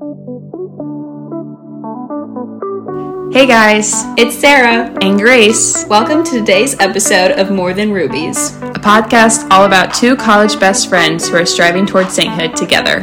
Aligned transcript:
Hey 0.00 0.06
guys, 3.46 3.92
It's 4.16 4.34
Sarah. 4.34 4.96
and 5.02 5.20
Grace, 5.20 5.84
Welcome 5.90 6.24
to 6.24 6.38
today's 6.38 6.74
episode 6.80 7.32
of 7.32 7.50
More 7.50 7.74
Than 7.74 7.92
Rubies. 7.92 8.56
a 8.62 8.80
podcast 8.80 9.46
all 9.50 9.66
about 9.66 9.92
two 9.92 10.16
college 10.16 10.58
best 10.58 10.88
friends 10.88 11.28
who 11.28 11.36
are 11.36 11.44
striving 11.44 11.84
towards 11.84 12.14
sainthood 12.14 12.56
together. 12.56 13.02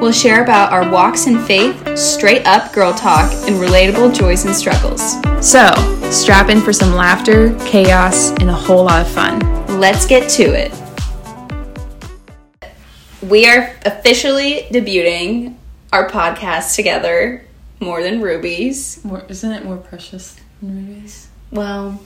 We'll 0.00 0.12
share 0.12 0.44
about 0.44 0.70
our 0.72 0.88
walks 0.88 1.26
in 1.26 1.36
faith, 1.40 1.98
straight 1.98 2.46
up 2.46 2.72
girl 2.72 2.94
talk, 2.94 3.28
and 3.48 3.56
relatable 3.56 4.14
joys 4.14 4.44
and 4.44 4.54
struggles. 4.54 5.14
So, 5.44 5.72
strap 6.12 6.48
in 6.48 6.60
for 6.60 6.72
some 6.72 6.94
laughter, 6.94 7.56
chaos, 7.66 8.30
and 8.38 8.48
a 8.50 8.54
whole 8.54 8.84
lot 8.84 9.04
of 9.04 9.08
fun. 9.12 9.40
Let's 9.80 10.06
get 10.06 10.30
to 10.34 10.44
it. 10.44 10.72
We 13.20 13.48
are 13.48 13.74
officially 13.84 14.68
debuting 14.70 15.55
our 15.96 16.10
podcast 16.10 16.74
together, 16.76 17.42
More 17.80 18.02
Than 18.02 18.20
Rubies. 18.20 19.02
More, 19.02 19.24
isn't 19.30 19.50
it 19.50 19.64
more 19.64 19.78
precious 19.78 20.38
than 20.60 20.86
rubies? 20.88 21.28
Well, 21.50 21.98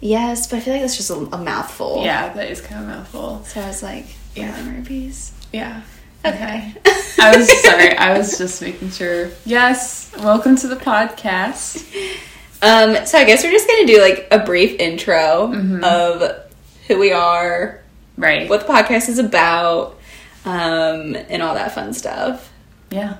yes, 0.00 0.46
but 0.46 0.58
I 0.58 0.60
feel 0.60 0.74
like 0.74 0.82
that's 0.82 0.96
just 0.96 1.10
a, 1.10 1.14
a 1.14 1.38
mouthful. 1.38 2.02
Yeah, 2.04 2.32
that 2.34 2.48
is 2.48 2.60
kind 2.60 2.84
of 2.84 2.88
a 2.88 2.92
mouthful. 2.98 3.42
So 3.44 3.60
I 3.60 3.66
was 3.66 3.82
like, 3.82 4.06
Yeah. 4.36 4.52
Than 4.52 4.76
Rubies. 4.76 5.32
Yeah. 5.52 5.82
Okay. 6.24 6.74
I 7.18 7.36
was 7.36 7.62
sorry. 7.62 7.96
I 7.96 8.16
was 8.16 8.38
just 8.38 8.62
making 8.62 8.90
sure. 8.90 9.30
Yes, 9.44 10.12
welcome 10.18 10.54
to 10.56 10.68
the 10.68 10.76
podcast. 10.76 11.84
Um, 12.62 13.04
so 13.04 13.18
I 13.18 13.24
guess 13.24 13.44
we're 13.44 13.52
just 13.52 13.68
gonna 13.68 13.86
do 13.86 14.00
like 14.00 14.28
a 14.30 14.38
brief 14.38 14.80
intro 14.80 15.48
Mm-hmm. 15.52 15.84
of 15.84 16.40
who 16.88 16.98
we 16.98 17.12
are, 17.12 17.82
Right. 18.16 18.48
what 18.48 18.66
the 18.66 18.72
podcast 18.72 19.10
is 19.10 19.18
about, 19.18 19.98
um, 20.46 21.14
and 21.28 21.42
all 21.42 21.52
that 21.54 21.72
fun 21.74 21.92
stuff. 21.92 22.50
Yeah. 22.90 23.16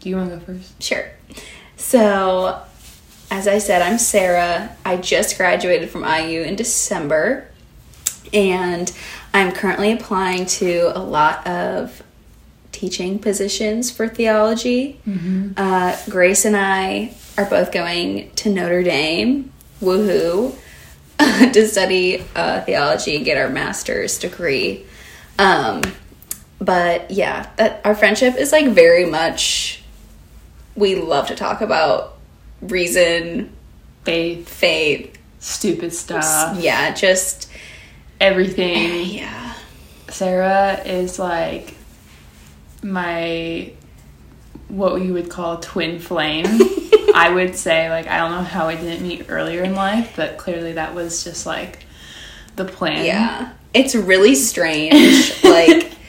Do 0.00 0.08
you 0.08 0.16
want 0.16 0.30
to 0.30 0.36
go 0.36 0.42
first? 0.44 0.82
Sure. 0.82 1.10
So, 1.76 2.62
as 3.30 3.46
I 3.46 3.58
said, 3.58 3.82
I'm 3.82 3.98
Sarah. 3.98 4.76
I 4.84 4.96
just 4.96 5.36
graduated 5.36 5.90
from 5.90 6.04
IU 6.04 6.42
in 6.42 6.56
December, 6.56 7.48
and 8.32 8.90
I'm 9.32 9.52
currently 9.52 9.92
applying 9.92 10.46
to 10.46 10.92
a 10.94 11.00
lot 11.00 11.46
of 11.46 12.02
teaching 12.72 13.18
positions 13.18 13.90
for 13.90 14.08
theology. 14.08 15.00
Uh, 15.56 15.96
Grace 16.08 16.44
and 16.44 16.56
I 16.56 17.14
are 17.36 17.44
both 17.44 17.72
going 17.72 18.30
to 18.36 18.50
Notre 18.50 18.82
Dame, 18.82 19.52
woohoo, 19.82 20.54
to 21.18 21.68
study 21.68 22.24
uh, 22.34 22.62
theology 22.62 23.16
and 23.16 23.24
get 23.24 23.36
our 23.36 23.48
master's 23.50 24.18
degree. 24.18 24.86
Um, 25.38 25.82
but 26.60 27.10
yeah, 27.10 27.48
that 27.56 27.80
our 27.84 27.94
friendship 27.94 28.36
is 28.36 28.52
like 28.52 28.68
very 28.68 29.06
much. 29.06 29.82
We 30.76 30.94
love 30.94 31.26
to 31.28 31.34
talk 31.34 31.60
about 31.60 32.16
reason, 32.62 33.52
Faith, 34.04 34.48
faith. 34.48 35.18
stupid 35.40 35.92
stuff, 35.92 36.58
Yeah, 36.60 36.94
just 36.94 37.50
everything. 38.20 39.06
yeah. 39.06 39.54
Sarah 40.08 40.80
is 40.84 41.18
like 41.18 41.74
my 42.82 43.72
what 44.68 44.94
we 44.94 45.10
would 45.10 45.28
call 45.28 45.58
twin 45.58 45.98
flame. 45.98 46.46
I 47.14 47.30
would 47.34 47.56
say 47.56 47.90
like 47.90 48.06
I 48.06 48.18
don't 48.18 48.30
know 48.30 48.42
how 48.42 48.68
I 48.68 48.76
didn't 48.76 49.06
meet 49.06 49.26
earlier 49.28 49.62
in 49.62 49.74
life, 49.74 50.12
but 50.16 50.38
clearly 50.38 50.72
that 50.74 50.94
was 50.94 51.24
just 51.24 51.44
like 51.46 51.84
the 52.56 52.64
plan. 52.64 53.04
Yeah. 53.04 53.52
It's 53.74 53.94
really 53.94 54.34
strange. 54.34 55.42
like 55.44 55.92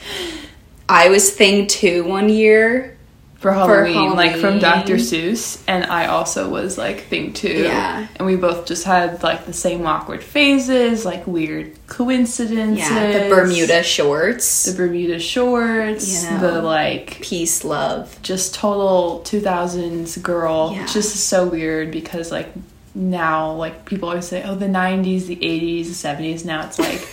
I 0.91 1.09
was 1.09 1.31
thing 1.33 1.67
two 1.67 2.03
one 2.03 2.29
year. 2.29 2.97
For 3.39 3.51
Halloween, 3.51 4.13
like 4.13 4.35
from 4.35 4.59
Dr. 4.59 4.97
Seuss, 4.97 5.63
and 5.67 5.83
I 5.85 6.05
also 6.05 6.47
was 6.47 6.77
like 6.77 7.05
thing 7.07 7.33
two. 7.33 7.63
Yeah. 7.63 8.07
And 8.17 8.27
we 8.27 8.35
both 8.35 8.67
just 8.67 8.83
had 8.83 9.23
like 9.23 9.47
the 9.47 9.53
same 9.53 9.87
awkward 9.87 10.23
phases, 10.23 11.05
like 11.05 11.25
weird 11.25 11.71
coincidences. 11.87 12.87
Yeah, 12.87 13.23
the 13.23 13.29
Bermuda 13.33 13.81
shorts. 13.81 14.65
The 14.65 14.73
Bermuda 14.77 15.17
shorts, 15.17 16.23
You 16.23 16.29
know. 16.29 16.39
the 16.51 16.61
like 16.61 17.19
Peace, 17.21 17.63
love. 17.63 18.15
just 18.21 18.53
total 18.53 19.21
2000s 19.25 20.21
girl 20.21 20.73
Yeah. 20.75 20.85
just 20.85 21.15
is 21.15 21.23
so 21.23 21.47
weird 21.47 21.89
because 21.89 22.31
like 22.31 22.49
now 22.93 23.53
like 23.53 23.85
people 23.85 24.09
always 24.09 24.27
say 24.27 24.43
oh 24.43 24.53
the 24.53 24.67
90s 24.67 25.25
the 25.25 25.37
80s 25.37 25.85
the 25.87 25.93
70s 26.07 26.45
now 26.45 26.63
it's 26.67 26.77
like 26.77 27.07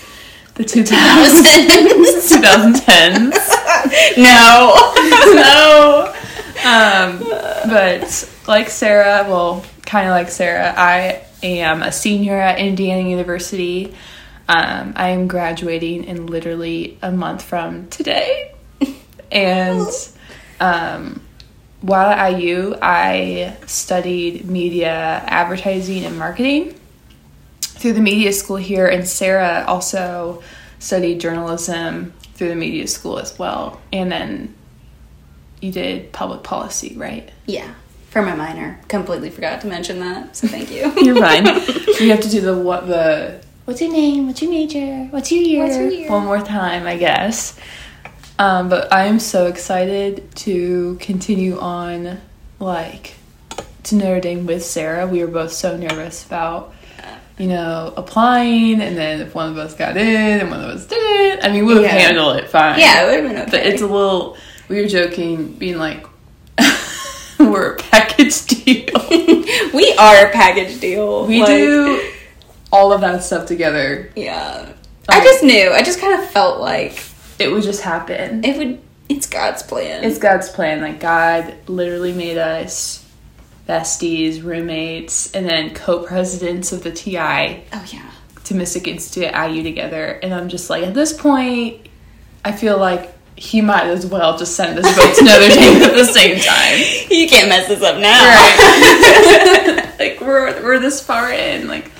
the 0.56 0.65
2000s 0.75 2.28
2010s 2.28 3.57
no. 4.16 4.75
no. 5.34 6.15
Um 6.65 7.19
but 7.71 8.34
like 8.47 8.69
sarah 8.69 9.27
well 9.28 9.65
kind 9.87 10.09
of 10.09 10.12
like 10.12 10.28
sarah 10.28 10.75
i 10.77 11.25
am 11.43 11.83
a 11.83 11.93
senior 11.93 12.37
at 12.38 12.59
indiana 12.59 13.09
university. 13.09 13.94
Um, 14.49 14.94
i 14.97 15.11
am 15.11 15.28
graduating 15.28 16.05
in 16.05 16.27
literally 16.27 16.99
a 17.03 17.12
month 17.12 17.43
from 17.43 17.88
today. 17.88 18.55
And 19.31 19.87
um, 20.61 21.21
while 21.81 22.11
at 22.11 22.41
IU, 22.41 22.77
I 22.81 23.56
studied 23.67 24.47
media 24.47 24.91
advertising 25.27 26.05
and 26.05 26.19
marketing 26.19 26.75
through 27.61 27.93
the 27.93 28.00
media 28.00 28.33
school 28.33 28.56
here, 28.56 28.87
and 28.87 29.06
Sarah 29.06 29.65
also 29.67 30.43
studied 30.78 31.21
journalism 31.21 32.12
through 32.38 32.49
the 32.49 32.56
media 32.56 32.87
school 32.87 33.19
as 33.19 33.37
well. 33.37 33.81
And 33.93 34.10
then 34.10 34.54
you 35.60 35.72
did 35.72 36.12
public 36.12 36.44
policy, 36.44 36.94
right? 36.97 37.28
Yeah. 37.47 37.75
For 38.10 38.22
my 38.22 38.34
minor. 38.34 38.81
Completely 38.87 39.28
forgot 39.28 39.60
to 39.62 39.66
mention 39.66 39.99
that. 39.99 40.37
So 40.37 40.47
thank 40.47 40.71
you. 40.71 40.93
You're 41.04 41.16
fine. 41.16 41.44
we 42.00 42.09
have 42.09 42.21
to 42.21 42.31
do 42.31 42.41
the 42.41 42.56
what 42.56 42.87
the 42.87 43.43
what's 43.65 43.81
your 43.81 43.93
name? 43.93 44.28
What's 44.28 44.41
your 44.41 44.50
major? 44.50 45.09
What's 45.10 45.32
your 45.32 45.43
year? 45.43 45.65
What's 45.65 45.76
your 45.76 45.91
year? 45.91 46.10
One 46.10 46.25
more 46.25 46.41
time, 46.41 46.87
I 46.87 46.97
guess. 46.97 47.59
Um, 48.38 48.69
but 48.69 48.93
I'm 48.93 49.19
so 49.19 49.47
excited 49.49 50.34
to 50.37 50.97
continue 51.00 51.59
on, 51.59 52.20
like, 52.60 53.15
to 53.82 53.97
Notre 53.97 54.20
Dame 54.20 54.47
with 54.47 54.65
Sarah. 54.65 55.09
We 55.09 55.25
were 55.25 55.31
both 55.31 55.53
so 55.53 55.76
nervous 55.76 56.25
about, 56.25 56.72
you 57.38 57.47
know, 57.47 57.93
applying, 57.97 58.81
and 58.81 58.97
then 58.97 59.21
if 59.21 59.34
one 59.34 59.50
of 59.50 59.56
us 59.59 59.75
got 59.75 59.97
in 59.97 60.41
and 60.41 60.50
one 60.50 60.60
of 60.60 60.66
us 60.71 60.87
didn't, 60.87 61.44
I 61.44 61.53
mean, 61.53 61.66
we 61.66 61.75
would 61.75 61.82
Yeah. 61.84 61.88
handle 61.91 62.31
it 62.32 62.49
fine. 62.50 62.78
yeah, 62.78 63.03
it 63.03 63.06
would 63.06 63.15
have 63.21 63.28
been 63.32 63.43
okay. 63.43 63.50
But 63.50 63.66
it's 63.66 63.82
a 63.82 63.87
little. 63.87 64.37
We 64.69 64.81
were 64.82 64.88
joking, 64.88 65.53
being 65.53 65.78
like, 65.78 66.04
we're 67.38 67.75
a 67.75 67.76
package 67.76 68.44
deal. 68.47 68.87
we 69.72 69.94
are 69.99 70.26
a 70.26 70.31
package 70.32 70.78
deal. 70.81 71.26
We 71.26 71.41
Like, 71.41 71.49
do 71.49 72.10
all 72.72 72.93
of 72.93 73.00
that 73.00 73.22
stuff 73.25 73.47
together. 73.47 74.10
Yeah. 74.16 74.72
I 75.09 75.19
um, 75.19 75.25
just 75.25 75.43
knew. 75.43 75.70
I 75.72 75.82
just 75.82 76.00
kind 76.00 76.20
of 76.20 76.28
felt 76.31 76.60
like 76.60 77.03
It 77.38 77.50
would 77.50 77.62
just 77.62 77.81
happen. 77.82 78.44
it 78.44 78.56
would. 78.59 78.81
It's 79.09 79.26
God's 79.26 79.62
plan. 79.62 80.05
It's 80.05 80.19
God's 80.19 80.50
plan. 80.50 80.82
Like 80.82 81.00
God 81.00 81.55
literally 81.66 82.12
made 82.12 82.37
us 82.37 83.03
besties, 83.69 84.43
roommates, 84.43 85.33
and 85.33 85.49
then 85.49 85.75
co-presidents 85.75 86.73
of 86.73 86.83
the 86.83 86.91
TI 86.91 87.19
oh 87.73 87.87
yeah. 87.93 88.11
Thomistic 88.37 88.87
Institute 88.87 89.25
at 89.25 89.51
IU 89.51 89.62
together. 89.62 90.19
And 90.23 90.33
I'm 90.33 90.49
just 90.49 90.71
like, 90.71 90.84
at 90.84 90.95
this 90.95 91.12
point, 91.12 91.87
I 92.45 92.53
feel 92.53 92.79
like 92.79 93.15
he 93.37 93.61
might 93.61 93.87
as 93.87 94.06
well 94.06 94.37
just 94.39 94.56
send 94.56 94.79
us 94.79 94.97
both 94.97 95.17
to 95.19 95.25
Notre 95.25 95.49
Dame 95.49 95.83
at 95.83 95.95
the 95.95 96.05
same 96.05 96.41
time. 96.41 96.95
You 97.11 97.27
can't 97.29 97.49
mess 97.49 97.69
this 97.69 97.83
up 97.83 97.99
now. 97.99 98.23
Right. 98.23 99.95
like 99.99 100.21
we're 100.21 100.62
we're 100.62 100.79
this 100.79 101.03
far 101.03 101.33
in, 101.33 101.67
like 101.67 101.91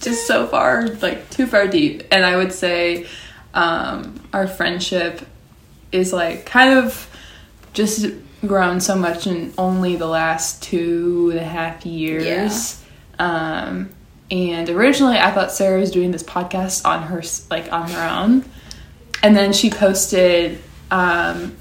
just 0.00 0.26
so 0.26 0.46
far, 0.46 0.88
like 1.02 1.28
too 1.30 1.46
far 1.46 1.68
deep. 1.68 2.02
And 2.10 2.24
I 2.24 2.36
would 2.36 2.52
say 2.52 3.06
um, 3.52 4.20
our 4.32 4.46
friendship 4.48 5.20
is 5.92 6.12
like 6.12 6.46
kind 6.46 6.78
of 6.78 7.08
just 7.72 8.06
grown 8.46 8.80
so 8.80 8.96
much 8.96 9.26
in 9.26 9.52
only 9.58 9.96
the 9.96 10.06
last 10.06 10.62
two 10.62 11.30
and 11.30 11.40
a 11.40 11.44
half 11.44 11.84
years. 11.86 12.82
Um, 13.18 13.90
and 14.30 14.68
originally, 14.70 15.18
I 15.18 15.30
thought 15.30 15.52
Sarah 15.52 15.80
was 15.80 15.90
doing 15.90 16.10
this 16.10 16.22
podcast 16.22 16.84
on 16.84 17.04
her 17.04 17.22
like 17.50 17.72
on 17.72 17.90
her 17.90 18.20
own, 18.20 18.44
and 19.22 19.36
then 19.36 19.52
she 19.52 19.70
posted 19.70 20.60
um, 20.90 21.54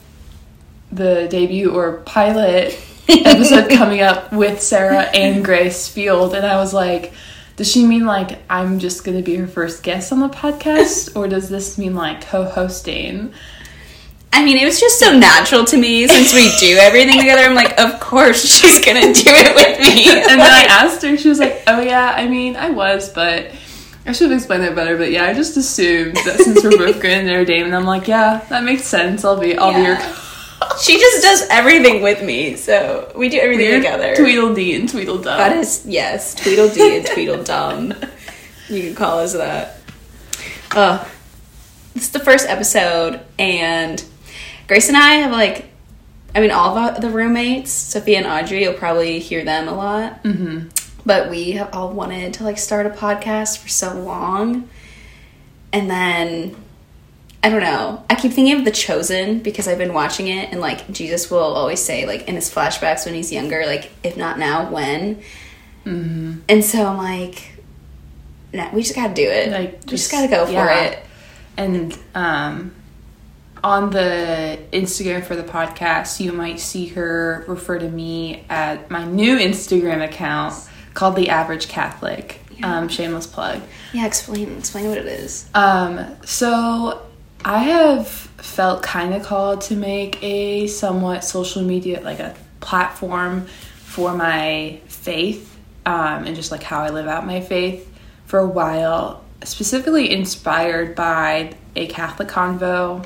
the 0.92 1.28
debut 1.30 1.72
or 1.72 1.98
pilot 2.00 2.80
episode 3.10 3.70
coming 3.70 4.02
up 4.02 4.32
with 4.32 4.62
Sarah 4.62 5.04
and 5.14 5.44
Grace 5.44 5.88
Field, 5.88 6.34
and 6.34 6.46
I 6.46 6.56
was 6.56 6.74
like, 6.74 7.14
does 7.58 7.70
she 7.72 7.86
mean 7.86 8.06
like 8.06 8.40
I'm 8.50 8.80
just 8.80 9.04
gonna 9.04 9.22
be 9.22 9.36
her 9.36 9.48
first 9.48 9.84
guest 9.84 10.12
on 10.12 10.22
the 10.22 10.30
podcast, 10.30 11.16
or 11.16 11.28
does 11.28 11.50
this 11.50 11.78
mean 11.78 11.96
like 11.96 12.26
co-hosting? 12.26 13.34
I 14.36 14.44
mean, 14.44 14.58
it 14.58 14.66
was 14.66 14.80
just 14.80 15.00
so 15.00 15.18
natural 15.18 15.64
to 15.66 15.78
me 15.78 16.08
since 16.08 16.34
we 16.34 16.52
do 16.60 16.78
everything 16.80 17.20
together. 17.20 17.44
I'm 17.44 17.54
like, 17.56 17.80
of 17.80 18.00
course 18.00 18.44
she's 18.44 18.84
gonna 18.84 19.14
do 19.14 19.24
it 19.30 19.56
with 19.56 19.80
me. 19.80 20.10
And 20.32 20.40
then 20.40 20.42
I 20.42 20.64
asked 20.70 21.02
her, 21.04 21.16
she 21.18 21.30
was 21.30 21.40
like, 21.40 21.62
"Oh 21.68 21.80
yeah, 21.82 22.14
I 22.18 22.28
mean, 22.28 22.56
I 22.56 22.70
was, 22.72 23.10
but 23.10 23.52
I 24.06 24.12
should 24.12 24.32
have 24.32 24.38
explained 24.40 24.64
that 24.64 24.76
better." 24.76 24.98
But 24.98 25.12
yeah, 25.12 25.26
I 25.26 25.34
just 25.34 25.56
assumed 25.56 26.16
that 26.26 26.40
since 26.40 26.64
we're 26.64 26.72
both 26.78 27.00
going 27.02 27.20
to 27.20 27.26
Notre 27.26 27.46
Dame, 27.46 27.68
and 27.68 27.76
I'm 27.76 27.86
like, 27.86 28.08
"Yeah, 28.08 28.44
that 28.50 28.64
makes 28.64 28.84
sense. 28.86 29.24
I'll 29.24 29.40
be, 29.40 29.56
I'll 29.56 29.74
be 29.74 29.82
your 29.82 29.96
Yeah. 29.96 30.78
she 30.82 30.98
just 31.00 31.22
does 31.22 31.46
everything 31.50 32.02
with 32.02 32.24
me, 32.24 32.56
so 32.56 33.12
we 33.16 33.30
do 33.30 33.38
everything 33.40 33.68
We're 33.70 33.78
together. 33.78 34.16
Tweedledee 34.16 34.76
and 34.80 34.90
Tweedledum. 34.90 35.38
That 35.38 35.56
is 35.58 35.86
yes, 35.86 36.34
Tweedledee 36.36 36.98
and 36.98 37.06
Tweedledum. 37.06 37.94
You 38.70 38.82
can 38.82 38.96
call 38.96 39.20
us 39.20 39.34
that. 39.34 39.78
Oh, 40.76 41.08
this 41.94 42.04
is 42.06 42.12
the 42.12 42.20
first 42.20 42.48
episode, 42.50 43.22
and 43.38 44.04
Grace 44.68 44.88
and 44.88 44.98
I 44.98 45.16
have 45.16 45.32
like, 45.32 45.66
I 46.36 46.40
mean, 46.40 46.52
all 46.52 46.78
of 46.78 47.02
the 47.02 47.10
roommates, 47.10 47.72
Sophia 47.72 48.18
and 48.18 48.28
Audrey, 48.28 48.64
you'll 48.64 48.74
probably 48.74 49.20
hear 49.20 49.44
them 49.44 49.68
a 49.68 49.76
lot. 49.76 50.24
Mm-hmm. 50.24 50.70
But 51.06 51.30
we 51.30 51.52
have 51.52 51.74
all 51.74 51.92
wanted 51.92 52.34
to 52.36 52.44
like 52.44 52.58
start 52.58 52.86
a 52.86 52.90
podcast 52.90 53.58
for 53.58 53.68
so 53.68 53.94
long, 53.94 54.70
and 55.74 55.90
then 55.90 56.56
I 57.44 57.50
don't 57.50 57.62
know. 57.62 58.06
I 58.10 58.16
keep 58.16 58.32
thinking 58.32 58.58
of 58.58 58.64
The 58.64 58.72
Chosen 58.72 59.40
because 59.40 59.68
I've 59.68 59.78
been 59.78 59.94
watching 59.94 60.30
it, 60.30 60.50
and 60.52 60.62
like 60.62 60.90
Jesus 60.92 61.30
will 61.30 61.40
always 61.40 61.82
say, 61.82 62.06
like 62.06 62.30
in 62.30 62.36
his 62.36 62.50
flashbacks 62.50 63.06
when 63.06 63.16
he's 63.16 63.34
younger, 63.34 63.66
like 63.66 63.92
if 64.02 64.16
not 64.16 64.40
now, 64.40 64.72
when. 64.72 65.18
Mm-hmm. 65.86 66.40
And 66.48 66.64
so 66.64 66.86
I'm 66.86 66.98
like, 66.98 67.52
no, 68.54 68.70
we 68.72 68.82
just 68.82 68.96
gotta 68.96 69.14
do 69.14 69.28
it. 69.28 69.52
Like, 69.52 69.82
we 69.84 69.90
just 69.90 70.10
gotta 70.10 70.30
go 70.30 70.46
for 70.46 70.54
yeah. 70.54 70.84
it. 70.84 71.06
And 71.58 72.00
um, 72.16 72.74
on 73.64 73.90
the 73.92 74.60
Instagram 74.72 75.24
for 75.24 75.36
the 75.36 75.44
podcast, 75.44 76.20
you 76.20 76.34
might 76.34 76.60
see 76.60 76.88
her 76.88 77.46
refer 77.48 77.80
to 77.80 77.90
me 77.90 78.46
at 78.50 78.92
my 78.92 79.06
new 79.06 79.38
Instagram 79.38 80.04
account 80.04 80.54
called 80.94 81.16
The 81.16 81.30
Average 81.30 81.68
Catholic. 81.68 82.40
Um, 82.62 82.88
shameless 82.88 83.28
plug. 83.28 83.62
Yeah, 83.94 84.06
explain 84.06 84.58
explain 84.58 84.88
what 84.88 84.98
it 84.98 85.08
is. 85.08 85.50
Um, 85.54 86.18
so 86.24 87.02
I 87.44 87.64
have 87.64 88.08
felt 88.08 88.84
kind 88.84 89.14
of 89.14 89.24
called 89.24 89.62
to 89.62 89.76
make 89.76 90.22
a 90.24 90.68
somewhat 90.68 91.24
social 91.24 91.62
media, 91.62 92.00
like 92.02 92.20
a 92.20 92.36
platform 92.60 93.48
for 93.48 94.14
my 94.14 94.80
faith 94.88 95.54
um, 95.86 96.26
and 96.26 96.36
just 96.36 96.52
like 96.52 96.64
how 96.64 96.82
I 96.82 96.90
live 96.90 97.08
out 97.08 97.26
my 97.26 97.42
faith 97.42 97.92
for 98.26 98.40
a 98.40 98.48
while, 98.48 99.24
specifically 99.44 100.12
inspired 100.12 100.96
by 100.96 101.54
a 101.76 101.88
Catholic 101.88 102.28
convo. 102.30 103.06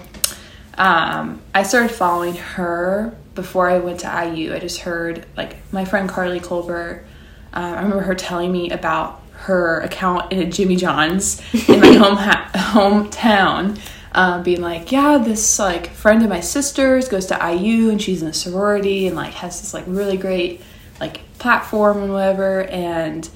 Um, 0.78 1.42
I 1.56 1.64
started 1.64 1.90
following 1.90 2.36
her 2.36 3.16
before 3.36 3.70
I 3.70 3.80
went 3.80 4.02
to 4.02 4.08
IU. 4.08 4.54
I 4.54 4.60
just 4.60 4.82
heard 4.82 5.26
like 5.36 5.56
my 5.72 5.86
friend 5.86 6.08
Carly 6.08 6.40
Colbert. 6.40 7.06
Um, 7.54 7.64
I 7.64 7.82
remember 7.82 8.02
her 8.02 8.16
telling 8.16 8.52
me 8.52 8.70
about 8.70 9.22
her 9.32 9.82
account 9.82 10.32
in 10.32 10.40
a 10.40 10.46
Jimmy 10.46 10.76
John's 10.76 11.42
in 11.68 11.80
my 11.80 11.94
home 11.94 12.18
ha- 12.18 12.50
hometown, 12.54 13.80
um, 14.14 14.44
being 14.44 14.62
like, 14.62 14.92
"Yeah, 14.92 15.18
this 15.18 15.60
like 15.60 15.92
friend 15.92 16.24
of 16.24 16.30
my 16.30 16.42
sister's 16.42 17.08
goes 17.08 17.28
to 17.28 17.36
IU 17.36 17.90
and 17.90 18.02
she's 18.02 18.22
in 18.22 18.28
a 18.28 18.34
sorority 18.34 19.08
and 19.08 19.16
like 19.16 19.34
has 19.34 19.62
this 19.62 19.74
like 19.74 19.86
really 19.88 20.18
great 20.18 20.62
like 21.00 21.22
platform 21.40 22.04
and 22.04 22.14
whatever." 22.14 22.64
And 22.64 23.28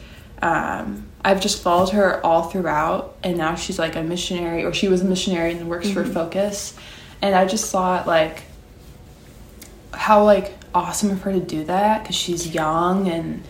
um, 0.42 1.08
I've 1.24 1.42
just 1.42 1.62
followed 1.62 1.90
her 1.90 2.24
all 2.26 2.44
throughout, 2.44 3.18
and 3.24 3.38
now 3.38 3.56
she's 3.56 3.80
like 3.80 3.96
a 3.96 4.04
missionary, 4.04 4.64
or 4.64 4.74
she 4.74 4.88
was 4.88 5.02
a 5.02 5.06
missionary 5.06 5.54
and 5.54 5.70
works 5.70 5.90
for 5.90 6.04
Focus. 6.04 6.76
And 7.22 7.36
I 7.36 7.46
just 7.46 7.72
thought 7.72 8.08
like 8.08 8.44
how 9.94 10.24
like 10.24 10.54
awesome 10.74 11.12
of 11.12 11.22
her 11.24 11.32
to 11.34 11.40
do 11.40 11.64
that 11.66 12.02
because 12.04 12.16
she's 12.16 12.54
young 12.54 13.08
and 13.10 13.44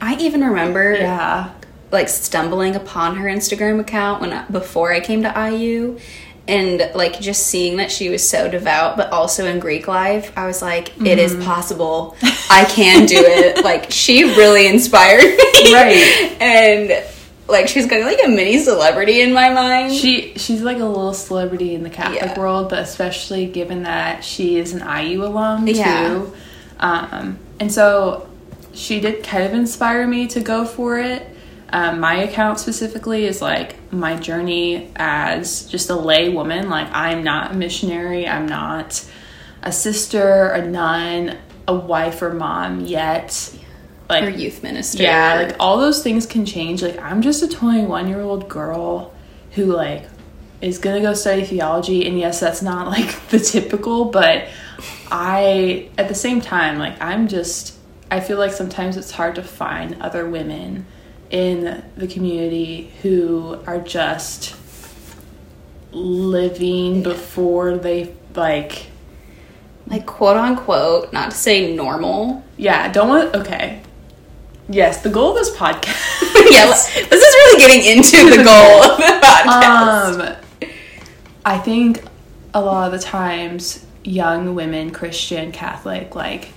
I 0.00 0.16
even 0.16 0.42
remember 0.42 0.94
yeah. 0.94 1.52
like 1.90 2.08
stumbling 2.08 2.76
upon 2.76 3.16
her 3.16 3.26
Instagram 3.28 3.80
account 3.80 4.20
when 4.20 4.44
before 4.52 4.92
I 4.92 5.00
came 5.00 5.22
to 5.22 5.50
IU 5.50 5.98
and 6.46 6.90
like 6.94 7.18
just 7.20 7.46
seeing 7.46 7.76
that 7.78 7.90
she 7.90 8.08
was 8.10 8.28
so 8.28 8.48
devout 8.50 8.96
but 8.96 9.10
also 9.10 9.46
in 9.46 9.58
Greek 9.58 9.88
life 9.88 10.36
I 10.36 10.46
was 10.46 10.60
like 10.60 10.92
it 11.00 11.18
is 11.18 11.32
Mm-hmm. 11.32 11.44
possible. 11.44 12.16
I 12.50 12.66
can 12.66 13.06
do 13.06 13.16
it. 13.16 13.64
Like 13.64 13.90
she 13.90 14.24
really 14.24 14.66
inspired 14.66 15.22
me. 15.22 15.72
Right. 15.72 16.36
and 16.40 17.04
like 17.52 17.68
she's 17.68 17.86
kind 17.86 18.02
of 18.02 18.08
like 18.08 18.18
a 18.24 18.28
mini 18.28 18.58
celebrity 18.58 19.20
in 19.20 19.32
my 19.32 19.48
mind 19.50 19.92
she 19.92 20.32
she's 20.36 20.62
like 20.62 20.78
a 20.78 20.84
little 20.84 21.14
celebrity 21.14 21.74
in 21.74 21.82
the 21.84 21.90
Catholic 21.90 22.20
Yeah. 22.20 22.38
world, 22.38 22.68
but 22.70 22.80
especially 22.80 23.46
given 23.46 23.84
that 23.84 24.24
she 24.24 24.58
is 24.58 24.72
an 24.72 24.80
IU 24.80 25.24
alum 25.24 25.68
Yeah. 25.68 26.08
too. 26.08 26.32
Um, 26.80 27.38
and 27.60 27.70
so 27.70 28.28
she 28.74 28.98
did 29.00 29.22
kind 29.22 29.44
of 29.44 29.52
inspire 29.54 30.06
me 30.06 30.26
to 30.28 30.40
go 30.40 30.64
for 30.64 30.98
it. 30.98 31.28
Um, 31.74 32.00
my 32.00 32.16
account 32.16 32.58
specifically 32.58 33.24
is 33.24 33.40
like 33.40 33.76
my 33.92 34.16
journey 34.16 34.90
as 34.96 35.66
just 35.66 35.88
a 35.90 35.94
lay 35.94 36.28
woman. 36.28 36.68
Like 36.68 36.88
I'm 36.92 37.22
not 37.22 37.52
a 37.52 37.54
missionary. 37.54 38.26
I'm 38.28 38.46
not 38.46 39.04
a 39.62 39.70
sister, 39.72 40.48
a 40.48 40.66
nun, 40.66 41.38
a 41.68 41.74
wife 41.74 42.20
or 42.22 42.34
mom 42.34 42.80
yet. 42.80 43.54
Like 44.08 44.24
her 44.24 44.30
youth 44.30 44.62
minister. 44.62 45.02
yeah, 45.02 45.34
like 45.34 45.56
all 45.58 45.78
those 45.78 46.02
things 46.02 46.26
can 46.26 46.44
change. 46.44 46.82
Like 46.82 46.98
I'm 46.98 47.22
just 47.22 47.42
a 47.42 47.48
21 47.48 48.08
year 48.08 48.20
old 48.20 48.48
girl 48.48 49.14
who 49.52 49.66
like 49.66 50.04
is 50.60 50.78
gonna 50.78 51.00
go 51.00 51.14
study 51.14 51.44
theology, 51.44 52.06
and 52.06 52.18
yes, 52.18 52.40
that's 52.40 52.62
not 52.62 52.88
like 52.88 53.14
the 53.28 53.38
typical, 53.38 54.06
but 54.06 54.48
I 55.10 55.90
at 55.98 56.08
the 56.08 56.14
same 56.14 56.40
time 56.40 56.78
like 56.78 57.00
I'm 57.00 57.28
just 57.28 57.76
I 58.10 58.20
feel 58.20 58.38
like 58.38 58.52
sometimes 58.52 58.96
it's 58.96 59.10
hard 59.10 59.34
to 59.36 59.42
find 59.42 60.00
other 60.02 60.28
women 60.28 60.86
in 61.30 61.82
the 61.96 62.06
community 62.06 62.92
who 63.02 63.58
are 63.66 63.78
just 63.78 64.56
living 65.92 67.02
before 67.02 67.76
they 67.76 68.14
like 68.34 68.86
like 69.86 70.06
quote 70.06 70.36
unquote 70.36 71.12
not 71.12 71.30
to 71.30 71.36
say 71.36 71.74
normal. 71.74 72.44
Yeah 72.56 72.90
don't 72.92 73.08
want 73.08 73.34
okay 73.34 73.82
yes 74.68 75.02
the 75.02 75.10
goal 75.10 75.30
of 75.30 75.36
this 75.36 75.54
podcast 75.56 76.22
yeah 76.50 76.66
this 76.66 76.96
is 76.96 77.34
really 77.34 77.58
getting 77.58 77.96
into 77.98 78.36
the 78.36 78.42
goal 78.44 78.82
of 78.82 78.96
the 78.98 79.04
podcast 79.22 80.36
Um, 80.36 80.36
I 81.44 81.58
think 81.58 82.02
a 82.54 82.60
lot 82.60 82.86
of 82.86 83.00
the 83.00 83.04
times 83.04 83.84
young 84.04 84.54
women, 84.54 84.90
Christian, 84.90 85.52
Catholic, 85.52 86.14
like 86.14 86.48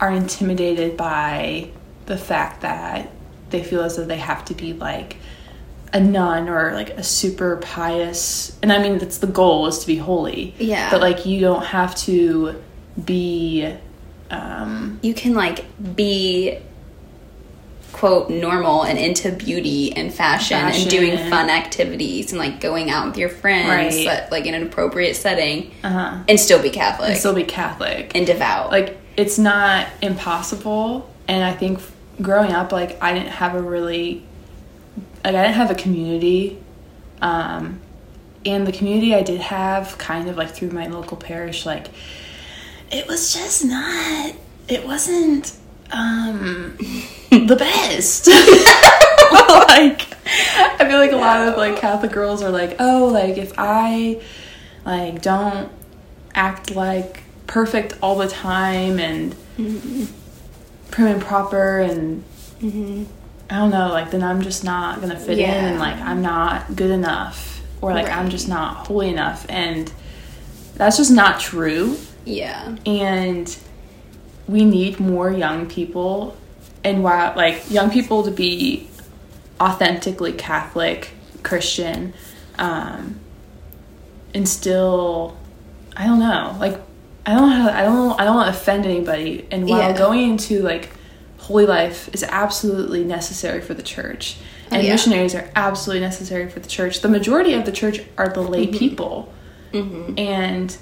are 0.00 0.10
intimidated 0.12 0.96
by 0.96 1.70
the 2.06 2.16
fact 2.16 2.60
that 2.60 3.10
they 3.50 3.62
feel 3.62 3.82
as 3.82 3.96
though 3.96 4.04
they 4.04 4.18
have 4.18 4.44
to 4.46 4.54
be 4.54 4.72
like 4.74 5.16
a 5.92 6.00
nun 6.00 6.48
or 6.48 6.72
like 6.74 6.90
a 6.90 7.02
super 7.02 7.56
pious 7.58 8.56
and 8.62 8.72
I 8.72 8.78
mean 8.82 8.98
that's 8.98 9.18
the 9.18 9.26
goal 9.26 9.66
is 9.66 9.78
to 9.80 9.86
be 9.86 9.96
holy. 9.96 10.54
Yeah. 10.58 10.90
But 10.90 11.00
like 11.00 11.26
you 11.26 11.40
don't 11.40 11.64
have 11.64 11.94
to 12.06 12.62
be 13.04 13.74
um 14.30 14.98
you 15.02 15.14
can 15.14 15.34
like 15.34 15.64
be 15.96 16.58
quote 17.96 18.28
normal 18.28 18.82
and 18.82 18.98
into 18.98 19.32
beauty 19.32 19.90
and 19.96 20.12
fashion, 20.12 20.58
and 20.58 20.90
doing 20.90 21.16
fun 21.30 21.48
activities 21.48 22.30
and 22.30 22.38
like 22.38 22.60
going 22.60 22.90
out 22.90 23.06
with 23.06 23.16
your 23.16 23.30
friends 23.30 23.96
Right. 23.96 24.04
but, 24.04 24.30
like 24.30 24.44
in 24.44 24.52
an 24.52 24.62
appropriate 24.62 25.14
setting 25.16 25.72
uh-huh. 25.82 26.18
and 26.28 26.38
still 26.38 26.60
be 26.60 26.68
catholic 26.68 27.10
and 27.10 27.18
still 27.18 27.32
be 27.34 27.44
Catholic. 27.44 28.14
and 28.14 28.26
devout 28.26 28.70
like 28.70 28.98
it's 29.16 29.38
not 29.38 29.86
impossible 30.02 31.10
and 31.26 31.42
i 31.42 31.54
think 31.54 31.80
growing 32.20 32.52
up 32.52 32.70
like 32.70 33.02
i 33.02 33.14
didn't 33.14 33.30
have 33.30 33.54
a 33.54 33.62
really 33.62 34.22
like 35.24 35.34
i 35.34 35.42
didn't 35.42 35.54
have 35.54 35.70
a 35.70 35.74
community 35.74 36.62
um 37.22 37.80
and 38.44 38.66
the 38.66 38.72
community 38.72 39.14
i 39.14 39.22
did 39.22 39.40
have 39.40 39.96
kind 39.96 40.28
of 40.28 40.36
like 40.36 40.50
through 40.50 40.70
my 40.70 40.86
local 40.86 41.16
parish 41.16 41.64
like 41.64 41.86
it 42.90 43.06
was 43.06 43.32
just 43.32 43.64
not 43.64 44.34
it 44.68 44.84
wasn't 44.86 45.56
um 45.92 46.76
the 47.30 47.56
best. 47.58 48.28
Like 49.68 50.06
i 50.26 50.88
feel 50.88 50.98
like 50.98 51.12
a 51.12 51.16
lot 51.16 51.46
of 51.46 51.56
like 51.56 51.76
catholic 51.76 52.10
girls 52.10 52.42
are 52.42 52.50
like 52.50 52.76
oh 52.78 53.06
like 53.06 53.36
if 53.36 53.52
i 53.58 54.20
like 54.84 55.20
don't 55.22 55.70
act 56.34 56.74
like 56.74 57.22
perfect 57.46 57.94
all 58.02 58.16
the 58.16 58.26
time 58.28 58.98
and 58.98 59.36
prim 60.90 61.06
and 61.08 61.22
proper 61.22 61.80
and 61.80 62.24
I 63.48 63.58
don't 63.58 63.70
know, 63.70 63.88
like 63.88 64.10
then 64.10 64.22
I'm 64.22 64.42
just 64.42 64.64
not 64.64 65.00
gonna 65.00 65.18
fit 65.18 65.38
in 65.38 65.48
and 65.48 65.78
like 65.78 65.96
I'm 65.96 66.22
not 66.22 66.74
good 66.74 66.90
enough 66.90 67.62
or 67.80 67.92
like 67.92 68.08
I'm 68.08 68.28
just 68.30 68.48
not 68.48 68.86
holy 68.86 69.08
enough. 69.08 69.46
And 69.48 69.92
that's 70.74 70.96
just 70.96 71.10
not 71.12 71.38
true. 71.38 71.96
Yeah. 72.24 72.76
And 72.84 73.56
we 74.48 74.64
need 74.64 75.00
more 75.00 75.30
young 75.30 75.66
people 75.68 76.36
and 76.84 77.02
while 77.02 77.34
like 77.36 77.70
young 77.70 77.90
people 77.90 78.22
to 78.22 78.30
be 78.30 78.88
authentically 79.60 80.32
catholic 80.32 81.10
christian 81.42 82.12
um 82.58 83.18
and 84.34 84.48
still 84.48 85.36
i 85.96 86.04
don't 86.06 86.18
know 86.20 86.56
like 86.60 86.80
i 87.24 87.34
don't 87.34 87.48
know 87.50 87.70
i 87.70 87.82
don't 87.82 88.20
i 88.20 88.24
don't 88.24 88.34
want 88.36 88.52
to 88.54 88.58
offend 88.60 88.84
anybody 88.84 89.46
and 89.50 89.68
while 89.68 89.78
Yeah. 89.90 89.96
going 89.98 90.30
into 90.32 90.62
like 90.62 90.90
holy 91.38 91.66
life 91.66 92.08
is 92.12 92.22
absolutely 92.24 93.04
necessary 93.04 93.60
for 93.60 93.74
the 93.74 93.82
church 93.82 94.36
and 94.70 94.82
yeah. 94.82 94.92
missionaries 94.92 95.34
are 95.34 95.48
absolutely 95.54 96.00
necessary 96.00 96.48
for 96.50 96.60
the 96.60 96.68
church 96.68 97.00
the 97.00 97.08
majority 97.08 97.54
of 97.54 97.64
the 97.64 97.72
church 97.72 98.00
are 98.18 98.28
the 98.28 98.40
lay 98.42 98.66
Mm-hmm. 98.66 98.78
people 98.78 99.32
and 100.18 100.76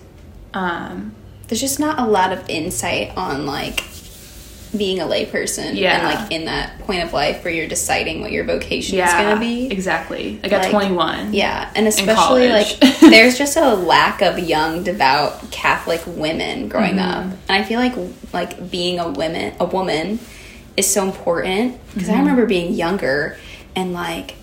um, 0.54 1.14
there's 1.54 1.60
just 1.60 1.78
not 1.78 2.00
a 2.00 2.04
lot 2.04 2.32
of 2.32 2.44
insight 2.50 3.16
on 3.16 3.46
like 3.46 3.84
being 4.76 4.98
a 4.98 5.04
layperson 5.04 5.76
Yeah. 5.76 5.94
and 6.10 6.20
like 6.20 6.32
in 6.32 6.46
that 6.46 6.80
point 6.80 7.04
of 7.04 7.12
life 7.12 7.44
where 7.44 7.54
you're 7.54 7.68
deciding 7.68 8.22
what 8.22 8.32
your 8.32 8.42
vocation 8.42 8.98
is 8.98 9.12
going 9.12 9.34
to 9.36 9.38
be. 9.40 9.70
exactly. 9.70 10.40
Like, 10.42 10.50
at 10.50 10.68
21. 10.72 11.32
Yeah, 11.32 11.70
and 11.76 11.86
especially 11.86 12.48
like 12.48 12.80
there's 13.00 13.38
just 13.38 13.56
a 13.56 13.72
lack 13.76 14.20
of 14.20 14.40
young 14.40 14.82
devout 14.82 15.48
Catholic 15.52 16.02
women 16.08 16.68
growing 16.68 16.96
Mm-hmm. 16.96 17.30
up, 17.30 17.38
and 17.48 17.62
I 17.62 17.62
feel 17.62 17.78
like 17.78 17.94
like 18.32 18.68
being 18.68 18.98
a 18.98 19.08
woman 19.08 19.54
a 19.60 19.64
woman 19.64 20.18
is 20.76 20.92
so 20.92 21.04
important 21.04 21.78
because 21.94 22.08
Mm-hmm. 22.08 22.16
I 22.16 22.20
remember 22.20 22.46
being 22.46 22.74
younger 22.74 23.38
and 23.76 23.92
like 23.92 24.34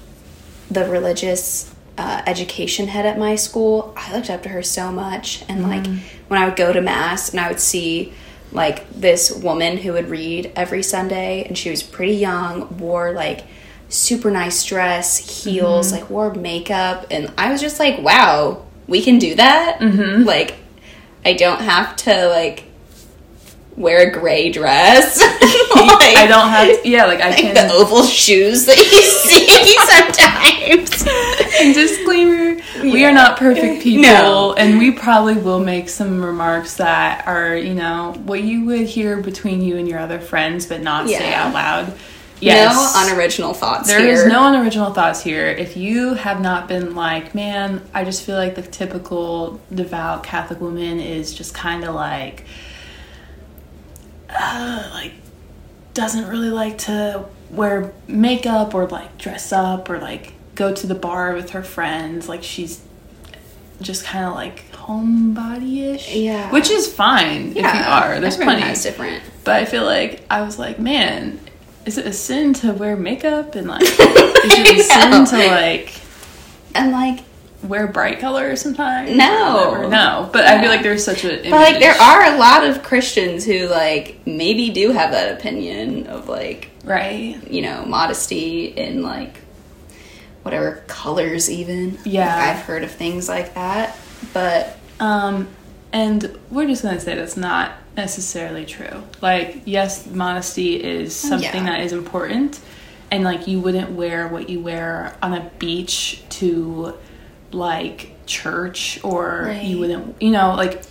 the 0.70 0.86
religious 0.89 1.71
uh, 1.98 2.22
education 2.26 2.88
head 2.88 3.06
at 3.06 3.18
my 3.20 3.36
school. 3.36 3.94
I 3.98 4.14
looked 4.16 4.30
up 4.30 4.44
to 4.44 4.50
her 4.50 4.64
so 4.64 4.92
much, 4.92 5.44
and 5.50 5.64
like 5.64 5.84
Mm-hmm. 5.84 5.98
when 6.30 6.42
I 6.42 6.46
would 6.46 6.56
go 6.56 6.72
to 6.74 6.82
mass 6.82 7.32
and 7.32 7.40
I 7.40 7.48
would 7.50 7.60
see 7.60 8.14
like 8.52 8.90
this 8.92 9.32
woman 9.32 9.78
who 9.78 9.94
would 9.94 10.10
read 10.10 10.52
every 10.56 10.84
Sunday, 10.84 11.44
and 11.46 11.58
she 11.58 11.70
was 11.70 11.84
pretty 11.84 12.16
young, 12.16 12.78
wore 12.78 13.12
like 13.14 13.46
super 13.90 14.32
nice 14.32 14.64
dress, 14.66 15.44
heels, 15.44 15.88
Mm-hmm. 15.92 16.02
like 16.02 16.10
wore 16.10 16.34
makeup, 16.34 17.08
and 17.12 17.32
I 17.38 17.52
was 17.52 17.62
just 17.62 17.80
like, 17.80 18.00
wow, 18.00 18.66
we 18.88 19.02
can 19.02 19.20
do 19.20 19.36
that. 19.36 19.80
Mm-hmm. 19.80 20.24
Like, 20.24 20.56
I 21.26 21.34
don't 21.34 21.62
have 21.62 21.96
to 21.98 22.28
like 22.30 22.64
wear 23.78 24.10
a 24.10 24.12
gray 24.12 24.51
dress. 24.51 25.20
like, 25.22 26.18
I 26.18 26.25
don't 26.28 26.50
have, 26.50 26.86
yeah, 26.86 27.06
like, 27.06 27.22
I 27.22 27.30
like 27.30 27.40
can. 27.40 27.54
the 27.56 27.74
oval 27.74 28.04
shoes 28.04 28.66
that 28.66 28.78
you 28.78 28.84
see 29.24 29.78
sometimes. 29.88 31.06
And 31.62 31.74
disclaimer, 31.74 32.62
we 32.84 33.06
are 33.06 33.12
not 33.13 33.38
perfect 33.38 33.82
people, 33.84 34.04
No. 34.04 34.54
and 34.54 34.78
we 34.80 34.92
probably 34.92 35.36
will 35.36 35.60
make 35.60 35.90
some 35.90 36.24
remarks 36.24 36.78
that 36.78 37.28
are, 37.28 37.56
you 37.56 37.74
know, 37.74 38.13
what 38.25 38.44
you 38.44 38.66
would 38.66 38.88
hear 38.88 39.18
between 39.22 39.62
you 39.62 39.78
and 39.78 39.88
your 39.88 40.00
other 40.00 40.20
friends, 40.20 40.66
but 40.66 40.82
not 40.82 41.08
say 41.08 41.34
out 41.34 41.54
loud. 41.54 41.94
Yes. 42.40 42.74
No 42.75 43.04
unoriginal 43.06 43.54
thoughts 43.54 43.88
There 43.88 44.00
here. 44.00 44.13
is 44.13 44.25
no 44.25 44.48
unoriginal 44.48 44.94
thoughts 44.94 45.22
here. 45.22 45.46
If 45.46 45.78
you 45.78 46.16
have 46.16 46.42
not 46.42 46.68
been 46.68 46.96
like, 46.96 47.36
man, 47.36 47.84
I 47.94 48.04
just 48.04 48.24
feel 48.24 48.36
like 48.36 48.56
the 48.56 48.63
typical 48.63 49.62
devout 49.74 50.24
Catholic 50.24 50.60
woman 50.60 51.00
is 51.00 51.36
just 51.36 51.54
kind 51.54 51.84
of 51.84 51.94
like, 51.94 52.46
uh, 54.38 54.90
like, 54.94 55.14
doesn't 55.94 56.28
really 56.28 56.50
like 56.50 56.78
to 56.80 57.26
wear 57.50 57.94
makeup 58.08 58.74
or 58.74 58.88
like 58.88 59.18
dress 59.18 59.52
up 59.52 59.90
or 59.90 60.00
like 60.00 60.34
go 60.56 60.74
to 60.74 60.88
the 60.88 60.96
bar 60.96 61.34
with 61.34 61.52
her 61.52 61.64
friends. 61.64 62.30
Like, 62.30 62.44
she's 62.44 62.82
just 63.82 64.06
kind 64.06 64.26
of 64.26 64.34
like 64.36 64.72
homebody 64.72 65.94
ish. 65.96 66.14
Yeah. 66.16 66.52
Which 66.52 66.70
is 66.70 66.92
fine 66.92 67.50
if 67.52 67.58
you 67.58 67.64
are. 67.64 68.20
There's 68.20 68.36
everyone 68.36 68.56
plenty. 68.56 68.70
has 68.70 68.84
different. 68.84 69.24
But 69.44 69.56
I 69.56 69.66
feel 69.66 69.84
like 69.86 70.24
I 70.30 70.42
was 70.42 70.60
like, 70.60 70.80
man, 70.80 71.40
is 71.86 71.98
it 71.98 72.06
a 72.06 72.14
sin 72.14 72.54
to 72.56 72.74
wear 72.74 72.96
makeup 72.96 73.56
and 73.56 73.68
like, 73.68 73.82
is 73.82 73.98
it 73.98 74.80
a 74.80 74.84
sin 74.84 75.26
to 75.26 75.48
like 75.48 75.94
And 76.76 76.92
like, 76.92 77.20
wear 77.63 77.88
bright 77.88 78.20
colors 78.20 78.62
sometimes? 78.62 79.15
No. 79.15 79.88
no. 79.88 80.30
But 80.32 80.46
I 80.46 80.60
feel 80.62 80.70
like 80.70 80.84
there's 80.84 81.03
such 81.03 81.24
a. 81.25 81.41
but 81.44 81.51
like, 81.51 81.80
there 81.80 81.94
are 81.94 82.34
a 82.34 82.38
lot 82.38 82.63
of 82.65 82.84
Christians 82.84 83.46
who 83.46 83.68
like 83.68 84.20
maybe 84.25 84.70
do 84.70 84.91
have 84.91 85.12
that 85.12 85.38
opinion 85.38 86.08
of 86.08 86.27
like 86.27 86.70
right. 86.84 87.39
you 87.50 87.62
know 87.62 87.86
modesty 87.86 88.65
in 88.65 89.01
like 89.03 89.38
whatever 90.44 90.84
colors 90.88 91.50
even. 91.50 91.98
Yeah. 92.03 92.25
Like, 92.27 92.56
I've 92.58 92.63
heard 92.63 92.84
of 92.84 92.91
things 92.91 93.30
like 93.30 93.53
that, 93.53 93.98
but 94.34 94.77
Um, 95.00 95.48
and 95.94 96.38
we're 96.50 96.68
just 96.68 96.84
gonna 96.84 97.00
say 97.00 97.15
that's 97.15 97.38
not 97.38 97.74
necessarily 97.98 98.65
true. 98.65 99.03
Like, 99.22 99.62
yes, 99.65 100.08
modesty 100.08 100.82
is 100.82 101.15
something 101.15 101.50
Oh, 101.50 101.65
Yeah. 101.65 101.72
that 101.72 101.82
is 101.82 101.91
important, 101.94 102.60
and 103.12 103.24
like 103.24 103.48
you 103.48 103.60
wouldn't 103.60 103.91
wear 103.91 104.27
what 104.27 104.50
you 104.50 104.60
wear 104.62 105.15
on 105.22 105.34
a 105.34 105.51
beach 105.60 106.24
to 106.30 106.94
like 107.53 108.12
church, 108.25 109.00
or 109.03 109.46
Right. 109.48 109.63
you 109.63 109.79
wouldn't, 109.79 110.22
you 110.22 110.31
know, 110.31 110.53
like 110.55 110.81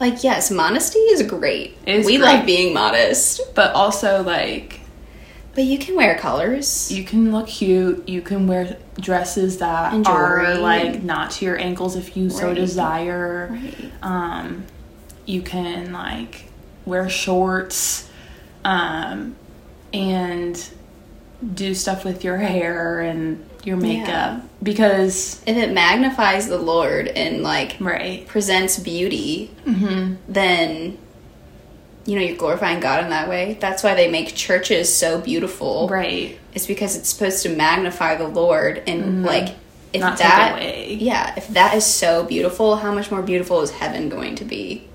like 0.00 0.22
yes, 0.24 0.50
modesty 0.50 0.98
is 1.00 1.22
great. 1.22 1.76
Is 1.86 2.06
we 2.06 2.18
great. 2.18 2.26
love 2.36 2.46
being 2.46 2.72
modest, 2.74 3.40
but 3.54 3.74
also 3.74 4.22
like 4.22 4.80
but 5.54 5.64
you 5.64 5.76
can 5.76 5.96
wear 5.96 6.16
colors. 6.16 6.88
you 6.92 7.02
can 7.02 7.32
look 7.32 7.48
cute 7.48 8.08
you 8.08 8.22
can 8.22 8.46
wear 8.46 8.76
dresses 9.00 9.58
that 9.58 10.06
are 10.06 10.54
like 10.58 11.02
not 11.02 11.32
to 11.32 11.44
your 11.44 11.58
ankles 11.58 11.96
if 11.96 12.16
you 12.16 12.30
so 12.30 12.54
desire 12.54 13.48
Right. 13.50 13.92
um 14.02 14.64
you 15.26 15.42
can 15.42 15.92
like 15.92 16.44
wear 16.86 17.08
shorts 17.08 18.08
um 18.64 19.34
and 19.92 20.70
do 21.54 21.74
stuff 21.74 22.04
with 22.04 22.22
your 22.22 22.36
hair 22.36 23.00
and 23.00 23.44
your 23.64 23.76
makeup 23.78 24.06
Yeah. 24.06 24.40
Because 24.62 25.42
If 25.46 25.56
it 25.56 25.72
magnifies 25.72 26.48
the 26.48 26.58
Lord 26.58 27.08
and 27.08 27.42
like 27.42 27.76
right 27.80 28.26
presents 28.26 28.78
beauty, 28.78 29.50
then 30.28 30.98
you 32.04 32.16
know 32.16 32.22
you're 32.22 32.36
glorifying 32.36 32.80
God 32.80 33.04
in 33.04 33.10
that 33.10 33.28
way. 33.28 33.56
That's 33.60 33.82
why 33.82 33.94
they 33.94 34.10
make 34.10 34.34
churches 34.34 34.92
so 34.92 35.20
beautiful. 35.20 35.88
right 35.88 36.38
It's 36.54 36.66
because 36.66 36.96
it's 36.96 37.08
supposed 37.08 37.42
to 37.44 37.54
magnify 37.54 38.16
the 38.16 38.28
Lord 38.28 38.82
and 38.86 39.22
like 39.22 39.54
if 39.92 40.02
Mm-hmm. 40.02 40.10
Not 40.10 40.18
that 40.18 40.88
yeah, 40.90 41.34
if 41.36 41.48
that 41.48 41.74
is 41.74 41.86
so 41.86 42.24
beautiful, 42.24 42.76
how 42.76 42.92
much 42.92 43.10
more 43.10 43.22
beautiful 43.22 43.62
is 43.62 43.70
heaven 43.70 44.08
going 44.08 44.34
to 44.36 44.44
be? 44.44 44.86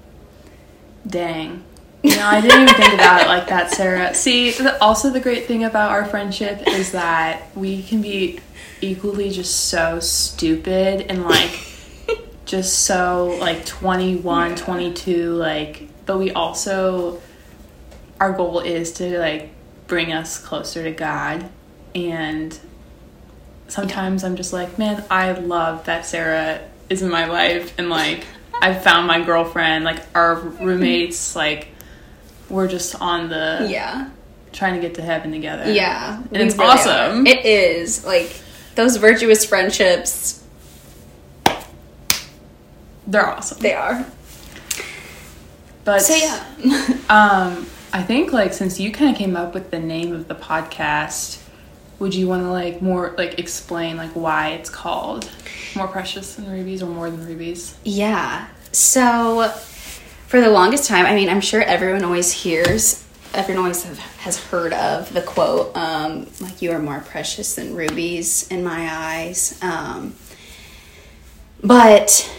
Dang. 1.05 1.63
Know, 2.04 2.28
I 2.28 2.42
didn't 2.42 2.64
even 2.64 2.76
think 2.76 2.94
about 2.94 3.22
it 3.22 3.28
like 3.28 3.48
that, 3.48 3.72
Sarah. 3.72 4.14
See, 4.14 4.52
the, 4.52 4.82
also 4.82 5.10
the 5.10 5.22
great 5.22 5.46
thing 5.46 5.64
about 5.64 5.92
our 5.92 6.04
friendship 6.06 6.68
is 6.68 6.92
that 6.92 7.56
we 7.56 7.82
can 7.82 8.02
be 8.02 8.40
equally 8.82 9.30
just 9.30 9.70
so 9.70 10.00
stupid 10.02 11.06
and 11.10 11.24
like 11.24 11.66
just 12.46 12.82
so 12.82 13.38
like 13.40 13.66
21, 13.66 14.56
22, 14.56 15.34
like, 15.34 15.88
but 16.06 16.18
we 16.18 16.32
also, 16.32 17.22
our 18.20 18.34
goal 18.34 18.60
is 18.60 18.92
to 18.94 19.18
like 19.20 19.52
bring 19.88 20.12
us 20.12 20.38
closer 20.38 20.84
to 20.84 20.92
God. 20.92 21.50
And 21.96 22.58
sometimes 23.70 24.24
I'm 24.24 24.36
just 24.36 24.52
like, 24.52 24.78
man, 24.78 25.06
I 25.10 25.32
love 25.32 25.86
that 25.86 26.06
Sarah 26.06 26.62
is 26.90 27.02
in 27.02 27.10
my 27.10 27.26
life 27.26 27.74
and 27.78 27.90
like 27.90 28.26
I 28.62 28.74
found 28.74 29.08
my 29.08 29.22
girlfriend, 29.22 29.84
like 29.86 30.02
our 30.16 30.36
roommates, 30.36 31.36
like 31.36 31.70
we're 32.54 32.68
just 32.68 33.00
on 33.02 33.30
the 33.30 33.66
Yeah. 33.70 34.10
trying 34.52 34.76
to 34.76 34.80
get 34.82 34.96
to 34.96 35.02
heaven 35.02 35.32
together. 35.32 35.72
Yeah. 35.72 36.22
And 36.32 36.38
it's 36.44 36.56
really 36.56 36.70
awesome. 36.70 37.26
are. 37.26 37.30
It 37.30 37.46
is. 37.46 38.06
Like 38.06 38.32
those 38.76 38.98
virtuous 38.98 39.44
friendships, 39.46 40.44
They're 43.08 43.28
awesome. 43.28 43.60
they 43.60 43.74
are. 43.74 44.06
But 45.84 46.02
So 46.02 46.16
yeah. 46.16 46.44
um 47.10 47.68
I 47.92 48.02
think 48.04 48.32
like 48.32 48.54
since 48.54 48.80
you 48.80 48.92
kind 48.92 49.12
of 49.12 49.18
came 49.18 49.36
up 49.36 49.54
with 49.54 49.70
the 49.72 49.80
name 49.80 50.14
of 50.14 50.28
the 50.28 50.36
podcast, 50.36 51.40
would 52.00 52.16
you 52.16 52.28
want 52.28 52.44
to 52.44 52.50
like 52.52 52.82
more 52.82 53.14
like 53.18 53.38
explain 53.40 53.98
like 53.98 54.12
why 54.12 54.50
it's 54.52 54.70
called 54.70 55.30
More 55.76 55.88
Precious 55.88 56.36
Than 56.36 56.50
Rubies 56.52 56.82
or 56.82 56.88
More 56.88 57.10
Than 57.10 57.26
Rubies? 57.28 57.76
Yeah. 57.84 58.48
So, 58.72 59.52
for 60.34 60.42
the 60.42 60.50
longest 60.50 60.90
time, 60.90 61.06
I 61.06 61.13
mean, 61.13 61.30
I'm 61.30 61.42
sure 61.42 61.62
everyone 61.62 62.04
always 62.04 62.32
hears, 62.32 63.06
everyone 63.36 63.66
always 63.66 63.84
have, 63.84 64.00
has 64.00 64.44
heard 64.46 64.74
of 64.74 65.13
the 65.13 65.22
quote, 65.22 65.78
um, 65.78 66.25
like, 66.42 66.60
you 66.60 66.72
are 66.72 66.80
more 66.80 67.02
precious 67.02 67.54
than 67.54 67.75
rubies 67.75 68.48
in 68.48 68.63
my 68.63 68.88
eyes. 68.92 69.60
Um, 69.62 70.16
but 71.63 72.36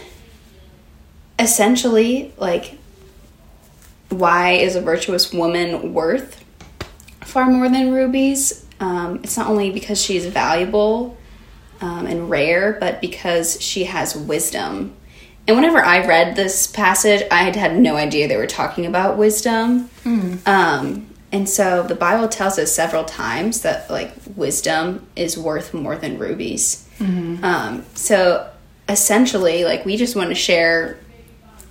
essentially, 1.39 2.33
like, 2.35 2.77
why 4.09 4.51
is 4.51 4.75
a 4.75 4.81
virtuous 4.81 5.31
woman 5.31 5.93
worth 5.93 6.43
far 7.21 7.45
more 7.45 7.69
than 7.69 7.93
rubies? 7.93 8.65
Um, 8.81 9.21
it's 9.23 9.37
not 9.37 9.47
only 9.47 9.71
because 9.71 10.03
she's 10.03 10.25
valuable 10.25 11.15
um, 11.79 12.07
and 12.07 12.29
rare, 12.29 12.73
but 12.77 12.99
because 12.99 13.61
she 13.61 13.85
has 13.85 14.17
wisdom. 14.17 14.97
And 15.47 15.55
whenever 15.55 15.83
I 15.83 16.05
read 16.05 16.35
this 16.35 16.67
passage, 16.67 17.23
I 17.31 17.43
had 17.43 17.55
had 17.55 17.77
no 17.77 17.95
idea 17.95 18.27
they 18.27 18.37
were 18.37 18.47
talking 18.47 18.85
about 18.85 19.17
wisdom. 19.17 19.89
Um, 20.47 21.07
and 21.31 21.47
so 21.49 21.83
the 21.83 21.95
Bible 21.95 22.27
tells 22.29 22.57
us 22.57 22.73
several 22.73 23.03
times 23.03 23.61
that 23.61 23.89
like 23.91 24.13
wisdom 24.35 25.05
is 25.15 25.37
worth 25.37 25.73
more 25.73 25.95
than 25.97 26.17
rubies. 26.17 26.87
Um, 27.43 27.85
so 27.93 28.49
essentially, 28.89 29.65
like 29.65 29.85
we 29.85 29.97
just 29.97 30.15
want 30.15 30.29
to 30.29 30.35
share 30.35 30.97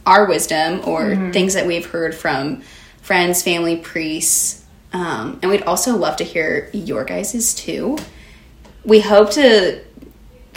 our 0.07 0.27
wisdom 0.27 0.83
or 0.87 1.15
things 1.33 1.55
that 1.55 1.67
we've 1.67 1.87
heard 1.87 2.15
from 2.15 2.61
friends, 3.01 3.43
family, 3.43 3.77
priests. 3.77 4.65
Um, 4.93 5.39
and 5.43 5.51
we'd 5.51 5.63
also 5.63 5.97
love 5.97 6.17
to 6.19 6.25
hear 6.25 6.69
your 6.73 7.05
guys's 7.05 7.55
too. 7.55 7.97
We 8.85 9.01
hope 9.01 9.31
to 9.33 9.81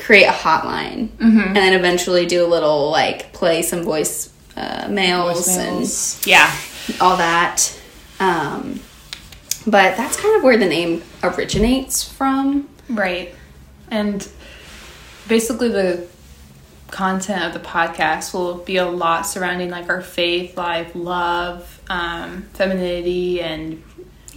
create 0.08 0.24
a 0.24 0.32
hotline 0.32 1.10
and 1.20 1.56
then 1.58 1.74
eventually 1.74 2.26
do 2.26 2.46
a 2.46 2.48
little 2.48 2.90
like 2.90 3.34
play 3.34 3.62
some 3.62 3.84
voice 3.84 4.34
uh, 4.56 4.88
mails 4.90 5.50
and 5.50 5.82
Voicemails. 5.82 6.26
yeah. 6.26 6.50
all 7.02 7.18
that. 7.18 7.78
Um, 8.18 8.80
but 9.66 9.98
that's 9.98 10.16
kind 10.16 10.38
of 10.38 10.44
where 10.44 10.56
the 10.56 10.66
name 10.66 11.04
originates 11.22 12.08
from. 12.08 12.70
Right. 12.90 13.36
And 13.92 14.26
basically 15.28 15.68
the 15.68 16.08
content 16.90 17.44
of 17.44 17.52
the 17.52 17.68
podcast 17.68 18.34
will 18.34 18.60
be 18.60 18.78
a 18.78 18.86
lot 18.86 19.24
surrounding 19.24 19.70
like 19.70 19.90
our 19.90 20.02
faith, 20.02 20.56
life, 20.56 20.94
love, 20.96 21.82
um, 21.90 22.44
femininity 22.54 23.42
and 23.42 23.84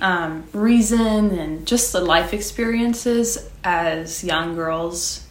um, 0.01 0.49
reason 0.53 1.39
and 1.39 1.65
just 1.65 1.93
the 1.93 2.01
life 2.01 2.35
experiences 2.35 3.49
as 3.63 4.25
young 4.25 4.57
girls, 4.57 5.29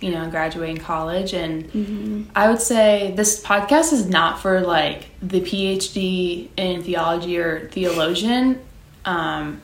you 0.00 0.10
know, 0.12 0.28
graduating 0.30 0.78
college. 0.78 1.34
And 1.34 2.30
I 2.34 2.48
would 2.48 2.60
say 2.60 3.12
this 3.16 3.42
podcast 3.42 3.92
is 3.92 4.06
not 4.08 4.40
for 4.40 4.60
like 4.60 5.06
the 5.20 5.40
PhD 5.40 6.48
in 6.56 6.82
theology 6.82 7.38
or 7.38 7.68
theologian. 7.68 8.60
Um, 9.04 9.60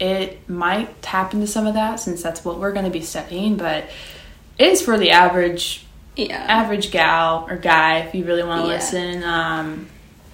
it 0.00 0.48
might 0.48 1.00
tap 1.02 1.32
into 1.34 1.46
some 1.46 1.66
of 1.66 1.74
that 1.74 2.00
since 2.00 2.22
that's 2.22 2.44
what 2.44 2.58
we're 2.58 2.72
going 2.72 2.84
to 2.84 2.90
be 2.90 3.00
studying, 3.02 3.56
but 3.56 3.84
it 4.58 4.66
is 4.66 4.82
for 4.82 4.96
the 4.98 5.10
average 5.10 5.84
Yeah. 6.16 6.36
average 6.36 6.90
gal 6.90 7.46
or 7.48 7.56
guy 7.56 7.98
if 8.00 8.14
you 8.14 8.24
really 8.24 8.42
want 8.42 8.62
to 8.62 8.68
Yeah. 8.68 8.74
listen. 8.74 9.22
Um, 9.24 9.86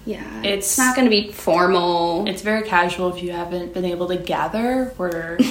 yeah. 0.05 0.39
It's- 0.39 0.57
It's 0.69 0.77
not 0.79 0.95
going 0.95 1.05
to 1.05 1.11
be 1.11 1.31
formal. 1.31 2.27
it's 2.27 2.41
very 2.41 2.63
casual 2.67 3.09
if 3.15 3.21
you 3.23 3.31
haven't 3.31 3.73
been 3.75 3.85
able 3.85 4.07
to 4.07 4.17
gather. 4.17 4.93
We're 4.97 5.37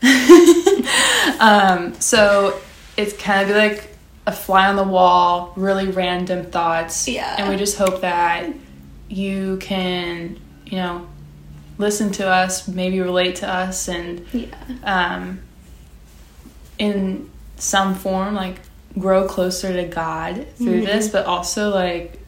um, 1.40 1.94
so 2.00 2.58
it's 2.96 3.12
kind 3.16 3.50
of 3.50 3.56
like 3.56 3.90
a 4.26 4.32
fly 4.32 4.68
on 4.68 4.76
the 4.76 4.84
wall, 4.84 5.52
really 5.56 5.88
random 5.88 6.46
thoughts. 6.46 7.06
Yeah. 7.08 7.36
and 7.38 7.48
we 7.48 7.56
just 7.56 7.76
hope 7.76 8.00
that 8.02 8.50
you 9.08 9.58
can, 9.58 10.38
you 10.64 10.76
know, 10.76 11.06
listen 11.76 12.10
to 12.12 12.26
us, 12.28 12.66
maybe 12.68 13.00
relate 13.00 13.36
to 13.36 13.48
us, 13.48 13.88
and 13.88 14.24
yeah. 14.32 14.46
um, 14.84 15.40
in 16.78 17.30
some 17.56 17.94
form, 17.94 18.34
like 18.34 18.60
grow 18.98 19.26
closer 19.26 19.72
to 19.72 19.84
God 19.84 20.46
through 20.56 20.82
Mhm. 20.82 20.86
this, 20.86 21.08
but 21.08 21.26
also 21.26 21.70
like 21.70 22.18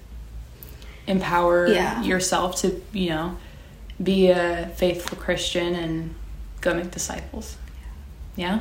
empower 1.06 1.68
Yeah. 1.68 2.02
yourself 2.02 2.56
to, 2.62 2.82
you 2.92 3.11
know, 3.11 3.37
be 4.02 4.28
a 4.30 4.70
faithful 4.76 5.16
Christian 5.16 5.75
and 5.75 6.14
go 6.61 6.75
make 6.75 6.90
disciples. 6.90 7.56
Yeah. 8.35 8.61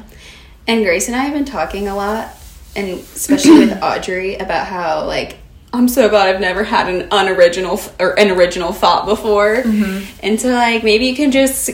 And 0.68 0.84
Grace 0.84 1.08
and 1.08 1.16
I 1.16 1.24
have 1.24 1.34
been 1.34 1.46
talking 1.46 1.88
a 1.88 1.96
lot, 1.96 2.30
and 2.76 2.90
especially 3.00 3.60
with 3.60 3.80
Audrey, 3.84 4.36
about 4.36 4.68
how 4.68 5.06
like 5.06 5.38
I'm 5.74 5.88
so 5.88 6.10
glad 6.10 6.34
I've 6.34 6.42
never 6.42 6.64
had 6.64 6.88
an 6.90 7.08
unoriginal 7.12 7.80
or 8.00 8.18
an 8.20 8.32
original 8.32 8.72
thought 8.74 9.06
before, 9.06 9.58
Mm-hmm. 9.58 10.20
and 10.24 10.40
so 10.42 10.50
like 10.50 10.84
maybe 10.84 11.06
you 11.06 11.16
can 11.16 11.32
just 11.32 11.70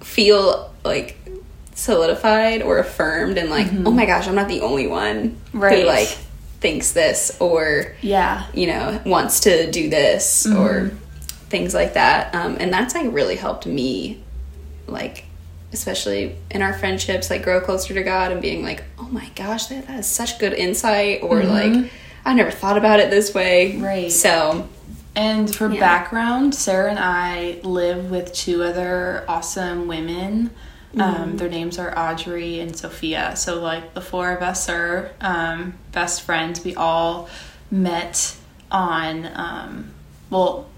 feel 0.00 0.72
like 0.84 1.16
solidified 1.74 2.62
or 2.62 2.78
affirmed, 2.78 3.38
and 3.38 3.50
like 3.50 3.68
oh 3.86 3.90
my 3.90 4.06
gosh, 4.06 4.26
I'm 4.28 4.34
not 4.34 4.48
the 4.48 4.60
only 4.62 4.86
one 4.86 5.30
Mm-hmm. 5.52 5.60
Right. 5.60 5.80
who 5.80 5.86
like 5.86 6.08
thinks 6.60 6.92
this 6.92 7.36
or 7.40 7.94
Yeah. 8.00 8.46
you 8.54 8.66
know 8.68 9.00
wants 9.04 9.40
to 9.40 9.70
do 9.70 9.90
this 9.90 10.46
Mm-hmm. 10.46 10.58
or 10.60 10.88
things 11.50 11.74
like 11.74 11.92
that 11.94 12.34
um, 12.34 12.56
and 12.58 12.72
that's 12.72 12.94
like 12.94 13.12
really 13.12 13.36
helped 13.36 13.66
me 13.66 14.22
like 14.86 15.26
especially 15.72 16.36
in 16.50 16.62
our 16.62 16.72
friendships 16.72 17.30
like 17.30 17.42
grow 17.42 17.60
closer 17.60 17.94
to 17.94 18.02
god 18.02 18.30
and 18.32 18.40
being 18.42 18.62
like 18.62 18.84
oh 18.98 19.08
my 19.10 19.28
gosh 19.34 19.66
that, 19.66 19.86
that 19.86 19.98
is 20.00 20.06
such 20.06 20.38
good 20.38 20.52
insight 20.52 21.22
or 21.22 21.42
like 21.44 21.90
i 22.24 22.34
never 22.34 22.50
thought 22.50 22.76
about 22.76 23.00
it 23.00 23.10
this 23.10 23.32
way 23.34 23.72
Mm-hmm. 23.72 23.84
Right. 23.84 24.12
so 24.12 24.68
And 25.14 25.54
for 25.54 25.70
Yeah. 25.70 25.78
background, 25.80 26.54
Sarah 26.54 26.88
and 26.90 26.98
I 26.98 27.60
live 27.64 28.10
with 28.10 28.32
two 28.32 28.62
other 28.62 29.24
awesome 29.28 29.86
women. 29.86 30.50
Mm-hmm. 30.94 31.00
Um, 31.02 31.36
their 31.36 31.50
names 31.50 31.78
are 31.78 31.92
Audrey 31.98 32.60
and 32.60 32.74
Sophia. 32.74 33.34
So, 33.36 33.60
like, 33.60 33.92
the 33.92 34.00
four 34.00 34.30
of 34.32 34.42
us 34.42 34.70
are 34.70 35.10
um, 35.20 35.74
best 35.92 36.22
friends. 36.22 36.64
We 36.64 36.74
all 36.76 37.28
met 37.70 38.34
on, 38.70 39.28
um, 39.34 39.90
well, 40.30 40.68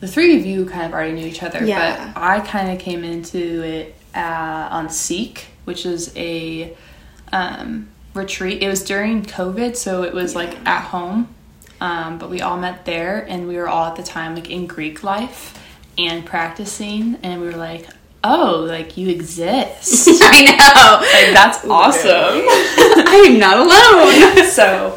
the 0.00 0.08
three 0.08 0.36
of 0.38 0.44
you 0.44 0.66
kind 0.66 0.86
of 0.86 0.92
already 0.92 1.12
knew 1.12 1.26
each 1.26 1.42
other, 1.44 1.64
Yeah. 1.64 2.12
but 2.14 2.20
I 2.20 2.40
kind 2.40 2.70
of 2.72 2.80
came 2.80 3.04
into 3.04 3.62
it 3.62 3.94
uh, 4.18 4.68
on 4.70 4.90
Seek, 4.90 5.46
which 5.64 5.86
is 5.86 6.12
a 6.16 6.76
um, 7.32 7.88
retreat. 8.14 8.62
It 8.62 8.68
was 8.68 8.84
during 8.84 9.24
COVID, 9.24 9.76
so 9.76 10.02
it 10.02 10.12
was 10.12 10.34
like 10.34 10.58
at 10.66 10.82
home. 10.82 11.34
Um, 11.80 12.18
but 12.18 12.28
we 12.28 12.40
all 12.40 12.58
met 12.58 12.84
there, 12.84 13.24
and 13.28 13.46
we 13.46 13.56
were 13.56 13.68
all 13.68 13.86
at 13.86 13.96
the 13.96 14.02
time 14.02 14.34
like 14.34 14.50
in 14.50 14.66
Greek 14.66 15.04
life 15.04 15.64
and 15.96 16.26
practicing, 16.26 17.16
and 17.22 17.40
we 17.40 17.46
were 17.46 17.56
like, 17.56 17.88
"Oh, 18.24 18.64
like 18.68 18.96
you 18.96 19.08
exist! 19.08 20.08
i 20.22 20.42
know 20.42 21.00
like 21.00 21.34
that's 21.34 21.64
awesome!" 21.66 22.44
i'm 23.10 23.38
not 23.38 23.58
alone 23.58 24.44
so 24.50 24.96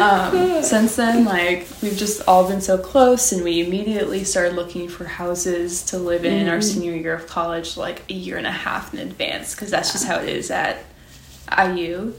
um, 0.00 0.62
since 0.62 0.96
then, 0.96 1.24
like 1.24 1.66
we've 1.82 1.96
just 1.96 2.26
all 2.26 2.48
been 2.48 2.60
so 2.60 2.76
close, 2.78 3.30
and 3.32 3.44
we 3.44 3.64
immediately 3.64 4.24
started 4.24 4.54
looking 4.54 4.88
for 4.88 5.04
houses 5.04 5.82
to 5.86 5.98
live 5.98 6.24
in 6.24 6.48
our 6.48 6.60
senior 6.60 6.92
year 6.92 7.14
of 7.14 7.26
college, 7.28 7.76
like 7.76 8.02
a 8.10 8.14
year 8.14 8.36
and 8.36 8.46
a 8.46 8.50
half 8.52 8.92
in 8.94 9.00
advance, 9.00 9.54
because 9.54 9.70
that's 9.70 9.92
just 9.92 10.04
how 10.06 10.18
it 10.18 10.28
is 10.28 10.50
at 10.50 10.78
IU. 11.56 12.14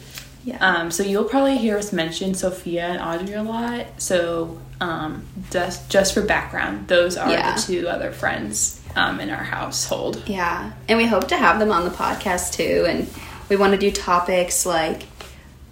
yeah 0.46 0.58
Um, 0.60 0.92
so 0.92 1.04
you'll 1.04 1.24
probably 1.26 1.58
hear 1.58 1.78
us 1.78 1.92
mention 1.92 2.34
Sophia 2.36 2.86
and 2.86 3.02
Audrey 3.02 3.34
a 3.36 3.44
lot. 3.44 3.86
So 3.98 4.60
um, 4.80 5.26
just 5.52 5.90
just 5.90 6.14
for 6.14 6.22
background, 6.22 6.88
those 6.88 7.18
are 7.18 7.30
Yeah. 7.30 7.56
the 7.56 7.62
two 7.62 7.88
other 7.88 8.12
friends 8.12 8.80
um, 8.96 9.20
in 9.20 9.30
our 9.30 9.44
household. 9.44 10.24
Yeah, 10.26 10.72
and 10.88 10.98
we 10.98 11.06
hope 11.06 11.28
to 11.30 11.38
have 11.38 11.60
them 11.60 11.72
on 11.72 11.84
the 11.84 11.92
podcast 11.92 12.54
too. 12.54 12.86
And 12.88 13.10
we 13.50 13.56
want 13.56 13.74
to 13.74 13.78
do 13.78 13.92
topics 13.92 14.66
like 14.66 15.04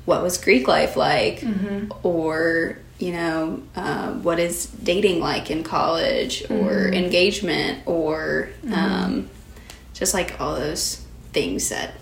what 0.05 0.21
was 0.23 0.37
Greek 0.37 0.67
life 0.67 0.95
like, 0.95 1.43
or 2.03 2.77
you 2.99 3.13
know, 3.13 3.63
uh, 3.75 4.11
what 4.13 4.39
is 4.39 4.67
dating 4.67 5.19
like 5.19 5.49
in 5.49 5.63
college, 5.63 6.43
or 6.49 6.87
engagement, 6.87 7.79
or 7.85 8.49
um, 8.71 9.29
just 9.93 10.13
like 10.13 10.39
all 10.39 10.55
those 10.55 11.03
things 11.33 11.69
that 11.69 11.93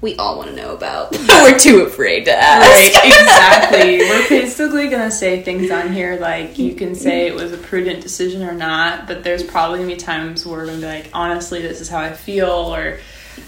we 0.00 0.14
all 0.16 0.36
want 0.36 0.50
to 0.50 0.56
know 0.56 0.74
about. 0.74 1.16
We're 1.28 1.58
too 1.58 1.82
afraid 1.82 2.24
to 2.26 2.36
ask. 2.36 2.94
Right, 2.94 3.04
exactly. 3.04 3.98
We're 3.98 4.28
basically 4.28 4.88
gonna 4.88 5.10
say 5.10 5.42
things 5.42 5.70
on 5.70 5.92
here 5.92 6.18
like 6.20 6.58
you 6.58 6.74
can 6.74 6.94
say 6.94 7.26
it 7.26 7.34
was 7.34 7.52
a 7.52 7.58
prudent 7.58 8.02
decision 8.02 8.42
or 8.42 8.52
not, 8.52 9.06
but 9.08 9.24
there's 9.24 9.42
probably 9.42 9.78
gonna 9.78 9.90
be 9.90 9.96
times 9.96 10.46
where 10.46 10.58
we're 10.58 10.66
gonna 10.66 10.78
be 10.78 10.86
like, 10.86 11.10
honestly, 11.12 11.62
this 11.62 11.80
is 11.80 11.88
how 11.88 11.98
I 11.98 12.12
feel, 12.12 12.48
or 12.48 12.98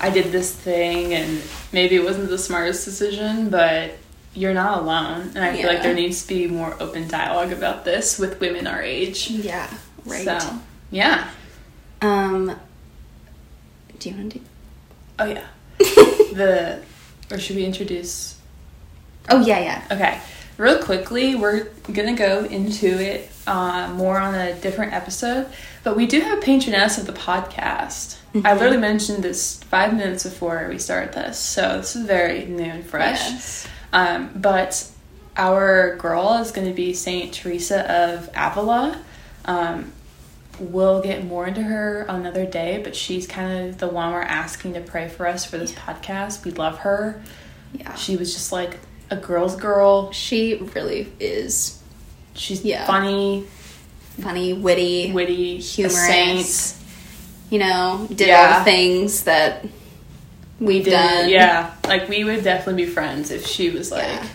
I 0.00 0.10
did 0.10 0.32
this 0.32 0.52
thing, 0.54 1.14
and 1.14 1.40
maybe 1.72 1.94
it 1.96 2.04
wasn't 2.04 2.28
the 2.28 2.38
smartest 2.38 2.84
decision, 2.84 3.48
but 3.50 3.92
you're 4.34 4.54
not 4.54 4.78
alone. 4.78 5.32
And 5.34 5.44
I 5.44 5.56
feel 5.56 5.66
like 5.66 5.82
there 5.82 5.94
needs 5.94 6.22
to 6.22 6.28
be 6.28 6.46
more 6.46 6.76
open 6.80 7.08
dialogue 7.08 7.52
about 7.52 7.84
this 7.84 8.18
with 8.18 8.40
women 8.40 8.66
our 8.66 8.82
age. 8.82 9.30
Yeah, 9.30 9.72
right. 10.04 10.24
So, 10.24 10.38
yeah. 10.90 11.30
Um, 12.02 12.58
do 13.98 14.08
you 14.08 14.16
want 14.16 14.32
to 14.32 14.38
do? 14.38 14.44
Oh 15.18 15.26
yeah. 15.26 15.46
the 16.34 16.82
or 17.30 17.38
should 17.38 17.56
we 17.56 17.64
introduce 17.64 18.40
Oh 19.28 19.40
yeah, 19.40 19.60
yeah. 19.60 19.84
Okay, 19.90 20.20
real 20.56 20.82
quickly, 20.82 21.34
we're 21.34 21.64
gonna 21.92 22.16
go 22.16 22.44
into 22.44 22.86
it 22.86 23.30
uh, 23.46 23.92
more 23.94 24.18
on 24.18 24.34
a 24.34 24.54
different 24.54 24.92
episode, 24.92 25.46
but 25.84 25.96
we 25.96 26.06
do 26.06 26.20
have 26.20 26.38
a 26.38 26.40
patroness 26.40 26.98
of 26.98 27.06
the 27.06 27.12
podcast. 27.12 28.16
I 28.44 28.54
literally 28.54 28.76
mentioned 28.76 29.22
this 29.22 29.62
five 29.64 29.94
minutes 29.94 30.24
before 30.24 30.68
we 30.68 30.78
started 30.78 31.12
this, 31.14 31.38
so 31.38 31.78
this 31.78 31.96
is 31.96 32.06
very 32.06 32.44
new 32.46 32.64
and 32.64 32.84
fresh. 32.84 33.30
Yes. 33.30 33.68
Um, 33.92 34.30
but 34.34 34.88
our 35.36 35.96
girl 35.96 36.34
is 36.34 36.52
going 36.52 36.66
to 36.68 36.74
be 36.74 36.92
Saint 36.92 37.32
Teresa 37.34 37.90
of 37.90 38.30
Avila. 38.36 39.02
Um, 39.46 39.92
we'll 40.60 41.00
get 41.02 41.24
more 41.24 41.46
into 41.46 41.62
her 41.62 42.02
another 42.08 42.44
day, 42.46 42.80
but 42.84 42.94
she's 42.94 43.26
kind 43.26 43.68
of 43.70 43.78
the 43.78 43.88
one 43.88 44.12
we're 44.12 44.20
asking 44.22 44.74
to 44.74 44.80
pray 44.80 45.08
for 45.08 45.26
us 45.26 45.44
for 45.44 45.58
this 45.58 45.72
podcast. 45.72 46.44
We 46.44 46.50
love 46.52 46.78
her. 46.80 47.22
Yeah. 47.72 47.94
She 47.94 48.16
was 48.16 48.32
just 48.34 48.52
like 48.52 48.78
a 49.10 49.16
girl's 49.16 49.56
girl. 49.56 50.12
She 50.12 50.56
really 50.74 51.12
is 51.18 51.76
She's 52.34 52.64
Yeah. 52.64 52.86
funny, 52.86 53.44
funny, 54.20 54.52
witty, 54.52 55.12
witty, 55.12 55.58
humorous. 55.58 56.80
You 57.50 57.58
know, 57.58 58.06
did 58.14 58.30
all 58.30 58.58
the 58.60 58.64
things 58.64 59.24
that 59.24 59.64
we've 60.60 60.84
Did- 60.84 60.90
done. 60.92 61.28
Yeah, 61.28 61.72
like 61.86 62.08
we 62.08 62.22
would 62.22 62.44
definitely 62.44 62.84
be 62.84 62.90
friends 62.90 63.30
if 63.32 63.46
she 63.46 63.70
was 63.70 63.90
like 63.90 64.04
Yeah. 64.04 64.26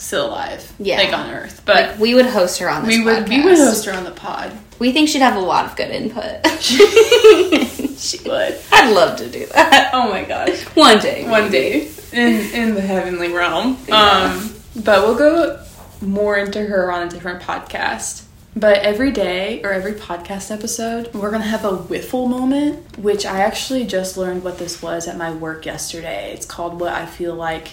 Still 0.00 0.26
alive, 0.28 0.72
Yeah. 0.78 0.96
like 0.98 1.12
on 1.12 1.30
Earth. 1.30 1.62
But 1.64 1.90
Like 1.90 1.98
we 1.98 2.14
would 2.14 2.26
host 2.26 2.58
her 2.58 2.68
on 2.70 2.86
this 2.86 2.96
we 2.96 3.04
would 3.04 3.28
we 3.28 3.42
would 3.42 3.56
host 3.56 3.84
her 3.86 3.92
on 3.92 4.04
the 4.04 4.10
pod. 4.10 4.52
We 4.78 4.92
think 4.92 5.08
she'd 5.08 5.20
have 5.22 5.36
a 5.36 5.40
lot 5.40 5.66
of 5.66 5.76
good 5.76 5.90
input. 5.90 6.44
She 8.00 8.16
would. 8.26 8.58
I'd 8.72 8.92
love 8.94 9.18
to 9.18 9.28
do 9.28 9.44
that 9.46 9.90
Oh 9.92 10.08
my 10.08 10.24
gosh. 10.24 10.60
one 10.74 10.98
day. 11.00 11.28
One 11.28 11.50
day 11.50 11.88
in 12.12 12.34
in 12.54 12.74
the 12.74 12.80
heavenly 12.80 13.30
realm. 13.32 13.76
Yeah. 13.86 14.32
Um 14.40 14.54
but 14.74 15.02
we'll 15.02 15.16
go 15.18 15.62
more 16.00 16.38
into 16.38 16.62
her 16.64 16.90
on 16.90 17.06
a 17.06 17.10
different 17.10 17.42
podcast. 17.42 18.24
But 18.56 18.78
every 18.78 19.10
day 19.12 19.62
or 19.62 19.70
every 19.72 19.92
podcast 19.92 20.50
episode, 20.50 21.12
we're 21.14 21.30
gonna 21.30 21.44
have 21.44 21.64
a 21.66 21.76
whiffle 21.76 22.26
moment, 22.26 22.96
which 22.98 23.26
I 23.26 23.40
actually 23.42 23.84
just 23.84 24.16
learned 24.16 24.42
what 24.44 24.58
this 24.58 24.80
was 24.82 25.06
at 25.06 25.16
my 25.18 25.30
work 25.30 25.66
yesterday. 25.66 26.32
It's 26.32 26.46
called 26.46 26.80
what 26.80 26.92
I 26.94 27.04
feel 27.06 27.34
like 27.34 27.68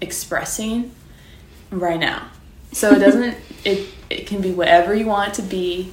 expressing 0.00 0.90
right 1.70 1.98
now. 2.00 2.28
So 2.72 2.92
it 2.92 2.98
doesn't 3.00 3.36
it 3.64 3.88
it 4.08 4.26
can 4.26 4.40
be 4.40 4.52
whatever 4.52 4.94
you 4.94 5.06
want 5.06 5.30
it 5.30 5.34
to 5.34 5.42
be. 5.42 5.92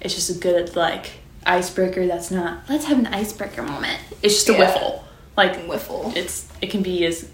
It's 0.00 0.14
just 0.14 0.30
a 0.30 0.34
good 0.38 0.74
like 0.76 1.12
icebreaker 1.44 2.06
that's 2.06 2.30
not 2.30 2.60
let's 2.68 2.84
have 2.86 2.98
an 2.98 3.06
icebreaker 3.06 3.62
moment. 3.62 4.00
It's 4.22 4.34
just 4.34 4.48
a 4.48 4.52
Yeah. 4.52 4.58
whiffle. 4.58 5.04
Like 5.36 5.66
Wiffle. 5.66 6.16
it's 6.16 6.48
it 6.62 6.70
can 6.70 6.82
be 6.82 7.04
as 7.06 7.28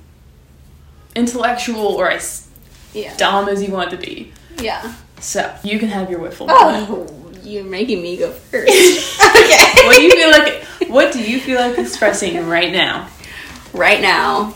intellectual 1.15 1.87
or 1.87 2.11
as 2.11 2.49
Yeah. 2.93 3.17
dumb 3.17 3.49
as 3.49 3.63
you 3.63 3.71
want 3.73 3.93
it 3.93 3.97
to 3.97 4.03
be. 4.07 4.33
Yeah. 4.59 4.95
So 5.21 5.55
you 5.63 5.79
can 5.79 5.89
have 5.89 6.11
your 6.11 6.21
whiffle. 6.21 6.47
moment. 6.47 6.87
Oh, 6.91 7.07
you're 7.43 7.65
making 7.65 8.03
me 8.03 8.17
go 8.17 8.31
first. 8.31 8.69
okay. 9.37 9.87
What 9.87 9.97
do 9.97 10.03
you 10.03 10.11
feel 10.11 10.31
like? 10.31 10.65
What 10.89 11.13
do 11.13 11.23
you 11.23 11.41
feel 11.41 11.59
like 11.61 11.79
expressing 11.79 12.47
right 12.49 12.73
now? 12.73 13.09
right 13.73 14.01
now. 14.03 14.53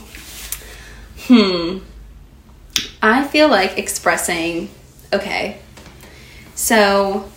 Hmm. 1.26 1.78
I 3.02 3.24
feel 3.24 3.48
like 3.48 3.78
expressing. 3.78 4.70
Okay. 5.12 5.58
So, 6.54 7.30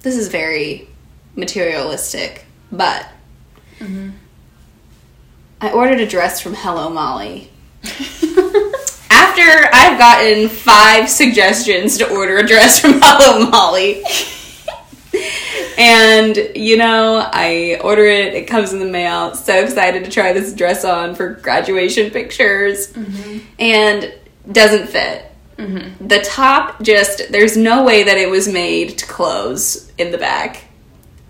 this 0.00 0.16
is 0.16 0.28
very 0.28 0.88
materialistic, 1.34 2.44
but 2.70 3.06
mm-hmm. 3.78 4.10
I 5.60 5.72
ordered 5.72 6.00
a 6.00 6.06
dress 6.06 6.40
from 6.40 6.54
Hello 6.54 6.90
Molly. 6.90 7.50
After 9.10 9.70
I've 9.72 9.98
gotten 9.98 10.48
five 10.48 11.08
suggestions 11.08 11.96
to 11.98 12.08
order 12.10 12.38
a 12.38 12.46
dress 12.46 12.78
from 12.80 13.00
Hello 13.02 13.48
Molly. 13.50 14.02
And 15.78 16.36
you 16.56 16.76
know, 16.76 17.28
I 17.32 17.78
order 17.82 18.04
it, 18.06 18.34
it 18.34 18.48
comes 18.48 18.72
in 18.72 18.80
the 18.80 18.86
mail. 18.86 19.34
So 19.34 19.62
excited 19.62 20.04
to 20.04 20.10
try 20.10 20.32
this 20.32 20.52
dress 20.52 20.84
on 20.84 21.14
for 21.14 21.34
graduation 21.34 22.10
pictures. 22.10 22.92
Mm-hmm. 22.92 23.38
And 23.58 24.14
doesn't 24.50 24.88
fit. 24.88 25.24
Mm-hmm. 25.56 26.06
The 26.08 26.20
top 26.20 26.82
just 26.82 27.30
there's 27.30 27.56
no 27.56 27.84
way 27.84 28.02
that 28.04 28.16
it 28.16 28.30
was 28.30 28.48
made 28.48 28.98
to 28.98 29.06
close 29.06 29.90
in 29.98 30.10
the 30.12 30.18
back. 30.18 30.64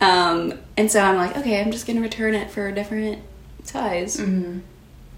Um, 0.01 0.55
and 0.77 0.91
so 0.91 1.01
I'm 1.01 1.17
like, 1.17 1.37
okay, 1.39 1.61
I'm 1.61 1.73
just 1.73 1.87
gonna 1.87 2.01
return 2.01 2.35
it 2.35 2.51
for 2.51 2.69
a 2.69 2.75
different 2.75 3.21
size. 3.65 4.19
Mm-hmm. 4.19 4.61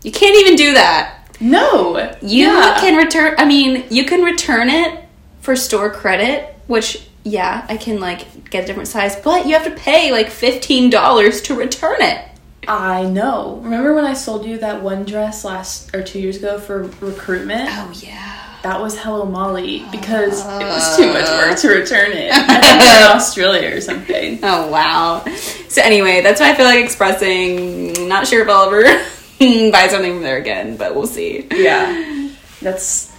You 0.02 0.12
can't 0.12 0.36
even 0.40 0.56
do 0.56 0.72
that. 0.74 1.16
no, 1.40 1.98
You 2.22 2.46
Yeah. 2.48 2.76
can 2.80 2.96
return. 2.96 3.34
I 3.38 3.44
mean, 3.44 3.84
you 3.90 4.04
can 4.04 4.22
return 4.22 4.70
it 4.70 5.04
for 5.40 5.54
store 5.56 5.90
credit, 5.90 6.54
which 6.66 7.06
yeah, 7.24 7.66
I 7.68 7.76
can 7.76 8.00
like 8.00 8.50
get 8.50 8.64
a 8.64 8.66
different 8.66 8.88
size, 8.88 9.16
but 9.16 9.46
you 9.46 9.54
have 9.54 9.64
to 9.64 9.70
pay 9.72 10.12
like 10.12 10.30
fifteen 10.30 10.90
dollars 10.90 11.42
to 11.42 11.54
return 11.54 12.00
it. 12.00 12.26
I 12.68 13.04
know. 13.04 13.60
Remember 13.62 13.94
when 13.94 14.04
I 14.04 14.14
sold 14.14 14.44
you 14.44 14.58
that 14.58 14.82
one 14.82 15.04
dress 15.04 15.44
last 15.44 15.94
or 15.94 16.02
two 16.02 16.20
years 16.20 16.36
ago 16.36 16.58
for 16.58 16.84
recruitment? 17.00 17.68
Oh 17.72 17.92
yeah. 17.96 18.36
That 18.62 18.78
was 18.78 18.98
Hello 18.98 19.24
Molly 19.24 19.86
because 19.90 20.40
it 20.40 20.64
was 20.64 20.82
ah. 20.84 20.96
too 20.98 21.12
much 21.12 21.28
work 21.30 21.58
to 21.60 21.68
return 21.68 22.12
it. 22.12 22.30
I 22.30 22.60
think 22.60 22.82
they're 22.82 23.10
in 23.10 23.12
Australia 23.16 23.74
or 23.74 23.80
something. 23.80 24.38
Oh 24.42 24.70
wow. 24.70 25.24
So 25.68 25.80
anyway, 25.80 26.20
that's 26.20 26.40
why 26.40 26.50
I 26.50 26.54
feel 26.54 26.66
like 26.66 26.84
expressing. 26.84 28.08
Not 28.08 28.26
sure 28.26 28.42
if 28.42 28.48
I'll 28.48 28.66
ever 28.66 28.82
buy 29.72 29.88
something 29.88 30.14
from 30.14 30.22
there 30.22 30.36
again, 30.36 30.76
but 30.76 30.94
we'll 30.94 31.06
see. 31.06 31.48
Yeah, 31.50 32.30
that's. 32.60 33.16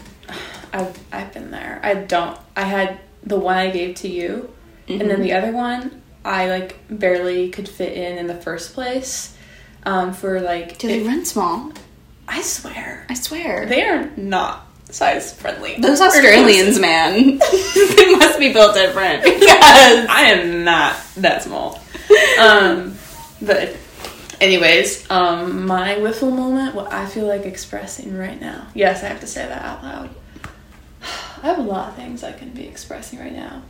I've 0.71 0.97
I've 1.11 1.33
been 1.33 1.49
there. 1.49 1.79
I 1.81 1.95
don't. 1.95 2.39
I 2.55 2.61
had 2.61 2.99
the 3.23 3.37
one 3.39 3.57
I 3.57 3.69
gave 3.69 3.95
to 3.97 4.07
you, 4.07 4.51
and 4.87 5.01
then 5.01 5.21
the 5.21 5.33
other 5.33 5.51
one 5.51 6.01
I 6.25 6.47
like 6.49 6.77
barely 6.89 7.49
could 7.49 7.67
fit 7.69 7.93
in 7.93 8.17
in 8.17 8.27
the 8.27 8.35
first 8.35 8.73
place. 8.73 9.35
Um, 9.83 10.13
for 10.13 10.39
like, 10.41 10.77
Do 10.77 10.87
they 10.87 11.01
it- 11.01 11.07
run 11.07 11.25
small? 11.25 11.71
I 12.27 12.41
swear 12.43 13.05
I 13.09 13.13
swear. 13.15 13.65
they 13.65 13.83
are 13.83 14.09
not 14.15 14.67
size 14.89 15.33
friendly. 15.33 15.75
Those 15.79 15.99
Australians, 16.01 16.79
man, 16.89 17.39
they 17.95 18.15
must 18.15 18.37
be 18.39 18.53
built 18.53 18.73
different 18.75 19.23
because 19.23 20.05
I 20.07 20.31
am 20.33 20.63
not 20.63 20.95
that 21.17 21.43
small. 21.43 21.79
Um, 22.39 22.95
but 23.41 23.75
anyways, 24.39 25.09
um, 25.09 25.65
my 25.65 25.95
whiffle 25.99 26.31
moment, 26.31 26.75
what 26.75 26.91
I 26.93 27.05
feel 27.07 27.25
like 27.25 27.45
expressing 27.45 28.15
right 28.17 28.39
now. 28.39 28.67
Yes, 28.75 29.03
I 29.03 29.07
have 29.07 29.19
to 29.21 29.27
say 29.27 29.45
that 29.45 29.63
out 29.63 29.83
loud. 29.83 30.09
I 31.41 31.47
have 31.47 31.59
a 31.59 31.63
lot 31.63 31.89
of 31.89 31.95
things 31.95 32.23
I 32.23 32.31
can 32.31 32.49
be 32.49 32.65
expressing 32.67 33.19
right 33.19 33.33
now. 33.33 33.63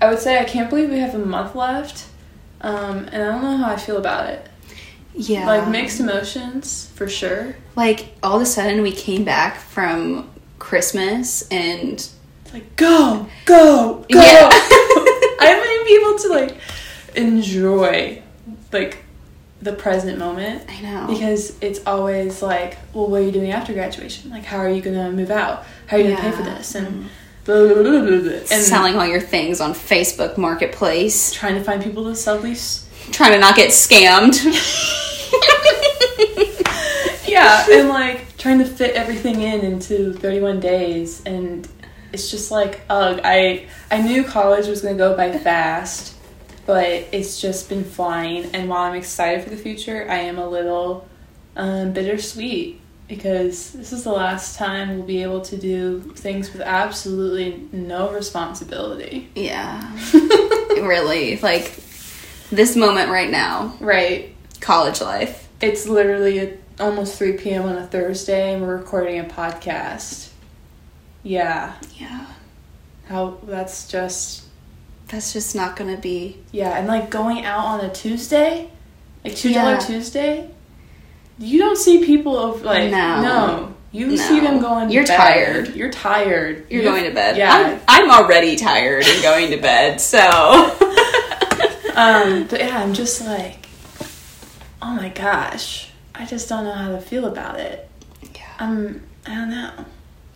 I 0.00 0.08
would 0.10 0.18
say 0.18 0.38
I 0.38 0.44
can't 0.44 0.68
believe 0.70 0.90
we 0.90 0.98
have 0.98 1.14
a 1.14 1.18
month 1.18 1.54
left, 1.54 2.06
um, 2.60 3.08
and 3.12 3.22
I 3.22 3.32
don't 3.32 3.42
know 3.42 3.56
how 3.56 3.72
I 3.72 3.76
feel 3.76 3.96
about 3.96 4.28
it. 4.28 4.46
yeah, 5.14 5.46
Like 5.46 5.68
mixed 5.68 6.00
emotions 6.00 6.90
for 6.94 7.08
sure. 7.08 7.56
like 7.74 8.14
all 8.22 8.36
of 8.36 8.42
a 8.42 8.46
sudden 8.46 8.82
we 8.82 8.92
came 8.92 9.24
back 9.24 9.56
from 9.56 10.30
Christmas 10.58 11.46
and 11.50 11.92
It's 11.94 12.52
like 12.52 12.76
go, 12.76 13.26
go, 13.46 14.04
go. 14.10 14.18
Yeah. 14.20 14.48
I 14.52 15.46
haven't 15.48 15.70
even 15.72 15.84
been 15.84 16.00
able 16.02 16.18
to 16.18 16.28
like 16.28 16.60
enjoy 17.16 18.22
like 18.72 18.98
the 19.62 19.72
present 19.72 20.18
moment. 20.18 20.64
I 20.68 20.80
know 20.82 21.06
Because 21.08 21.56
it's 21.62 21.80
always 21.86 22.42
like, 22.42 22.76
well, 22.92 23.06
what 23.08 23.22
are 23.22 23.24
you 23.24 23.32
doing 23.32 23.50
after 23.52 23.72
graduation? 23.72 24.30
Like, 24.30 24.44
how 24.44 24.58
are 24.58 24.68
you 24.68 24.82
gonna 24.82 25.10
move 25.10 25.30
out? 25.30 25.64
How 25.86 25.96
are 25.96 26.00
you 26.00 26.14
gonna 26.14 26.20
pay 26.20 26.32
for 26.32 26.42
this? 26.42 26.74
And 26.74 27.08
blah, 27.44 27.72
blah, 27.72 27.82
blah, 27.82 27.92
and 27.92 28.44
selling 28.44 28.96
all 28.96 29.06
your 29.06 29.20
things 29.20 29.60
on 29.60 29.72
Facebook 29.72 30.36
Marketplace, 30.36 31.32
trying 31.32 31.54
to 31.54 31.62
find 31.64 31.82
people 31.82 32.04
to 32.04 32.14
sell 32.16 32.38
these. 32.38 32.88
trying 33.12 33.32
to 33.32 33.38
not 33.38 33.56
get 33.56 33.70
scammed. 33.70 34.42
Yeah, 37.36 37.66
and 37.70 37.88
like 37.88 38.36
trying 38.38 38.60
to 38.60 38.64
fit 38.64 38.94
everything 38.94 39.42
in 39.42 39.60
into 39.60 40.14
31 40.14 40.60
days, 40.60 41.22
and 41.26 41.68
it's 42.12 42.30
just 42.30 42.50
like, 42.50 42.80
ugh. 42.88 43.20
I 43.24 43.66
I 43.90 44.00
knew 44.00 44.24
college 44.24 44.68
was 44.68 44.80
gonna 44.80 44.96
go 44.96 45.16
by 45.16 45.36
fast, 45.36 46.14
but 46.64 46.86
it's 47.12 47.40
just 47.40 47.68
been 47.68 47.84
flying. 47.84 48.46
And 48.54 48.68
while 48.70 48.82
I'm 48.82 48.94
excited 48.94 49.44
for 49.44 49.50
the 49.50 49.56
future, 49.56 50.06
I 50.08 50.18
am 50.20 50.38
a 50.38 50.48
little 50.48 51.06
um, 51.56 51.92
bittersweet 51.92 52.80
because 53.08 53.72
this 53.72 53.92
is 53.92 54.04
the 54.04 54.12
last 54.12 54.56
time 54.56 54.96
we'll 54.96 55.06
be 55.06 55.22
able 55.22 55.40
to 55.42 55.56
do 55.56 56.00
things 56.16 56.52
with 56.52 56.62
absolutely 56.62 57.68
no 57.72 58.10
responsibility. 58.10 59.28
yeah, 59.34 59.96
really, 60.70 61.38
like 61.38 61.72
this 62.50 62.76
moment 62.76 63.10
right 63.10 63.30
now, 63.30 63.74
Right. 63.80 64.34
college 64.60 65.00
life. 65.00 65.48
It's 65.60 65.86
literally 65.88 66.38
at 66.40 66.58
almost 66.78 67.16
3 67.18 67.32
p.m. 67.34 67.64
on 67.64 67.76
a 67.78 67.86
Thursday, 67.86 68.52
and 68.54 68.62
we're 68.62 68.76
recording 68.76 69.18
a 69.18 69.24
podcast. 69.24 70.28
Yeah. 71.22 71.74
Yeah, 71.98 72.26
How 73.08 73.38
that's 73.44 73.88
just 73.88 74.44
that's 75.08 75.32
just 75.32 75.54
not 75.54 75.76
gonna 75.76 75.96
be. 75.96 76.42
yeah, 76.52 76.76
and 76.78 76.86
like 76.88 77.10
going 77.10 77.44
out 77.44 77.64
on 77.64 77.80
a 77.84 77.92
Tuesday, 77.92 78.70
like 79.24 79.34
two 79.36 79.52
dollar 79.52 79.72
Yeah. 79.72 79.78
Tuesday. 79.78 80.50
You 81.38 81.58
don't 81.58 81.76
see 81.76 82.04
people 82.04 82.36
of 82.38 82.62
like 82.62 82.90
No. 82.90 83.74
You 83.92 84.06
No. 84.08 84.16
see 84.16 84.40
them 84.40 84.58
going. 84.60 84.90
You're 84.90 85.06
bed. 85.06 85.16
tired. 85.16 85.74
You're 85.76 85.90
tired. 85.90 86.66
You're 86.70 86.82
You- 86.82 86.88
going 86.88 87.04
to 87.04 87.10
bed. 87.12 87.36
Yeah. 87.36 87.78
I'm, 87.88 88.06
I'm 88.06 88.10
already 88.10 88.56
tired 88.56 89.04
and 89.06 89.22
going 89.22 89.50
to 89.50 89.56
bed, 89.58 90.00
so. 90.00 90.18
um. 91.96 92.46
But 92.50 92.60
yeah, 92.60 92.78
I'm 92.82 92.94
just 92.94 93.24
like, 93.24 93.66
oh 94.82 94.94
my 94.94 95.08
gosh, 95.10 95.90
I 96.14 96.24
just 96.26 96.48
don't 96.48 96.64
know 96.64 96.72
how 96.72 96.90
to 96.90 97.00
feel 97.00 97.26
about 97.26 97.58
it. 97.60 97.88
yeah. 98.34 98.42
Um, 98.58 99.02
I 99.26 99.34
don't 99.34 99.50
know. 99.50 99.84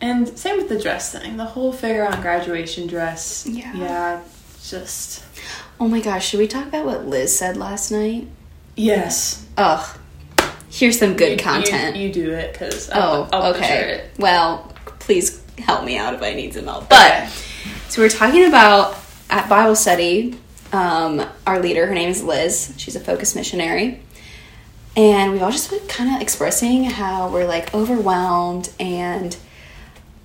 And 0.01 0.39
same 0.39 0.57
with 0.57 0.69
the 0.71 0.79
dress 0.79 1.13
thing. 1.13 1.37
The 1.37 1.45
whole 1.45 1.73
figure 1.73 2.07
on 2.07 2.21
graduation 2.23 2.87
dress. 2.87 3.47
Yeah. 3.47 3.75
Yeah. 3.75 4.21
Just 4.63 5.25
Oh 5.79 5.89
my 5.89 6.01
gosh, 6.01 6.29
should 6.29 6.41
we 6.41 6.47
talk 6.49 6.67
about 6.67 6.85
what 6.87 7.07
Liz 7.07 7.37
said 7.37 7.57
last 7.57 7.91
night? 7.91 8.27
yes. 8.77 9.47
Ugh. 9.59 9.99
Here's 10.81 10.99
some 10.99 11.15
good 11.15 11.33
You- 11.39 11.45
content. 11.45 11.95
You, 11.95 12.07
you 12.09 12.13
do 12.13 12.31
it 12.33 12.53
because 12.55 12.89
oh, 12.91 13.29
I'll, 13.35 13.55
okay. 13.55 13.97
it. 13.97 14.11
Well, 14.19 14.73
please 14.99 15.43
help 15.59 15.85
me 15.85 15.99
out 15.99 16.15
if 16.15 16.23
I 16.23 16.33
need 16.33 16.55
some 16.55 16.65
help. 16.65 16.89
But 16.89 17.13
Okay. 17.13 17.29
so 17.91 18.01
we're 18.01 18.09
talking 18.09 18.47
about 18.47 18.97
at 19.29 19.47
Bible 19.47 19.77
study. 19.77 20.39
Um, 20.73 21.23
our 21.47 21.61
leader, 21.61 21.87
her 21.87 21.93
name 21.95 22.09
is 22.09 22.23
Liz. 22.23 22.73
She's 22.79 22.97
a 22.97 23.01
focus 23.01 23.37
missionary, 23.37 24.01
and 24.97 25.33
we've 25.33 25.43
all 25.43 25.51
just 25.51 25.69
been 25.69 25.87
kind 25.87 26.15
of 26.17 26.23
expressing 26.23 26.85
how 26.85 27.29
we're 27.29 27.47
like 27.47 27.75
overwhelmed 27.75 28.73
and 28.81 29.37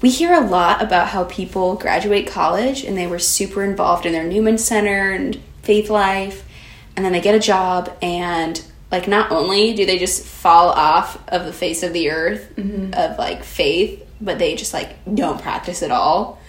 we 0.02 0.10
hear 0.10 0.34
a 0.34 0.40
lot 0.42 0.82
about 0.82 1.08
how 1.10 1.24
people 1.26 1.76
graduate 1.76 2.28
college 2.28 2.84
and 2.86 2.96
they 2.98 3.08
were 3.08 3.18
super 3.20 3.64
involved 3.64 4.06
in 4.06 4.14
their 4.14 4.24
Newman 4.24 4.58
Center 4.58 5.12
and 5.12 5.38
faith 5.64 5.90
life, 5.90 6.48
and 6.96 7.04
then 7.04 7.12
they 7.12 7.20
get 7.20 7.36
a 7.36 7.40
job 7.40 7.92
and 8.02 8.64
like 8.92 9.08
not 9.08 9.32
only 9.32 9.74
do 9.74 9.86
they 9.86 9.98
just 9.98 10.24
fall 10.26 10.70
off 10.70 11.22
of 11.30 11.46
the 11.46 11.54
face 11.54 11.84
of 11.84 11.94
the 11.94 12.12
earth 12.12 12.56
mm-hmm. 12.56 12.94
of 12.94 13.18
like 13.18 13.44
faith, 13.44 14.06
but 14.22 14.40
they 14.40 14.56
just 14.56 14.74
like 14.74 14.96
don't 15.14 15.42
practice 15.42 15.84
at 15.84 15.92
all. 15.92 16.40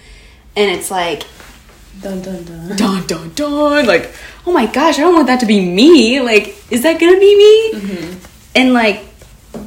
And 0.55 0.71
it's 0.71 0.91
like 0.91 1.25
Dun 2.01 2.21
dun 2.21 2.45
dun. 2.45 2.77
dun 2.77 3.07
dun 3.07 3.31
dun 3.35 3.87
like 3.87 4.13
oh 4.47 4.53
my 4.53 4.67
gosh 4.67 4.99
i 4.99 5.01
don't 5.01 5.15
want 5.15 5.29
that 5.29 5.41
to 5.41 5.47
be 5.47 5.65
me. 5.65 6.21
Like 6.21 6.55
is 6.71 6.83
that 6.83 7.01
gonna 7.01 7.19
be 7.19 7.37
me? 7.37 7.81
Mm-hmm. 7.81 8.25
And 8.55 8.73
like 8.75 9.03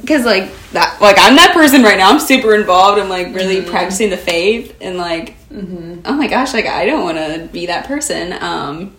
because 0.01 0.25
like 0.25 0.51
that 0.73 1.01
like 1.01 1.15
i'm 1.19 1.35
that 1.37 1.53
person 1.53 1.81
right 1.81 1.97
now. 1.97 2.11
I'm 2.11 2.19
super 2.19 2.53
involved 2.53 2.99
i'm 2.99 3.09
like 3.09 3.33
really 3.33 3.57
mm-hmm. 3.57 3.71
practicing 3.71 4.11
the 4.11 4.17
faith 4.17 4.77
and 4.79 4.97
like 4.97 5.37
oh 5.51 6.13
my 6.13 6.27
gosh 6.27 6.53
like 6.53 6.67
i 6.67 6.85
don't 6.85 7.03
want 7.03 7.17
to 7.17 7.49
be 7.51 7.65
that 7.65 7.87
person. 7.87 8.33
Um 8.33 8.95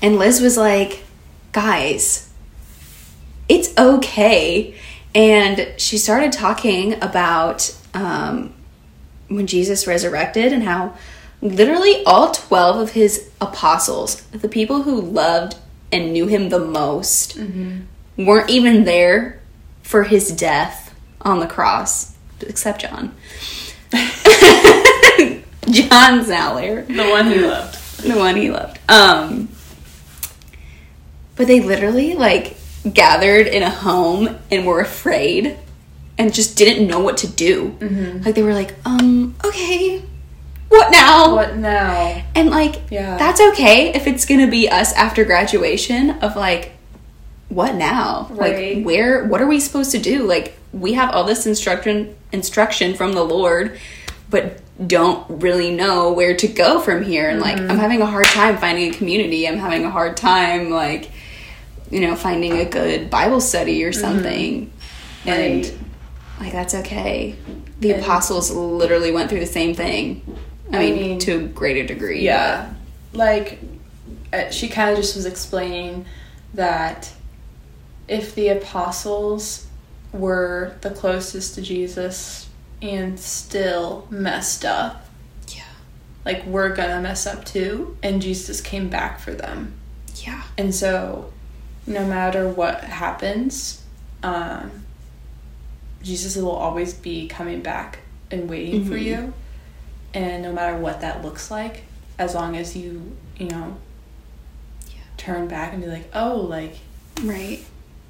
and 0.00 0.16
liz 0.18 0.40
was 0.40 0.56
like 0.56 1.04
guys 1.52 2.28
it's 3.48 3.76
okay 3.78 4.74
and 5.14 5.68
she 5.76 5.98
started 5.98 6.32
talking 6.32 6.94
about 7.02 7.76
um 7.94 8.52
when 9.28 9.46
Jesus 9.46 9.86
resurrected 9.86 10.52
and 10.52 10.62
how 10.62 10.94
literally 11.40 12.04
all 12.04 12.30
12 12.32 12.76
of 12.76 12.90
his 12.92 13.30
apostles, 13.40 14.20
the 14.26 14.48
people 14.48 14.82
who 14.82 15.00
loved 15.00 15.56
and 15.90 16.12
knew 16.12 16.26
him 16.26 16.50
the 16.50 16.58
most, 16.58 17.38
weren't 18.16 18.50
even 18.50 18.84
there 18.84 19.40
for 19.82 20.02
his 20.04 20.30
death 20.32 20.94
on 21.22 21.40
the 21.40 21.46
cross, 21.46 22.14
except 22.40 22.82
John. 22.82 23.14
John's 25.70 26.28
now 26.28 26.54
there, 26.54 26.82
The 26.82 27.08
one 27.10 27.26
he 27.30 27.38
loved. 27.40 28.02
the 28.02 28.16
one 28.18 28.36
he 28.36 28.50
loved. 28.50 28.78
Um, 28.90 29.48
but 31.36 31.46
they 31.46 31.60
literally 31.60 32.14
like 32.14 32.56
gathered 32.92 33.46
in 33.46 33.62
a 33.62 33.70
home 33.70 34.38
and 34.50 34.66
were 34.66 34.80
afraid 34.80 35.56
and 36.18 36.32
just 36.34 36.56
didn't 36.56 36.86
know 36.86 37.00
what 37.00 37.16
to 37.18 37.26
do. 37.28 37.76
Like 38.24 38.34
they 38.34 38.42
were 38.42 38.54
like, 38.54 38.74
um, 38.84 39.34
okay, 39.44 40.02
what 40.68 40.90
now? 40.90 41.34
What 41.34 41.56
now? 41.56 42.22
And 42.34 42.50
like, 42.50 42.82
Yeah. 42.90 43.16
that's 43.16 43.40
okay 43.40 43.92
if 43.94 44.06
it's 44.06 44.24
gonna 44.24 44.46
be 44.48 44.68
us 44.68 44.92
after 44.94 45.24
graduation 45.24 46.10
of 46.22 46.36
like, 46.36 46.72
what 47.48 47.74
now? 47.74 48.28
Right. 48.30 48.76
Like, 48.76 48.86
where? 48.86 49.24
What 49.26 49.42
are 49.42 49.46
we 49.46 49.60
supposed 49.60 49.90
to 49.92 49.98
do? 49.98 50.22
Like, 50.22 50.56
we 50.72 50.94
have 50.94 51.14
all 51.14 51.24
this 51.24 51.46
instruction 51.46 52.16
instruction 52.32 52.94
from 52.94 53.12
the 53.12 53.22
Lord, 53.22 53.78
but 54.30 54.58
don't 54.86 55.42
really 55.42 55.74
know 55.74 56.12
where 56.12 56.34
to 56.34 56.48
go 56.48 56.80
from 56.80 57.02
here. 57.02 57.28
And 57.28 57.40
like, 57.40 57.58
I'm 57.58 57.76
having 57.78 58.00
a 58.00 58.06
hard 58.06 58.24
time 58.24 58.56
finding 58.56 58.90
a 58.92 58.96
community. 58.96 59.46
I'm 59.46 59.58
having 59.58 59.84
a 59.84 59.90
hard 59.90 60.16
time 60.16 60.70
like, 60.70 61.10
you 61.92 62.00
know, 62.00 62.16
finding 62.16 62.54
a 62.58 62.64
good 62.64 63.10
Bible 63.10 63.40
study 63.40 63.84
or 63.84 63.92
something. 63.92 64.72
And 65.26 65.64
Right. 65.64 65.74
like, 66.40 66.52
that's 66.52 66.74
okay. 66.74 67.36
The 67.80 67.92
And- 67.92 68.02
apostles 68.02 68.50
literally 68.50 69.12
went 69.12 69.28
through 69.28 69.40
the 69.40 69.46
same 69.46 69.74
thing. 69.74 70.22
I, 70.72 70.76
I 70.76 70.80
mean, 70.80 70.96
mean- 70.96 71.18
to 71.20 71.32
a 71.32 71.38
greater 71.40 71.86
degree. 71.86 72.22
Yeah. 72.24 72.70
Like, 73.12 73.58
uh, 74.32 74.48
she 74.50 74.68
kind 74.68 74.90
of 74.90 74.96
just 74.96 75.14
was 75.16 75.26
explaining 75.26 76.06
that 76.54 77.10
if 78.08 78.34
the 78.34 78.48
apostles 78.48 79.66
were 80.12 80.72
the 80.80 80.90
closest 80.90 81.54
to 81.56 81.62
Jesus 81.62 82.46
and 82.80 83.20
still 83.20 84.06
messed 84.08 84.64
up, 84.64 85.06
Yeah. 85.54 85.62
like, 86.24 86.44
we're 86.46 86.70
gonna 86.74 87.02
mess 87.02 87.26
up 87.26 87.44
too. 87.44 87.98
And 88.02 88.22
Jesus 88.22 88.62
came 88.62 88.88
back 88.88 89.20
for 89.20 89.32
them. 89.32 89.74
Yeah. 90.16 90.42
And 90.56 90.74
so, 90.74 91.26
no 91.86 92.06
matter 92.06 92.48
what 92.48 92.84
happens, 92.84 93.82
um, 94.22 94.70
Jesus 96.02 96.36
will 96.36 96.50
always 96.50 96.94
be 96.94 97.28
coming 97.28 97.60
back 97.60 98.00
and 98.30 98.48
waiting 98.48 98.84
for 98.84 98.94
Mhm. 98.94 99.02
you. 99.04 99.34
And 100.14 100.42
no 100.42 100.52
matter 100.52 100.76
what 100.76 101.00
that 101.00 101.24
looks 101.24 101.50
like, 101.50 101.84
as 102.18 102.34
long 102.34 102.56
as 102.56 102.76
you, 102.76 103.16
you 103.38 103.48
know, 103.48 103.76
Yeah. 104.88 104.94
turn 105.16 105.48
back 105.48 105.72
and 105.72 105.82
be 105.82 105.88
like, 105.88 106.08
oh, 106.14 106.36
like, 106.36 106.76
Right. 107.22 107.60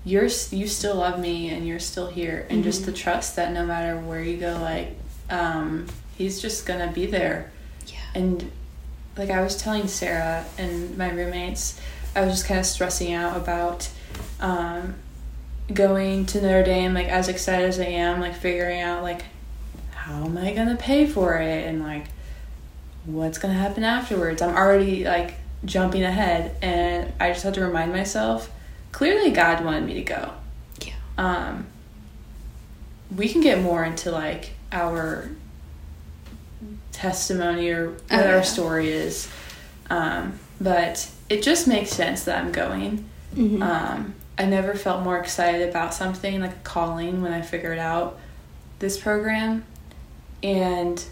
you're 0.04 0.28
you 0.50 0.66
still 0.66 0.96
love 0.96 1.18
me 1.20 1.48
and 1.50 1.66
you're 1.66 1.78
still 1.78 2.08
here 2.08 2.46
and 2.50 2.64
just 2.64 2.82
Mhm. 2.82 2.86
to 2.86 2.92
trust 2.92 3.36
that 3.36 3.52
no 3.52 3.64
matter 3.64 3.96
where 3.98 4.20
you 4.20 4.36
go 4.36 4.58
like 4.60 4.96
um 5.30 5.86
he's 6.18 6.40
just 6.42 6.66
gonna 6.66 6.90
be 6.90 7.06
there 7.06 7.50
Yeah. 7.86 7.98
and 8.14 8.50
like 9.16 9.30
I 9.30 9.40
was 9.42 9.56
telling 9.56 9.86
Sarah 9.86 10.44
and 10.58 10.96
my 10.98 11.08
roommates, 11.10 11.78
I 12.14 12.22
was 12.22 12.32
just 12.34 12.46
kind 12.46 12.60
of 12.60 12.66
stressing 12.66 13.12
out 13.12 13.36
about 13.36 13.88
um, 14.40 14.94
going 15.72 16.26
to 16.26 16.40
Notre 16.40 16.62
Dame. 16.64 16.94
Like 16.94 17.08
as 17.08 17.28
excited 17.28 17.68
as 17.68 17.78
I 17.80 17.84
am, 17.84 18.20
like 18.20 18.34
figuring 18.34 18.80
out 18.80 19.02
like 19.02 19.24
how 19.92 20.24
am 20.24 20.36
I 20.36 20.52
gonna 20.52 20.76
pay 20.76 21.06
for 21.06 21.36
it 21.36 21.66
and 21.66 21.80
like 21.82 22.06
what's 23.04 23.38
gonna 23.38 23.54
happen 23.54 23.84
afterwards. 23.84 24.42
I'm 24.42 24.54
already 24.56 25.04
like 25.04 25.34
jumping 25.64 26.02
ahead, 26.02 26.56
and 26.60 27.12
I 27.20 27.30
just 27.32 27.44
have 27.44 27.54
to 27.54 27.60
remind 27.64 27.92
myself. 27.92 28.50
Clearly, 28.90 29.30
God 29.30 29.64
wanted 29.64 29.84
me 29.84 29.94
to 29.94 30.02
go. 30.02 30.32
Yeah. 30.84 30.92
Um, 31.16 31.66
we 33.16 33.28
can 33.28 33.40
get 33.40 33.60
more 33.62 33.84
into 33.84 34.10
like 34.10 34.50
our 34.70 35.30
testimony 36.92 37.70
or 37.70 37.90
what 37.90 38.00
Oh, 38.10 38.18
yeah. 38.20 38.34
our 38.36 38.42
story 38.44 38.90
is. 38.90 39.28
Um, 39.90 40.38
but 40.60 41.10
it 41.32 41.42
just 41.42 41.66
makes 41.66 41.90
sense 41.90 42.24
that 42.24 42.38
I'm 42.38 42.52
going. 42.52 43.04
Mhm. 43.34 43.62
Um, 43.62 44.14
I 44.38 44.44
never 44.44 44.74
felt 44.74 45.02
more 45.02 45.18
excited 45.18 45.68
about 45.68 45.94
something 45.94 46.40
like 46.40 46.50
a 46.52 46.60
calling 46.62 47.22
when 47.22 47.32
I 47.32 47.40
figured 47.40 47.78
out 47.78 48.18
this 48.80 48.98
program. 48.98 49.64
And 50.42 51.02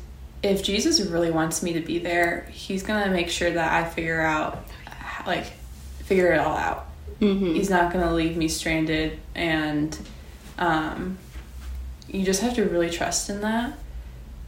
if 0.42 0.62
Jesus 0.62 1.00
really 1.00 1.30
wants 1.30 1.62
me 1.62 1.72
to 1.74 1.80
be 1.80 1.98
there, 1.98 2.46
he's 2.50 2.83
going 2.83 3.02
to 3.04 3.11
make 3.11 3.30
sure 3.30 3.50
that 3.50 3.72
I 3.72 3.88
figure 3.88 4.20
out, 4.20 4.64
like, 5.26 5.46
figure 6.04 6.33
it 6.33 6.38
all 6.40 6.56
out. 6.56 6.87
Mhm. 7.20 7.54
He's 7.54 7.70
not 7.70 7.92
going 7.92 8.06
to 8.06 8.12
leave 8.12 8.37
me 8.37 8.48
stranded. 8.48 9.18
And 9.35 9.96
um, 10.59 11.16
you 12.09 12.24
just 12.24 12.42
have 12.42 12.54
to 12.56 12.64
really 12.64 12.90
trust 12.90 13.30
in 13.30 13.40
that. 13.40 13.72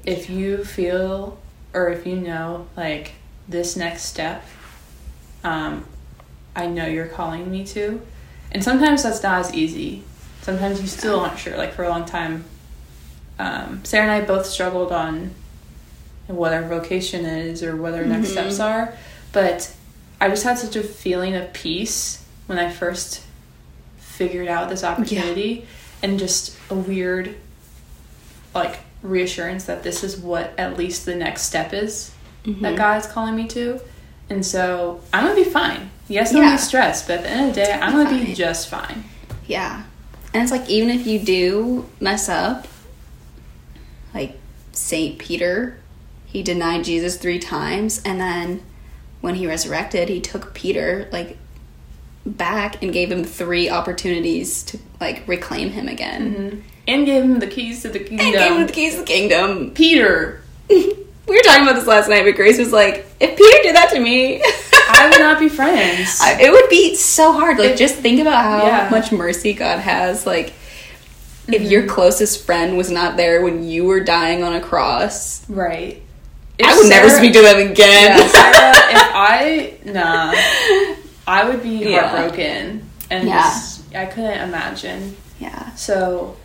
If 0.04 0.28
you 0.28 0.64
feel 0.64 1.38
or 1.72 1.88
if 1.88 2.06
you 2.06 2.16
know, 2.16 2.66
like, 2.76 3.12
this 3.48 3.76
next 3.76 4.02
step, 4.04 4.44
um, 5.44 5.84
I 6.54 6.66
know 6.66 6.86
you're 6.86 7.06
calling 7.06 7.50
me 7.50 7.64
to. 7.68 8.00
And 8.50 8.62
sometimes 8.62 9.02
that's 9.02 9.22
not 9.22 9.40
as 9.40 9.54
easy. 9.54 10.02
Sometimes 10.42 10.80
you 10.80 10.86
still 10.86 11.20
aren't 11.20 11.38
sure. 11.38 11.56
Like, 11.56 11.72
for 11.74 11.84
a 11.84 11.88
long 11.88 12.04
time, 12.04 12.44
um, 13.38 13.84
Sarah 13.84 14.02
and 14.02 14.12
I 14.12 14.20
both 14.26 14.46
struggled 14.46 14.92
on 14.92 15.30
what 16.26 16.52
our 16.52 16.62
vocation 16.62 17.24
is 17.24 17.62
or 17.62 17.76
what 17.76 17.94
our 17.94 18.04
next 18.04 18.28
Mhm. 18.28 18.32
steps 18.32 18.60
are. 18.60 18.94
But 19.32 19.70
I 20.20 20.28
just 20.28 20.44
had 20.44 20.58
such 20.58 20.76
a 20.76 20.82
feeling 20.82 21.34
of 21.34 21.52
peace 21.52 22.22
when 22.46 22.58
I 22.58 22.70
first 22.70 23.22
figured 23.98 24.48
out 24.48 24.68
this 24.68 24.84
opportunity 24.84 25.66
and 26.02 26.18
just 26.18 26.54
a 26.70 26.74
weird 26.74 27.34
like 28.54 28.80
reassurance 29.02 29.64
that 29.64 29.82
this 29.82 30.04
is 30.04 30.16
what 30.16 30.52
at 30.58 30.76
least 30.76 31.06
the 31.06 31.14
next 31.14 31.42
step 31.42 31.72
is 31.72 32.10
that 32.44 32.74
Mhm. 32.74 32.76
God 32.76 33.00
is 33.00 33.06
calling 33.06 33.34
me 33.34 33.46
to. 33.48 33.80
And 34.32 34.46
so 34.46 35.00
I'm 35.12 35.24
gonna 35.26 35.36
be 35.36 35.44
fine. 35.44 35.90
Yes, 36.08 36.30
I'm 36.30 36.40
gonna 36.40 36.52
be 36.52 36.58
stressed, 36.58 37.06
but 37.06 37.18
at 37.18 37.22
the 37.24 37.28
end 37.28 37.48
of 37.50 37.54
the 37.54 37.60
day, 37.64 37.72
I'm 37.72 37.92
gonna 37.92 38.24
be 38.24 38.32
just 38.32 38.68
fine. 38.68 39.04
Yeah. 39.46 39.84
And 40.32 40.42
it's 40.42 40.50
like 40.50 40.68
even 40.70 40.88
if 40.88 41.06
you 41.06 41.18
do 41.18 41.90
mess 42.00 42.30
up, 42.30 42.66
like 44.14 44.38
Saint 44.72 45.18
Peter, 45.18 45.78
he 46.24 46.42
denied 46.42 46.84
Jesus 46.84 47.16
three 47.18 47.38
times, 47.38 48.00
and 48.06 48.18
then 48.18 48.62
when 49.20 49.34
he 49.34 49.46
resurrected, 49.46 50.08
he 50.08 50.20
took 50.20 50.54
Peter 50.54 51.08
like 51.12 51.36
back 52.24 52.82
and 52.82 52.90
gave 52.90 53.12
him 53.12 53.24
three 53.24 53.68
opportunities 53.68 54.62
to 54.64 54.78
like 54.98 55.28
reclaim 55.28 55.70
him 55.70 55.88
again. 55.88 56.34
Mm-hmm. 56.34 56.60
And 56.88 57.06
gave 57.06 57.22
him 57.22 57.38
the 57.38 57.46
keys 57.46 57.82
to 57.82 57.90
the 57.90 57.98
kingdom. 57.98 58.28
And 58.28 58.34
gave 58.34 58.52
him 58.52 58.66
the 58.66 58.72
keys 58.72 58.94
to 58.94 59.00
the 59.00 59.06
kingdom. 59.06 59.72
Peter, 59.72 60.42
we 60.70 60.96
were 61.26 61.42
talking 61.42 61.62
about 61.64 61.76
this 61.76 61.86
last 61.86 62.08
night, 62.08 62.24
but 62.24 62.34
Grace 62.34 62.58
was 62.58 62.72
like, 62.72 63.06
if 63.20 63.31
That 63.72 63.90
to 63.90 64.00
me, 64.00 64.42
I 64.90 65.08
would 65.10 65.20
not 65.20 65.38
be 65.38 65.48
friends. 65.48 66.18
I- 66.20 66.40
it 66.40 66.50
would 66.52 66.68
be 66.68 66.94
so 66.94 67.32
hard. 67.32 67.58
Like, 67.58 67.70
It- 67.70 67.76
just 67.78 67.96
think 67.96 68.20
about 68.20 68.42
how 68.44 68.66
Yeah. 68.66 68.88
much 68.90 69.12
mercy 69.12 69.52
God 69.52 69.78
has. 69.80 70.26
Like, 70.26 70.52
if 71.48 71.62
mm-hmm. 71.62 71.70
your 71.70 71.86
closest 71.86 72.44
friend 72.46 72.76
was 72.76 72.90
not 72.90 73.16
there 73.16 73.42
when 73.42 73.64
you 73.68 73.84
were 73.84 74.00
dying 74.00 74.42
on 74.44 74.54
a 74.54 74.60
cross, 74.60 75.42
right. 75.48 76.00
I 76.64 76.76
would 76.76 76.88
never 76.88 77.08
speak 77.10 77.32
to 77.32 77.42
them 77.42 77.70
again. 77.70 78.18
Yeah, 78.18 78.26
Sarah, 78.28 78.70
if 78.90 79.02
I 79.14 79.74
nah, 79.84 80.32
I 81.26 81.44
would 81.48 81.62
be 81.62 81.70
Yeah. 81.90 82.06
heartbroken, 82.08 82.88
and 83.10 83.28
Yeah. 83.28 83.52
I 83.96 84.06
couldn't 84.06 84.40
imagine. 84.48 85.16
yeah. 85.40 85.74
So, 85.74 86.36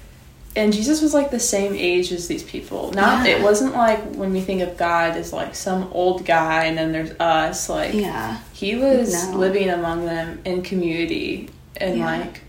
and 0.57 0.73
Jesus 0.73 1.01
was 1.01 1.13
like 1.13 1.31
the 1.31 1.39
same 1.39 1.73
age 1.75 2.11
as 2.11 2.27
these 2.27 2.43
people. 2.43 2.91
Not 2.91 3.25
Yeah. 3.25 3.37
it 3.37 3.43
wasn't 3.43 3.73
like 3.75 3.99
when 4.15 4.33
we 4.33 4.41
think 4.41 4.61
of 4.61 4.75
God 4.77 5.15
as 5.15 5.31
like 5.31 5.55
some 5.55 5.89
old 5.93 6.25
guy, 6.25 6.65
and 6.65 6.77
then 6.77 6.91
there's 6.91 7.11
us. 7.19 7.69
Like 7.69 7.93
Yeah. 7.93 8.37
he 8.53 8.75
was 8.75 9.13
No. 9.31 9.37
living 9.37 9.69
among 9.69 10.05
them 10.05 10.39
in 10.43 10.61
community, 10.63 11.49
and 11.77 11.97
Yeah. 11.99 12.05
like 12.05 12.41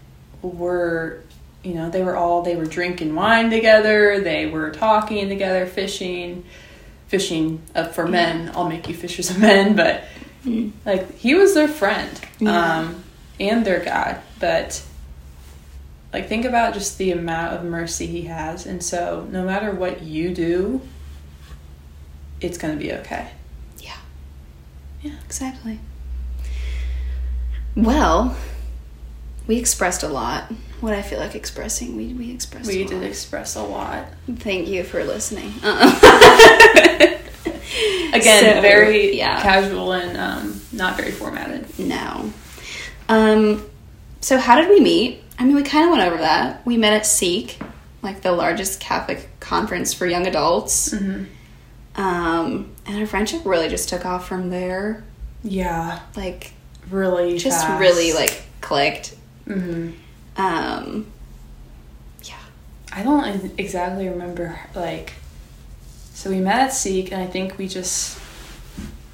we're, 0.43 1.19
you 1.63 1.75
know, 1.75 1.91
they 1.91 2.03
were 2.03 2.17
all 2.17 2.43
they 2.43 2.57
were 2.57 2.65
drinking 2.65 3.15
wine 3.15 3.51
together, 3.51 4.21
they 4.21 4.47
were 4.47 4.71
talking 4.71 5.29
together, 5.29 5.67
fishing, 5.67 6.45
fishing 7.09 7.61
uh, 7.75 7.85
for 7.89 8.07
men. 8.07 8.51
I'll 8.55 8.69
make 8.69 8.89
you 8.89 8.95
fishers 8.95 9.31
of 9.31 9.39
men, 9.39 9.75
but 9.77 10.05
like 10.87 11.17
he 11.19 11.35
was 11.35 11.55
their 11.55 11.69
friend 11.69 12.11
Yeah. 12.39 12.79
um, 12.79 13.05
and 13.41 13.65
their 13.65 13.81
God. 13.81 14.17
But 14.41 14.81
like 16.13 16.29
think 16.29 16.45
about 16.45 16.75
just 16.75 16.99
the 16.99 17.11
amount 17.13 17.55
of 17.55 17.65
mercy 17.65 18.07
he 18.07 18.23
has, 18.23 18.67
and 18.67 18.83
so 18.83 19.27
no 19.31 19.45
matter 19.45 19.73
what 19.73 20.03
you 20.03 20.35
do, 20.35 20.81
it's 22.41 22.57
gonna 22.59 22.77
be 22.77 22.93
okay. 22.95 23.31
Yeah. 23.79 23.97
Yeah. 25.03 25.17
Exactly. 25.25 25.81
Well, 27.77 28.37
we 29.47 29.57
expressed 29.57 30.03
a 30.03 30.09
lot. 30.09 30.51
What 30.81 30.95
I 30.95 31.03
feel 31.03 31.19
like 31.19 31.35
expressing, 31.35 31.97
we 31.97 32.13
we 32.15 32.33
expressed. 32.33 32.67
We 32.69 32.85
did 32.85 32.99
lot. 32.99 33.05
express 33.05 33.57
a 33.57 33.63
lot. 33.63 34.07
Thank 34.37 34.69
you 34.69 34.85
for 34.85 35.05
listening. 35.05 35.53
Uh-uh. 35.63 37.15
Again, 38.15 38.55
So, 38.57 38.61
very 38.63 39.17
yeah. 39.17 39.41
casual 39.43 39.93
and 39.93 40.17
um, 40.17 40.61
not 40.73 40.97
very 40.97 41.11
formatted. 41.13 41.79
No. 41.79 42.33
Um, 43.09 43.65
so 44.21 44.39
how 44.39 44.57
did 44.61 44.69
we 44.71 44.81
meet? 44.81 45.23
I 45.39 45.45
mean, 45.45 45.55
we 45.55 45.63
kind 45.63 45.85
of 45.85 45.91
went 45.97 46.03
over 46.11 46.19
that. 46.19 46.65
We 46.67 46.77
met 46.77 46.93
at 46.93 47.07
Seek, 47.07 47.59
like 48.03 48.23
the 48.23 48.33
largest 48.33 48.81
Catholic 48.81 49.29
conference 49.41 49.95
for 49.95 50.07
young 50.07 50.27
adults. 50.27 50.93
Mm-hmm. 50.93 51.25
Um, 52.01 52.73
and 52.87 52.99
our 53.01 53.07
friendship 53.07 53.43
really 53.45 53.69
just 53.69 53.89
took 53.89 54.05
off 54.05 54.27
from 54.29 54.51
there. 54.51 55.05
Yeah, 55.45 56.01
Like, 56.17 56.53
really, 56.91 57.39
just 57.39 57.65
fast. 57.67 57.81
really 57.81 58.13
like 58.13 58.43
clicked. 58.61 59.15
hmm 59.47 59.91
Um, 60.37 61.07
yeah. 62.25 62.35
I 62.93 63.03
don't 63.03 63.53
exactly 63.59 64.09
remember 64.09 64.59
like. 64.75 65.15
So 66.15 66.31
we 66.31 66.41
met 66.41 66.61
at 66.61 66.73
Seek, 66.73 67.13
and 67.13 67.23
I 67.23 67.27
think 67.27 67.59
we 67.59 67.69
just 67.69 68.19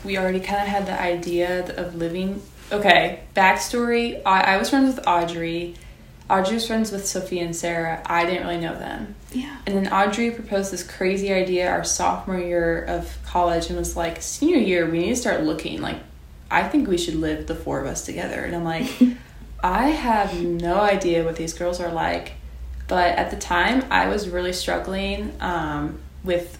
we 0.04 0.16
already 0.16 0.40
kind 0.40 0.62
of 0.62 0.68
had 0.68 0.86
the 0.86 0.98
idea 1.00 1.74
of 1.76 1.94
living. 1.94 2.40
Okay, 2.72 3.20
backstory: 3.36 4.22
I, 4.24 4.54
I 4.54 4.56
was 4.56 4.70
friends 4.70 4.94
with 4.96 5.06
Audrey. 5.06 5.74
Audrey 6.28 6.54
was 6.54 6.66
friends 6.66 6.90
with 6.90 7.06
Sophie 7.06 7.40
and 7.40 7.54
Sarah. 7.54 8.02
I 8.06 8.24
didn't 8.24 8.46
really 8.46 8.60
know 8.60 8.78
them. 8.78 9.14
Yeah. 9.32 9.58
And 9.66 9.76
then 9.76 9.92
Audrey 9.92 10.30
proposed 10.30 10.72
this 10.72 10.82
crazy 10.82 11.32
idea 11.32 11.68
our 11.68 11.84
sophomore 11.84 12.38
year 12.38 12.82
of 12.84 13.18
college 13.26 13.68
and 13.68 13.78
was 13.78 13.94
like, 13.94 14.22
senior 14.22 14.56
year, 14.56 14.88
we 14.88 15.00
need 15.00 15.10
to 15.10 15.16
start 15.16 15.42
looking. 15.42 15.82
Like, 15.82 15.98
I 16.50 16.66
think 16.66 16.88
we 16.88 16.96
should 16.96 17.16
live 17.16 17.46
the 17.46 17.54
four 17.54 17.80
of 17.80 17.86
us 17.86 18.06
together. 18.06 18.40
And 18.40 18.56
I'm 18.56 18.64
like, 18.64 18.90
I 19.62 19.88
have 19.88 20.42
no 20.42 20.80
idea 20.80 21.24
what 21.24 21.36
these 21.36 21.52
girls 21.52 21.78
are 21.78 21.92
like. 21.92 22.32
But 22.88 23.16
at 23.18 23.30
the 23.30 23.36
time, 23.36 23.84
I 23.90 24.08
was 24.08 24.28
really 24.28 24.52
struggling 24.52 25.34
um, 25.40 26.00
with 26.22 26.58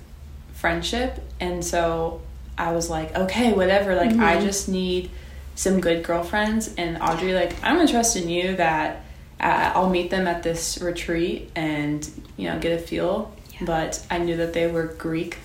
friendship. 0.53 1.20
And 1.40 1.64
so 1.64 2.20
I 2.59 2.72
was 2.72 2.90
like, 2.90 3.14
okay, 3.16 3.53
whatever. 3.55 3.94
Like, 3.94 4.12
I 4.16 4.40
just 4.40 4.68
need 4.68 5.11
some 5.55 5.81
good 5.81 6.03
girlfriends. 6.05 6.74
And 6.77 6.98
Audrey, 7.00 7.35
like, 7.35 7.55
I'm 7.62 7.77
gonna 7.77 7.88
trust 7.88 8.16
in 8.16 8.29
you 8.29 8.57
that 8.57 9.05
uh, 9.40 9.73
I'll 9.75 9.90
meet 9.90 10.11
them 10.11 10.27
at 10.27 10.42
this 10.42 10.79
retreat 10.81 11.51
and, 11.57 12.09
you 12.37 12.49
know, 12.49 12.59
get 12.59 12.73
a 12.79 12.83
feel. 12.83 13.35
Yeah. 13.53 13.66
But 13.66 14.05
I 14.11 14.18
knew 14.18 14.37
that 14.38 14.53
they 14.53 14.66
were 14.66 14.85
Greek, 14.87 15.38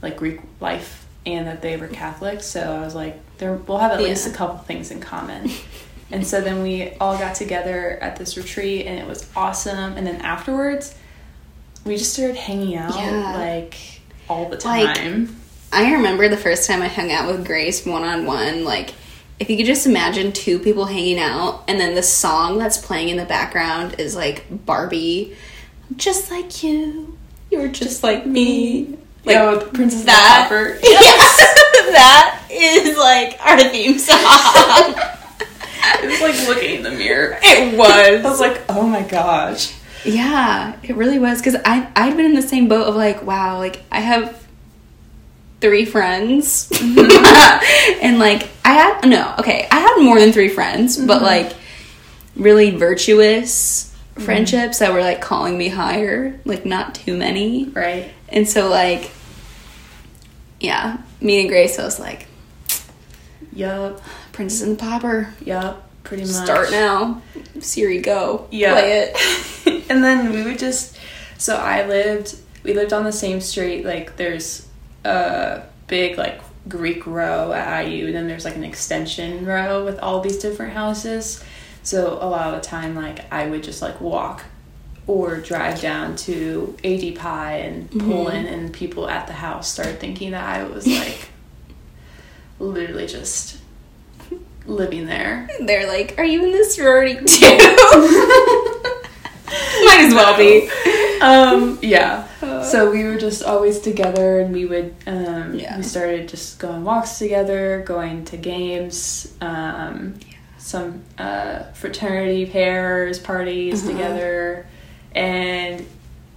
like 0.00 0.16
Greek 0.16 0.40
life, 0.60 1.06
and 1.26 1.46
that 1.46 1.62
they 1.62 1.76
were 1.76 1.88
Catholic. 1.88 2.42
So 2.42 2.60
I 2.60 2.80
was 2.84 2.94
like, 2.94 3.18
there, 3.38 3.54
we'll 3.54 3.78
have 3.78 3.92
at 3.92 4.00
Yeah. 4.00 4.08
least 4.08 4.26
a 4.26 4.30
couple 4.30 4.58
things 4.58 4.90
in 4.90 5.00
common. 5.00 5.50
and 6.10 6.26
so 6.26 6.40
then 6.40 6.62
we 6.62 6.90
all 7.00 7.16
got 7.18 7.34
together 7.34 7.98
at 8.00 8.16
this 8.16 8.36
retreat, 8.36 8.86
and 8.86 8.98
it 8.98 9.06
was 9.06 9.28
awesome. 9.36 9.94
And 9.96 10.06
then 10.06 10.20
afterwards, 10.22 10.94
we 11.84 11.96
just 11.96 12.12
started 12.14 12.36
hanging 12.36 12.76
out 12.76 12.94
Yeah. 12.96 13.36
like 13.36 13.74
all 14.28 14.48
the 14.48 14.56
Like, 14.66 14.96
time. 14.96 15.36
I 15.72 15.92
remember 15.94 16.28
the 16.28 16.36
first 16.36 16.68
time 16.68 16.82
I 16.82 16.88
hung 16.88 17.10
out 17.10 17.26
with 17.26 17.46
Grace 17.46 17.84
one 17.86 18.02
on 18.04 18.24
one, 18.26 18.64
like 18.64 18.92
if 19.42 19.50
you 19.50 19.56
could 19.56 19.66
just 19.66 19.86
imagine 19.86 20.30
two 20.30 20.60
people 20.60 20.84
hanging 20.84 21.18
out 21.18 21.64
and 21.66 21.80
then 21.80 21.96
the 21.96 22.02
song 22.02 22.58
that's 22.58 22.78
playing 22.78 23.08
in 23.08 23.16
the 23.16 23.24
background 23.24 23.96
is 23.98 24.14
like 24.14 24.46
Barbie, 24.64 25.36
just 25.96 26.30
like 26.30 26.62
you. 26.62 27.18
You're 27.50 27.66
just, 27.66 28.04
like 28.04 28.24
me. 28.24 28.96
Like 29.24 29.34
yeah, 29.34 29.50
with 29.50 29.74
Princess 29.74 30.04
that. 30.04 30.46
Copper. 30.48 30.78
Yes, 30.84 31.36
that 31.92 32.46
is 32.52 32.96
like 32.96 33.36
our 33.44 33.58
theme 33.68 33.98
song. 33.98 34.18
It 36.00 36.06
was 36.06 36.20
like 36.20 36.48
looking 36.48 36.76
in 36.76 36.82
the 36.84 36.92
mirror. 36.92 37.38
it 37.42 37.76
was. 37.76 37.90
I 37.90 38.12
was. 38.12 38.22
was 38.22 38.40
like, 38.40 38.62
oh 38.68 38.86
my 38.86 39.02
gosh. 39.02 39.74
Yeah, 40.04 40.76
it 40.84 40.94
really 40.94 41.18
was 41.18 41.38
because 41.38 41.56
I 41.64 41.90
I'd 41.96 42.16
been 42.16 42.26
in 42.26 42.34
the 42.34 42.42
same 42.42 42.68
boat 42.68 42.86
of 42.86 42.94
like, 42.94 43.24
wow, 43.24 43.58
like 43.58 43.82
I 43.90 43.98
have 44.00 44.41
three 45.62 45.86
friends, 45.86 46.68
mm-hmm. 46.68 47.98
and 48.02 48.18
like 48.18 48.50
I 48.64 48.74
had 48.74 49.08
no, 49.08 49.34
okay, 49.38 49.66
I 49.70 49.78
had 49.78 50.02
more 50.02 50.20
than 50.20 50.32
three 50.32 50.48
friends, 50.48 50.98
but 50.98 51.16
mm-hmm. 51.16 51.24
like 51.24 51.56
really 52.36 52.70
virtuous 52.70 53.94
mm-hmm. 54.14 54.24
friendships 54.24 54.80
that 54.80 54.92
were 54.92 55.00
like 55.00 55.22
calling 55.22 55.56
me 55.56 55.68
higher, 55.68 56.38
like 56.44 56.66
not 56.66 56.94
too 56.94 57.16
many, 57.16 57.66
Right. 57.68 58.10
and 58.28 58.46
so 58.46 58.68
like, 58.68 59.10
yeah, 60.60 60.98
meeting 61.20 61.46
Grace, 61.46 61.78
I 61.78 61.84
was 61.84 61.98
like, 61.98 62.26
Yup. 63.54 64.02
Princess 64.32 64.62
and 64.62 64.76
the 64.76 64.82
Pauper, 64.82 65.32
Yup. 65.44 65.88
Pretty 66.04 66.24
much. 66.24 66.32
start 66.32 66.70
now, 66.72 67.22
Siri, 67.60 68.00
go, 68.00 68.48
Yeah. 68.50 68.72
play 68.72 69.12
it. 69.14 69.84
and 69.90 70.02
then 70.02 70.32
we 70.32 70.42
would 70.42 70.58
just 70.58 70.98
so 71.38 71.56
I 71.56 71.86
lived 71.86 72.36
we 72.64 72.74
lived 72.74 72.92
on 72.92 73.04
the 73.04 73.12
same 73.12 73.40
street, 73.40 73.84
like 73.84 74.16
there's 74.16 74.66
a 75.04 75.62
big 75.86 76.18
like 76.18 76.40
Greek 76.68 77.06
row 77.06 77.52
at 77.52 77.86
IU 77.88 78.06
and 78.06 78.14
then 78.14 78.28
there's 78.28 78.44
like 78.44 78.54
an 78.56 78.64
extension 78.64 79.44
row 79.44 79.84
with 79.84 79.98
all 80.00 80.20
these 80.20 80.38
different 80.38 80.72
houses. 80.74 81.42
So 81.82 82.18
a 82.20 82.28
lot 82.28 82.54
of 82.54 82.62
the 82.62 82.66
time 82.66 82.94
like 82.94 83.30
I 83.32 83.46
would 83.48 83.62
just 83.62 83.82
like 83.82 84.00
walk 84.00 84.44
or 85.08 85.38
drive 85.38 85.80
down 85.80 86.14
to 86.14 86.76
ADPi 86.84 87.24
and 87.66 87.90
pull 87.90 88.28
in 88.28 88.46
and 88.46 88.72
people 88.72 89.08
at 89.08 89.26
the 89.26 89.32
house 89.32 89.68
started 89.68 89.98
thinking 89.98 90.30
that 90.30 90.44
I 90.44 90.62
was 90.64 90.86
like 90.86 91.28
literally 92.60 93.06
just 93.06 93.58
living 94.64 95.06
there. 95.06 95.48
They're 95.60 95.88
like, 95.88 96.14
"Are 96.18 96.24
you 96.24 96.44
in 96.44 96.52
this 96.52 96.76
sorority 96.76 97.14
too?" 97.26 97.46
Might 99.84 100.04
as 100.06 100.14
well 100.14 100.36
be. 100.38 100.70
um 101.20 101.78
yeah 101.82 102.28
so 102.62 102.90
we 102.90 103.04
were 103.04 103.16
just 103.18 103.42
always 103.42 103.80
together 103.80 104.40
and 104.40 104.52
we 104.52 104.64
would 104.66 104.94
um 105.06 105.54
Yeah. 105.54 105.76
we 105.76 105.82
started 105.82 106.28
just 106.28 106.58
going 106.58 106.84
walks 106.84 107.18
together 107.18 107.82
going 107.86 108.24
to 108.26 108.36
games 108.36 109.32
um 109.40 110.14
some 110.58 111.02
uh 111.18 111.64
fraternity 111.74 112.46
pairs 112.46 113.18
parties 113.18 113.82
Uh-huh. 113.82 113.92
together 113.92 114.66
and 115.14 115.84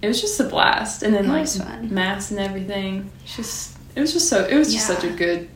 it 0.02 0.08
was 0.08 0.20
just 0.20 0.38
a 0.40 0.44
blast 0.44 1.02
and 1.02 1.14
then 1.14 1.26
It 1.26 1.28
like 1.28 1.82
mass 1.90 2.30
and 2.30 2.40
everything 2.40 3.10
It's 3.24 3.36
just 3.36 3.76
it 3.94 4.00
was 4.00 4.12
just 4.12 4.28
so 4.28 4.44
it 4.44 4.54
was 4.54 4.72
just 4.72 4.88
Yeah. 4.88 4.94
such 4.96 5.04
a 5.04 5.10
good 5.14 5.48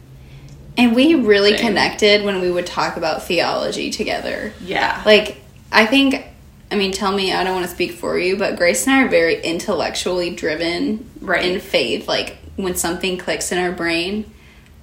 And 0.79 0.95
we 0.95 1.15
really 1.15 1.53
Thing. 1.53 1.67
connected 1.67 2.25
when 2.25 2.41
we 2.41 2.51
would 2.51 2.65
talk 2.67 2.97
about 2.97 3.25
theology 3.25 3.91
together. 3.91 4.53
yeah 4.65 5.03
Like, 5.05 5.37
I 5.73 5.85
think, 5.87 6.25
I 6.71 6.77
mean, 6.77 6.93
tell 6.93 7.13
me, 7.13 7.33
I 7.33 7.43
don't 7.45 7.55
want 7.55 7.67
to 7.67 7.73
speak 7.73 7.93
for 7.93 8.19
you, 8.19 8.37
but 8.37 8.57
Grace 8.57 8.87
and 8.87 8.95
I 8.95 9.03
are 9.05 9.09
very 9.09 9.41
intellectually 9.43 10.31
driven 10.31 11.09
Right. 11.21 11.45
in 11.45 11.61
faith. 11.61 12.07
Like, 12.07 12.39
when 12.57 12.75
something 12.77 13.17
clicks 13.19 13.51
in 13.53 13.59
our 13.59 13.73
brain 13.73 14.31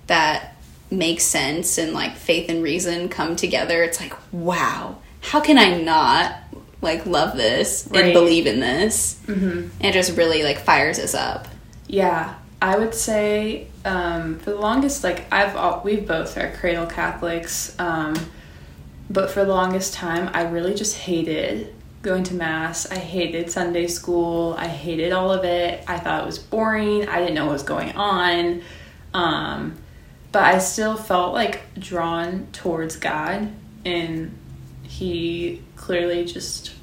that 0.07 0.55
makes 0.89 1.23
sense 1.23 1.77
and 1.77 1.93
like 1.93 2.15
faith 2.15 2.49
and 2.49 2.63
reason 2.63 3.09
come 3.09 3.35
together, 3.35 3.83
it's 3.83 3.99
like, 3.99 4.13
wow, 4.31 4.97
how 5.21 5.39
can 5.39 5.57
I 5.57 5.79
not 5.81 6.33
like 6.81 7.05
love 7.05 7.35
this 7.35 7.85
and 7.87 8.13
believe 8.13 8.47
in 8.47 8.59
this? 8.59 9.19
mm-hmm. 9.25 9.47
And 9.79 9.85
it 9.85 9.93
just 9.93 10.17
really 10.17 10.43
like 10.43 10.59
fires 10.59 10.99
us 10.99 11.13
up. 11.13 11.47
Yeah, 11.87 12.35
I 12.61 12.77
would 12.77 12.93
say 12.95 13.67
um, 13.85 14.39
for 14.39 14.51
the 14.51 14.57
longest, 14.59 15.03
like 15.03 15.31
I've 15.31 15.55
al- 15.55 15.81
we've 15.83 16.07
both 16.07 16.37
are 16.37 16.51
cradle 16.59 16.85
Catholics, 16.85 17.75
um, 17.79 18.15
but 19.09 19.29
for 19.31 19.45
the 19.45 19.53
longest 19.53 19.93
time, 19.93 20.29
I 20.33 20.43
really 20.43 20.73
just 20.73 20.97
hated 20.97 21.73
going 22.01 22.23
to 22.25 22.35
mass. 22.35 22.89
I 22.91 22.97
hated 22.97 23.51
Sunday 23.51 23.87
school. 23.87 24.55
I 24.57 24.67
hated 24.67 25.11
all 25.11 25.31
of 25.31 25.43
it. 25.43 25.83
I 25.87 25.97
thought 25.97 26.23
it 26.23 26.25
was 26.25 26.39
boring. 26.39 27.07
I 27.07 27.19
didn't 27.19 27.35
know 27.35 27.45
what 27.45 27.53
was 27.53 27.63
going 27.63 27.95
on, 27.95 28.61
um, 29.13 29.75
but 30.31 30.43
I 30.43 30.59
still 30.59 30.95
felt 30.95 31.33
like 31.33 31.61
drawn 31.75 32.47
towards 32.51 32.95
God, 32.95 33.51
and 33.85 34.37
He 34.83 35.61
clearly 35.75 36.25
just 36.25 36.73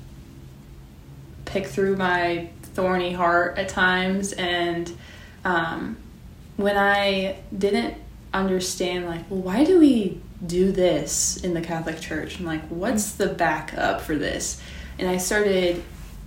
picked 1.44 1.68
through 1.68 1.96
my 1.96 2.50
thorny 2.62 3.12
heart 3.12 3.56
at 3.58 3.68
times 3.68 4.32
and 4.32 4.90
um, 5.44 5.96
when 6.56 6.76
i 6.76 7.36
didn't 7.56 7.94
understand 8.32 9.06
like 9.06 9.24
well 9.30 9.40
why 9.40 9.64
do 9.64 9.78
we 9.78 10.20
do 10.44 10.72
this 10.72 11.36
in 11.44 11.54
the 11.54 11.60
catholic 11.60 12.00
church 12.00 12.38
and 12.38 12.46
like 12.46 12.66
what's 12.68 13.12
the 13.12 13.28
backup 13.28 14.00
for 14.00 14.16
this 14.16 14.60
and 14.98 15.08
i 15.08 15.16
started 15.16 15.82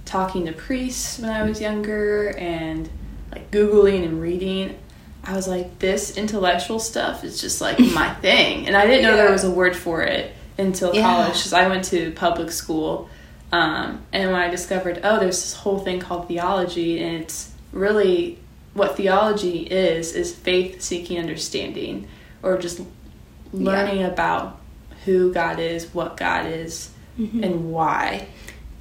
talking 0.06 0.46
to 0.46 0.54
priests 0.54 1.20
when 1.20 1.30
I 1.30 1.44
was 1.44 1.60
younger 1.60 2.30
and 2.38 2.90
like 3.30 3.52
Googling 3.52 4.06
and 4.06 4.22
reading, 4.22 4.78
I 5.22 5.34
was 5.36 5.50
like, 5.50 5.80
this 5.80 6.16
intellectual 6.18 6.80
stuff 6.80 7.26
is 7.26 7.42
just 7.42 7.60
like 7.60 7.78
my 7.94 8.14
thing. 8.14 8.68
And 8.68 8.78
I 8.78 8.88
didn't 8.88 9.04
know 9.04 9.18
there 9.18 9.30
was 9.34 9.44
a 9.44 9.52
word 9.52 9.76
for 9.76 10.02
it 10.04 10.34
until 10.58 10.96
Yeah. 10.96 11.02
college 11.02 11.34
because 11.36 11.52
I 11.52 11.68
went 11.68 11.84
to 11.86 12.12
public 12.12 12.52
school. 12.52 13.10
Um, 13.52 14.02
and 14.14 14.32
when 14.32 14.40
I 14.40 14.50
discovered, 14.50 15.02
oh, 15.04 15.20
there's 15.20 15.42
this 15.42 15.54
whole 15.56 15.80
thing 15.80 16.00
called 16.00 16.30
theology, 16.30 17.04
and 17.04 17.22
it's 17.24 17.52
really 17.74 18.40
what 18.74 18.96
theology 18.96 19.64
is 19.64 20.14
is 20.14 20.34
faith 20.34 20.82
seeking 20.82 21.20
understanding 21.20 22.08
or 22.44 22.58
just 22.58 22.80
learning 23.52 24.04
about 24.04 24.62
who 25.04 25.34
God 25.34 25.60
is, 25.60 25.94
what 25.94 26.16
God 26.16 26.46
is, 26.46 26.92
Mm-hmm. 27.20 27.44
and 27.44 27.72
why 27.74 28.28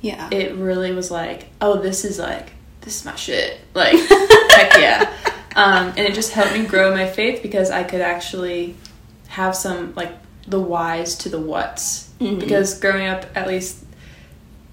Yeah. 0.07 0.29
it 0.31 0.55
really 0.55 0.93
was 0.93 1.11
like, 1.11 1.49
oh, 1.61 1.81
this 1.81 2.05
is 2.05 2.19
like, 2.19 2.51
this 2.83 3.01
is 3.01 3.05
my 3.05 3.15
shit. 3.17 3.61
Like, 3.75 3.95
heck 3.95 4.79
yeah. 4.79 5.13
Um, 5.55 5.89
and 5.89 5.99
it 5.99 6.15
just 6.15 6.33
helped 6.33 6.53
me 6.55 6.65
grow 6.65 6.95
my 6.95 7.07
faith 7.07 7.43
because 7.43 7.71
I 7.71 7.83
could 7.85 8.01
actually 8.01 8.77
have 9.29 9.55
some, 9.55 9.95
like, 9.95 10.13
the 10.47 10.61
whys 10.61 11.17
to 11.19 11.29
the 11.29 11.41
whats. 11.41 12.11
Mhm. 12.21 12.41
Because 12.41 12.79
growing 12.79 13.07
up, 13.07 13.27
at 13.35 13.47
least 13.47 13.85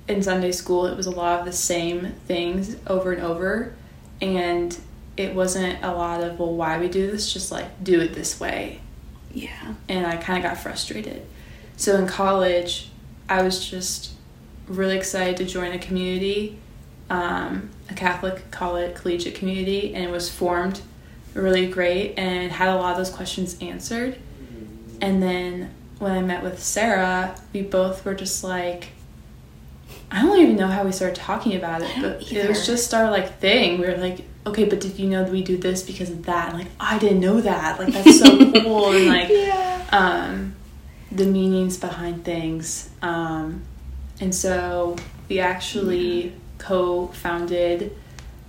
in 0.07 0.21
Sunday 0.21 0.51
school, 0.51 0.85
it 0.85 0.95
was 0.95 1.05
a 1.05 1.11
lot 1.11 1.39
of 1.39 1.45
the 1.45 1.51
same 1.53 2.13
things 2.27 2.75
over 2.87 3.11
and 3.11 3.21
over. 3.21 3.73
And 4.21 4.77
it 5.17 5.33
wasn't 5.35 5.83
a 5.83 5.91
lot 5.93 6.23
of, 6.23 6.39
well, 6.39 6.53
why 6.53 6.77
we 6.79 6.87
do 6.87 7.11
this, 7.11 7.31
just 7.33 7.51
like, 7.51 7.83
do 7.83 7.99
it 7.99 8.13
this 8.13 8.39
way 8.39 8.79
yeah. 9.33 9.73
and 9.89 10.05
I 10.05 10.17
kind 10.17 10.43
of 10.43 10.49
got 10.49 10.61
frustrated. 10.61 11.25
So 11.75 11.97
in 11.97 12.07
college, 12.07 12.89
I 13.27 13.41
was 13.41 13.67
just 13.67 14.11
really 14.67 14.97
excited 14.97 15.37
to 15.37 15.45
join 15.45 15.71
a 15.71 15.79
community, 15.79 16.57
um, 17.09 17.69
a 17.89 17.93
Catholic 17.93 18.49
college 18.51 18.95
collegiate 18.95 19.35
community, 19.35 19.93
and 19.93 20.03
it 20.03 20.11
was 20.11 20.29
formed 20.29 20.81
really 21.33 21.67
great 21.67 22.13
and 22.17 22.51
had 22.51 22.69
a 22.69 22.75
lot 22.75 22.91
of 22.91 22.97
those 22.97 23.09
questions 23.09 23.57
answered. 23.61 24.17
And 25.01 25.21
then 25.21 25.73
when 25.99 26.11
I 26.11 26.21
met 26.21 26.43
with 26.43 26.61
Sarah, 26.61 27.35
we 27.51 27.61
both 27.61 28.05
were 28.05 28.13
just 28.13 28.43
like, 28.43 28.89
I 30.11 30.21
don't 30.21 30.39
even 30.39 30.55
know 30.55 30.67
how 30.67 30.83
we 30.83 30.91
started 30.91 31.15
talking 31.15 31.55
about 31.55 31.81
it, 31.81 31.91
but 31.99 32.31
it 32.31 32.47
was 32.47 32.65
just 32.65 32.93
our 32.93 33.09
like 33.09 33.39
thing. 33.39 33.79
We 33.79 33.87
were 33.87 33.97
like, 33.97 34.21
okay, 34.45 34.65
but 34.65 34.79
did 34.79 34.99
you 34.99 35.09
know 35.09 35.23
that 35.23 35.31
we 35.31 35.43
do 35.43 35.57
this 35.57 35.81
because 35.83 36.09
of 36.09 36.25
that? 36.25 36.49
And 36.49 36.59
like, 36.59 36.71
I 36.79 36.99
didn't 36.99 37.19
know 37.19 37.41
that. 37.41 37.79
Like 37.79 37.93
that's 37.93 38.19
so 38.19 38.37
cool 38.61 38.91
and 38.91 39.07
like 39.07 39.29
yeah. 39.29 39.87
um, 39.91 40.55
the 41.11 41.25
meanings 41.25 41.77
behind 41.77 42.23
things. 42.23 42.89
Um, 43.01 43.63
and 44.23 44.33
so 44.33 44.95
we 45.27 45.39
actually 45.39 46.33
co 46.57 47.07
founded 47.07 47.93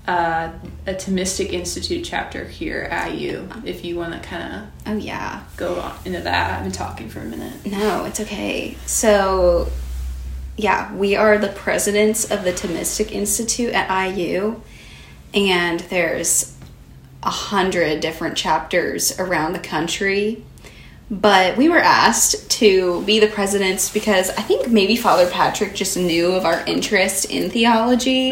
uh, 0.06 0.52
a 0.86 0.94
Thomistic 0.94 1.52
Institute 1.52 2.04
chapter 2.04 2.46
here 2.46 2.82
at 2.82 3.12
IU. 3.12 3.48
If 3.64 3.84
you 3.84 3.96
want 3.96 4.12
to 4.12 4.20
kind 4.20 4.54
of 4.54 4.68
Oh 4.86 4.96
yeah. 4.96 5.42
go 5.56 5.80
on 5.80 5.96
into 6.04 6.20
that, 6.20 6.56
I've 6.56 6.62
been 6.62 6.72
talking 6.72 7.08
for 7.08 7.20
a 7.20 7.24
minute. 7.24 7.66
No, 7.66 8.04
it's 8.04 8.20
okay. 8.20 8.76
So, 8.86 9.68
yeah, 10.56 10.94
we 10.94 11.16
are 11.16 11.38
the 11.38 11.48
presidents 11.48 12.30
of 12.30 12.44
the 12.44 12.52
Thomistic 12.52 13.10
Institute 13.10 13.72
at 13.72 14.14
IU, 14.14 14.60
and 15.32 15.80
there's 15.80 16.56
a 17.24 17.30
hundred 17.30 18.00
different 18.00 18.36
chapters 18.36 19.18
around 19.18 19.54
the 19.54 19.58
country. 19.58 20.44
But 21.10 21.56
we 21.56 21.68
were 21.68 21.78
asked 21.78 22.50
to 22.52 23.02
be 23.04 23.20
the 23.20 23.26
presidents 23.26 23.92
because 23.92 24.30
I 24.30 24.42
think 24.42 24.68
maybe 24.68 24.96
Father 24.96 25.28
Patrick 25.28 25.74
just 25.74 25.96
knew 25.96 26.32
of 26.32 26.44
our 26.44 26.64
interest 26.66 27.26
in 27.30 27.50
theology. 27.50 28.30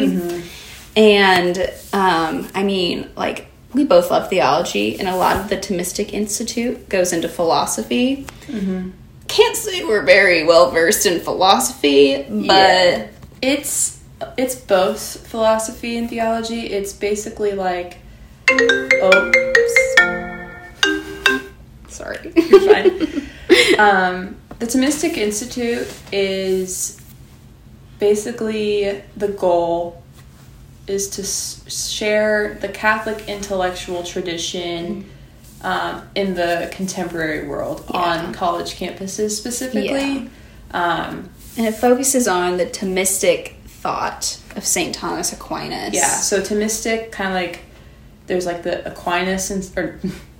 And 0.95 1.57
um, 1.93 2.47
I 2.53 2.63
mean, 2.63 3.09
like, 3.15 3.47
we 3.73 3.83
both 3.83 4.11
love 4.11 4.29
theology, 4.29 4.99
and 4.99 5.07
a 5.07 5.15
lot 5.15 5.37
of 5.37 5.49
the 5.49 5.57
Thomistic 5.57 6.13
Institute 6.13 6.89
goes 6.89 7.11
into 7.11 7.27
philosophy 7.27 8.27
can't 9.33 9.55
say 9.57 9.83
we're 9.83 10.03
very 10.03 10.43
well 10.43 10.69
versed 10.71 11.05
in 11.05 11.19
philosophy, 11.19 12.23
but 12.23 12.45
Yeah. 12.45 13.07
It's 13.41 13.99
it's 14.37 14.55
both 14.55 15.27
philosophy 15.27 15.97
and 15.97 16.09
theology. 16.09 16.67
It's 16.67 16.93
basically 16.93 17.53
like 17.53 17.97
oh 18.49 19.52
sorry. 21.93 22.31
You're 22.35 22.61
fine. 22.61 22.91
um, 23.79 24.35
the 24.59 24.65
Thomistic 24.65 25.17
Institute 25.17 25.87
is 26.11 26.99
basically 27.99 29.01
the 29.15 29.29
goal 29.29 30.01
is 30.87 31.09
to 31.11 31.21
s- 31.21 31.63
share 31.73 32.55
the 32.55 32.67
Catholic 32.67 33.27
intellectual 33.29 34.03
tradition 34.03 35.09
um, 35.61 36.01
in 36.15 36.33
the 36.33 36.69
contemporary 36.73 37.47
world 37.47 37.85
Yeah. 37.89 37.99
on 38.25 38.33
college 38.33 38.75
campuses 38.75 39.31
specifically. 39.31 40.29
Um, 40.71 41.29
and 41.55 41.67
it 41.67 41.75
focuses 41.75 42.27
on 42.27 42.57
the 42.57 42.65
Thomistic 42.65 43.55
thought 43.67 44.39
of 44.55 44.65
St. 44.65 44.93
Thomas 44.93 45.31
Aquinas. 45.31 45.93
yeah, 45.93 46.07
so 46.07 46.41
Thomistic 46.41 47.11
kind 47.11 47.29
of 47.29 47.35
like 47.35 47.61
there's 48.27 48.45
like 48.45 48.63
the 48.63 48.85
Aquinas 48.89 49.51
and 49.51 49.69
or 49.77 49.99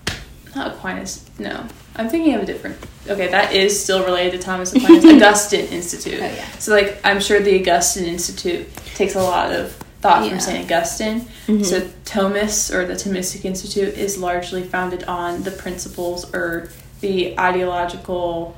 not 0.56 0.74
Aquinas. 0.76 1.26
No, 1.40 1.66
I'm 1.96 2.10
thinking 2.10 2.36
of 2.36 2.44
a 2.44 2.46
different. 2.46 2.78
Okay, 3.08 3.28
that 3.28 3.54
is 3.54 3.82
still 3.84 4.06
related 4.06 4.40
to 4.40 4.46
Thomas 4.46 4.74
Aquinas. 4.74 5.04
Augustine 5.06 5.66
Institute. 5.68 6.20
Oh, 6.22 6.26
yeah. 6.26 6.46
So 6.60 6.72
like 6.74 7.00
I'm 7.04 7.20
sure 7.20 7.40
the 7.40 7.60
Augustine 7.60 8.06
Institute 8.06 8.74
takes 8.96 9.16
a 9.16 9.22
lot 9.24 9.52
of 9.52 9.72
thought 10.02 10.24
Yeah. 10.24 10.30
from 10.32 10.40
Saint 10.40 10.66
Augustine. 10.66 11.28
Mhm. 11.48 11.66
So 11.66 11.90
Thomas 12.06 12.72
or 12.74 12.86
the 12.86 12.94
Thomistic 12.94 13.46
Institute 13.46 13.98
is 13.98 14.18
largely 14.18 14.64
founded 14.64 15.04
on 15.06 15.44
the 15.44 15.52
principles 15.52 16.32
or 16.34 16.70
the 17.02 17.38
ideological 17.40 18.56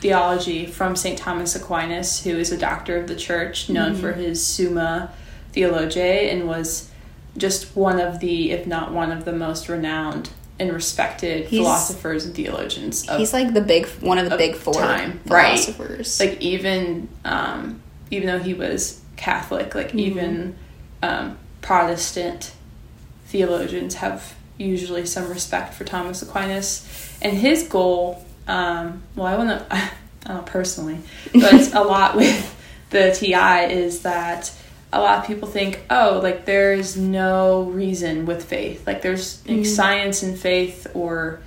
theology 0.00 0.66
from 0.66 0.94
St. 0.94 1.18
Thomas 1.18 1.54
Aquinas, 1.56 2.22
who 2.22 2.30
is 2.36 2.52
a 2.52 2.58
doctor 2.58 2.98
of 2.98 3.06
the 3.08 3.16
church, 3.16 3.68
known 3.68 3.92
Mm-hmm. 3.92 4.00
for 4.00 4.12
his 4.12 4.44
Summa 4.46 5.10
Theologiae, 5.52 6.30
and 6.30 6.46
was 6.46 6.90
just 7.36 7.74
one 7.76 7.98
of 8.00 8.20
the, 8.20 8.50
if 8.50 8.66
not 8.66 8.92
one 8.92 9.10
of 9.10 9.24
the 9.24 9.32
most 9.32 9.68
renowned 9.68 10.30
and 10.58 10.72
respected 10.72 11.46
He's- 11.46 11.62
philosophers 11.62 12.24
and 12.24 12.34
theologians 12.34 13.06
of 13.08 13.18
He's 13.18 13.32
like 13.32 13.52
the 13.54 13.60
big 13.60 13.86
one 14.00 14.18
of 14.18 14.26
the 14.26 14.32
of 14.34 14.38
big 14.38 14.56
four 14.56 14.72
time. 14.74 15.20
Right. 15.26 15.58
philosophers. 15.58 16.18
like 16.20 16.40
even 16.40 17.08
um, 17.24 17.82
even 18.10 18.26
though 18.28 18.38
he 18.38 18.54
was 18.54 19.00
Catholic, 19.16 19.74
like 19.74 19.88
Mm-hmm. 19.88 19.98
even 19.98 20.56
um, 21.02 21.38
Protestant 21.62 22.52
theologians 23.26 23.96
have 23.96 24.34
usually 24.58 25.04
some 25.04 25.28
respect 25.28 25.74
for 25.74 25.84
Thomas 25.84 26.22
Aquinas, 26.22 26.86
and 27.20 27.36
his 27.36 27.64
goal. 27.64 28.24
Um, 28.48 29.02
well, 29.16 29.26
I 29.26 29.36
want 29.36 29.50
to, 29.50 29.66
I 29.74 29.90
don't 30.24 30.36
know 30.36 30.42
personally, 30.42 30.98
but 31.34 31.72
a 31.74 31.82
lot 31.82 32.16
with 32.16 32.54
the 32.90 33.10
TI 33.12 33.72
is 33.74 34.02
that 34.02 34.52
a 34.96 35.00
lot 35.00 35.18
of 35.18 35.26
people 35.26 35.48
think, 35.48 35.80
oh, 35.90 36.20
like 36.22 36.44
there's 36.46 36.96
no 36.96 37.62
reason 37.64 38.26
with 38.26 38.44
faith, 38.44 38.86
like 38.86 39.02
there's 39.02 39.46
like, 39.46 39.58
Mhm. 39.58 39.66
science 39.66 40.22
and 40.22 40.38
faith 40.38 40.86
or 40.94 41.40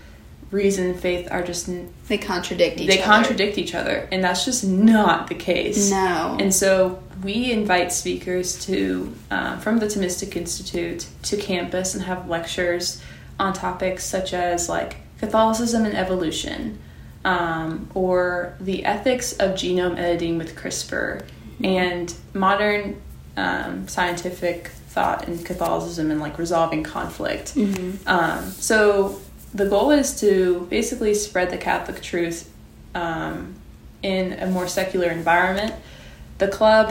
reason 0.52 0.86
and 0.88 1.00
faith 1.00 1.28
are 1.30 1.44
just 1.44 1.70
they 2.08 2.18
contradict 2.18 2.80
each 2.80 2.88
they 2.88 2.98
other. 3.02 3.04
contradict 3.14 3.58
each 3.60 3.76
other 3.76 4.08
and 4.12 4.24
that's 4.24 4.46
just 4.46 4.64
not 4.64 5.28
the 5.28 5.36
case 5.36 5.92
No. 5.92 6.38
and 6.40 6.52
so 6.52 6.98
we 7.24 7.52
invite 7.52 7.94
speakers 7.94 8.58
to 8.66 9.14
um, 9.30 9.60
from 9.60 9.78
the 9.78 9.86
thomistic 9.86 10.36
institute 10.36 11.06
to 11.22 11.38
campus 11.38 11.94
and 11.94 12.04
have 12.06 12.28
lectures 12.28 13.00
on 13.40 13.54
topics 13.54 14.04
such 14.06 14.34
as 14.34 14.68
like 14.68 14.98
catholicism 15.20 15.86
and 15.86 15.96
evolution 15.96 16.80
um, 17.26 17.88
or 17.94 18.56
the 18.60 18.86
ethics 18.86 19.34
of 19.34 19.52
genome 19.52 20.00
editing 20.00 20.40
with 20.40 20.56
crispr 20.56 21.26
and 21.64 22.16
modern 22.34 23.00
um, 23.40 23.88
scientific 23.88 24.60
thought 24.94 25.20
in 25.28 25.34
catholicism 25.50 26.06
and 26.12 26.20
like 26.26 26.36
resolving 26.46 26.82
conflict 26.84 27.48
Mhm. 27.56 27.90
um, 28.08 28.42
so 28.70 29.20
the 29.60 29.66
goal 29.76 29.90
is 29.92 30.20
to 30.20 30.68
basically 30.70 31.14
spread 31.16 31.50
the 31.50 31.58
Catholic 31.58 32.02
truth 32.04 32.40
um, 32.94 33.56
in 34.04 34.34
a 34.34 34.46
more 34.56 34.68
secular 34.68 35.10
environment. 35.10 35.74
The 36.38 36.48
club 36.48 36.88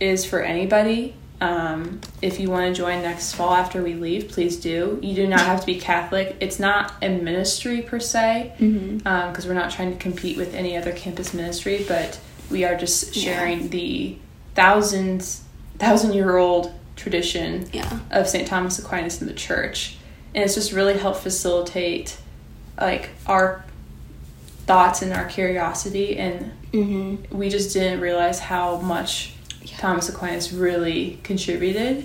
is 0.00 0.24
for 0.24 0.40
anybody. 0.40 1.14
Um, 1.42 2.00
if 2.22 2.40
you 2.40 2.48
want 2.54 2.64
to 2.74 2.82
join 2.82 3.02
next 3.02 3.34
fall 3.34 3.52
after 3.62 3.82
we 3.82 3.92
leave, 4.06 4.28
please 4.34 4.56
do. 4.56 4.98
You 5.02 5.14
do 5.14 5.26
not 5.26 5.40
have 5.40 5.60
to 5.60 5.66
be 5.66 5.78
Catholic. 5.78 6.36
It's 6.40 6.58
not 6.58 6.92
a 7.02 7.10
ministry 7.30 7.82
per 7.82 8.00
se, 8.00 8.52
because 8.58 9.46
we're 9.46 9.60
not 9.62 9.70
trying 9.70 9.92
to 9.92 9.98
compete 9.98 10.36
with 10.38 10.54
any 10.54 10.72
other 10.78 10.92
campus 10.92 11.34
ministry, 11.34 11.84
but 11.86 12.18
we 12.50 12.64
are 12.64 12.76
just 12.76 13.14
Yeah. 13.14 13.22
sharing 13.24 13.68
the 13.68 14.16
thousands, 14.54 15.42
thousand 15.80 16.12
year 16.14 16.36
old 16.36 16.72
tradition 16.96 17.68
Yeah. 17.72 17.98
of 18.10 18.28
St. 18.28 18.46
Thomas 18.46 18.78
Aquinas 18.78 19.20
in 19.20 19.26
the 19.26 19.32
church. 19.34 19.96
And 20.34 20.44
it's 20.44 20.54
just 20.54 20.72
really 20.72 20.96
helped 20.98 21.22
facilitate 21.22 22.16
like 22.80 23.10
our 23.26 23.64
thoughts 24.66 25.02
and 25.02 25.12
our 25.12 25.24
curiosity 25.24 26.16
and 26.18 26.52
Mhm. 26.72 27.30
we 27.32 27.48
just 27.48 27.72
didn't 27.72 28.00
realize 28.00 28.38
how 28.38 28.76
much 28.76 29.32
Thomas 29.78 30.08
Aquinas 30.08 30.52
really 30.52 31.18
contributed, 31.24 32.04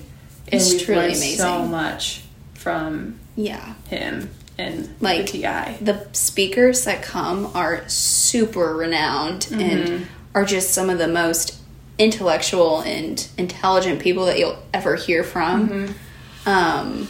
and 0.51 0.61
He's 0.61 0.71
we've 0.73 0.82
truly 0.84 1.05
amazing. 1.07 1.38
so 1.38 1.63
much 1.65 2.21
from 2.53 3.15
Yeah. 3.36 3.73
him 3.89 4.30
and 4.57 4.89
Like, 5.01 5.26
the 5.32 5.41
TI. 5.43 5.78
The 5.82 6.07
speakers 6.13 6.86
that 6.86 7.01
come 7.03 7.51
are 7.53 7.84
super 7.88 8.73
renowned 8.76 9.41
Mm-hmm. 9.51 9.59
and 9.61 10.07
are 10.34 10.45
just 10.45 10.73
some 10.73 10.89
of 10.89 10.97
the 10.97 11.07
most 11.07 11.55
intellectual 11.97 12.81
and 12.81 13.27
intelligent 13.37 14.01
people 14.01 14.25
that 14.25 14.37
you'll 14.37 14.61
ever 14.73 14.95
hear 14.95 15.23
from. 15.23 15.69
Mm-hmm. 15.69 16.49
Um, 16.49 17.07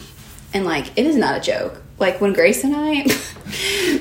and 0.54 0.64
like, 0.64 0.96
it 0.96 1.06
is 1.06 1.16
not 1.16 1.36
a 1.36 1.40
joke. 1.40 1.82
Like 1.98 2.20
when 2.20 2.32
Grace 2.32 2.62
and 2.64 2.74
I, 2.76 3.06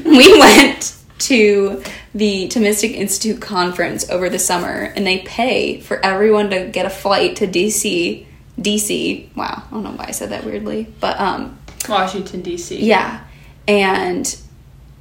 we 0.05 0.39
went 0.39 0.95
to 1.17 1.81
the 2.13 2.47
Thomistic 2.49 2.93
Institute 2.93 3.41
conference 3.41 4.09
over 4.09 4.29
the 4.29 4.39
summer, 4.39 4.93
and 4.95 5.07
they 5.07 5.19
pay 5.19 5.79
for 5.79 6.03
everyone 6.05 6.49
to 6.49 6.67
get 6.67 6.86
a 6.86 6.89
flight 6.89 7.38
to 7.38 7.47
DC. 7.47 8.25
DC. 8.59 9.36
Wow, 9.36 9.63
I 9.67 9.71
don't 9.71 9.83
know 9.83 9.91
why 9.91 10.05
I 10.07 10.11
said 10.11 10.29
that 10.29 10.45
weirdly, 10.45 10.88
but 10.99 11.19
um, 11.19 11.57
Washington 11.89 12.41
D.C. 12.41 12.81
yeah. 12.83 13.23
And 13.67 14.38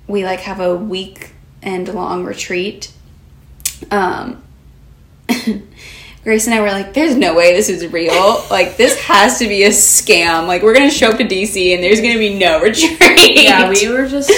we 0.06 0.24
like 0.24 0.40
have 0.40 0.60
a 0.60 0.74
weekend 0.74 1.88
long 1.88 2.24
retreat. 2.24 2.92
Um 3.90 4.42
Grace 6.24 6.46
and 6.46 6.54
I 6.54 6.60
were 6.60 6.68
like, 6.70 6.94
there's 6.94 7.16
no 7.16 7.34
way 7.34 7.54
this 7.54 7.68
is 7.68 7.86
real. 7.92 8.42
Like, 8.50 8.78
this 8.78 8.98
has 9.02 9.38
to 9.40 9.46
be 9.46 9.64
a 9.64 9.68
scam. 9.68 10.46
Like, 10.46 10.62
we're 10.62 10.74
going 10.74 10.88
to 10.88 10.94
show 10.94 11.10
up 11.10 11.18
to 11.18 11.24
DC 11.24 11.74
and 11.74 11.84
there's 11.84 12.00
going 12.00 12.14
to 12.14 12.18
be 12.18 12.38
no 12.38 12.60
retreat. 12.62 13.42
yeah, 13.42 13.68
we 13.68 13.88
were 13.88 14.08
just 14.08 14.32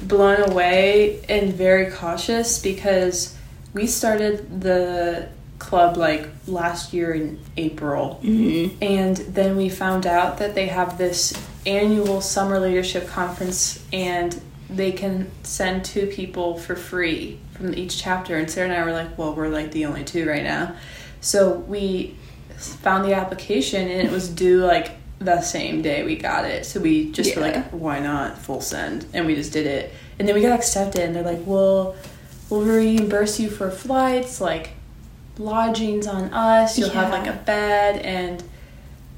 blown 0.00 0.48
away 0.48 1.20
and 1.28 1.52
very 1.52 1.90
cautious 1.90 2.60
because 2.60 3.36
we 3.72 3.88
started 3.88 4.60
the 4.60 5.28
club 5.58 5.96
like 5.96 6.28
last 6.46 6.92
year 6.92 7.12
in 7.12 7.40
April. 7.56 8.20
Mm-hmm. 8.22 8.76
And 8.80 9.16
then 9.16 9.56
we 9.56 9.68
found 9.68 10.06
out 10.06 10.38
that 10.38 10.54
they 10.54 10.68
have 10.68 10.98
this 10.98 11.34
annual 11.66 12.20
summer 12.20 12.60
leadership 12.60 13.08
conference 13.08 13.84
and 13.92 14.40
they 14.70 14.92
can 14.92 15.30
send 15.42 15.84
two 15.84 16.06
people 16.06 16.58
for 16.58 16.76
free 16.76 17.40
from 17.54 17.74
each 17.74 18.00
chapter. 18.02 18.36
And 18.36 18.50
Sarah 18.50 18.68
and 18.68 18.76
I 18.76 18.84
were 18.84 18.92
like, 18.92 19.16
well, 19.16 19.34
we're 19.34 19.48
like 19.48 19.70
the 19.72 19.86
only 19.86 20.04
two 20.04 20.28
right 20.28 20.42
now. 20.42 20.76
So 21.20 21.54
we 21.54 22.16
found 22.56 23.04
the 23.04 23.14
application 23.14 23.88
and 23.88 24.06
it 24.06 24.10
was 24.12 24.28
due 24.28 24.64
like 24.64 24.92
the 25.18 25.40
same 25.40 25.80
day 25.82 26.04
we 26.04 26.16
got 26.16 26.44
it. 26.44 26.66
So 26.66 26.80
we 26.80 27.10
just 27.12 27.34
were 27.34 27.42
like, 27.42 27.70
why 27.70 28.00
not 28.00 28.38
full 28.38 28.60
send? 28.60 29.06
And 29.14 29.26
we 29.26 29.34
just 29.34 29.52
did 29.52 29.66
it. 29.66 29.92
And 30.18 30.28
then 30.28 30.34
we 30.34 30.42
got 30.42 30.52
accepted 30.58 31.02
and 31.02 31.14
they're 31.16 31.22
like, 31.22 31.42
well, 31.46 31.96
we'll 32.50 32.62
reimburse 32.62 33.40
you 33.40 33.48
for 33.48 33.70
flights, 33.70 34.40
like 34.40 34.70
lodgings 35.38 36.06
on 36.06 36.24
us. 36.32 36.78
You'll 36.78 36.90
have 36.90 37.10
like 37.10 37.26
a 37.26 37.38
bed 37.44 38.00
and 38.02 38.42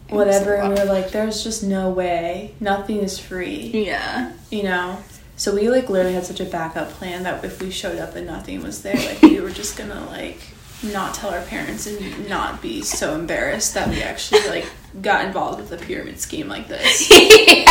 whatever. 0.09 0.55
And 0.55 0.73
we 0.75 0.79
were 0.79 0.87
like, 0.87 1.11
there's 1.11 1.43
just 1.43 1.63
no 1.63 1.91
way. 1.91 2.55
Nothing 2.61 2.99
is 2.99 3.19
free, 3.19 3.71
Yeah. 3.87 4.33
you 4.51 4.63
know? 4.63 4.99
So 5.37 5.55
we 5.55 5.69
like 5.69 5.89
literally 5.91 6.15
had 6.15 6.25
such 6.25 6.41
a 6.41 6.45
backup 6.47 6.91
plan 6.91 7.23
that 7.25 7.45
if 7.45 7.61
we 7.63 7.71
showed 7.71 7.99
up 7.99 8.17
and 8.17 8.27
nothing 8.27 8.63
was 8.63 8.83
there, 8.83 8.97
like 8.97 9.21
we 9.23 9.41
were 9.41 9.51
just 9.51 9.77
gonna 9.77 10.07
like 10.07 10.39
not 10.83 11.15
tell 11.15 11.31
our 11.31 11.43
parents 11.43 11.87
and 11.87 12.29
not 12.29 12.61
be 12.63 12.83
so 12.83 13.15
embarrassed 13.15 13.75
that 13.75 13.89
we 13.89 14.03
actually 14.03 14.47
like 14.49 14.67
got 15.03 15.25
involved 15.25 15.61
with 15.61 15.73
a 15.73 15.85
pyramid 15.85 16.19
scheme 16.21 16.49
like 16.49 16.69
this. 16.69 17.11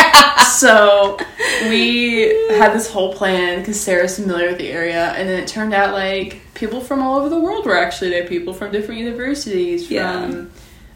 So 0.55 1.17
we 1.63 2.29
had 2.49 2.71
this 2.73 2.89
whole 2.89 3.13
plan 3.13 3.59
because 3.59 3.79
Sarah's 3.81 4.15
familiar 4.17 4.47
with 4.49 4.57
the 4.57 4.69
area, 4.69 5.07
and 5.11 5.27
then 5.27 5.41
it 5.43 5.47
turned 5.47 5.73
out 5.73 5.93
like 5.93 6.39
people 6.53 6.79
from 6.79 7.01
all 7.01 7.17
over 7.19 7.27
the 7.29 7.39
world 7.39 7.65
were 7.65 7.75
actually 7.77 8.11
there. 8.11 8.25
People 8.25 8.53
from 8.53 8.71
different 8.71 9.01
universities, 9.01 9.87
from 9.87 9.95
Yeah. 9.95 10.47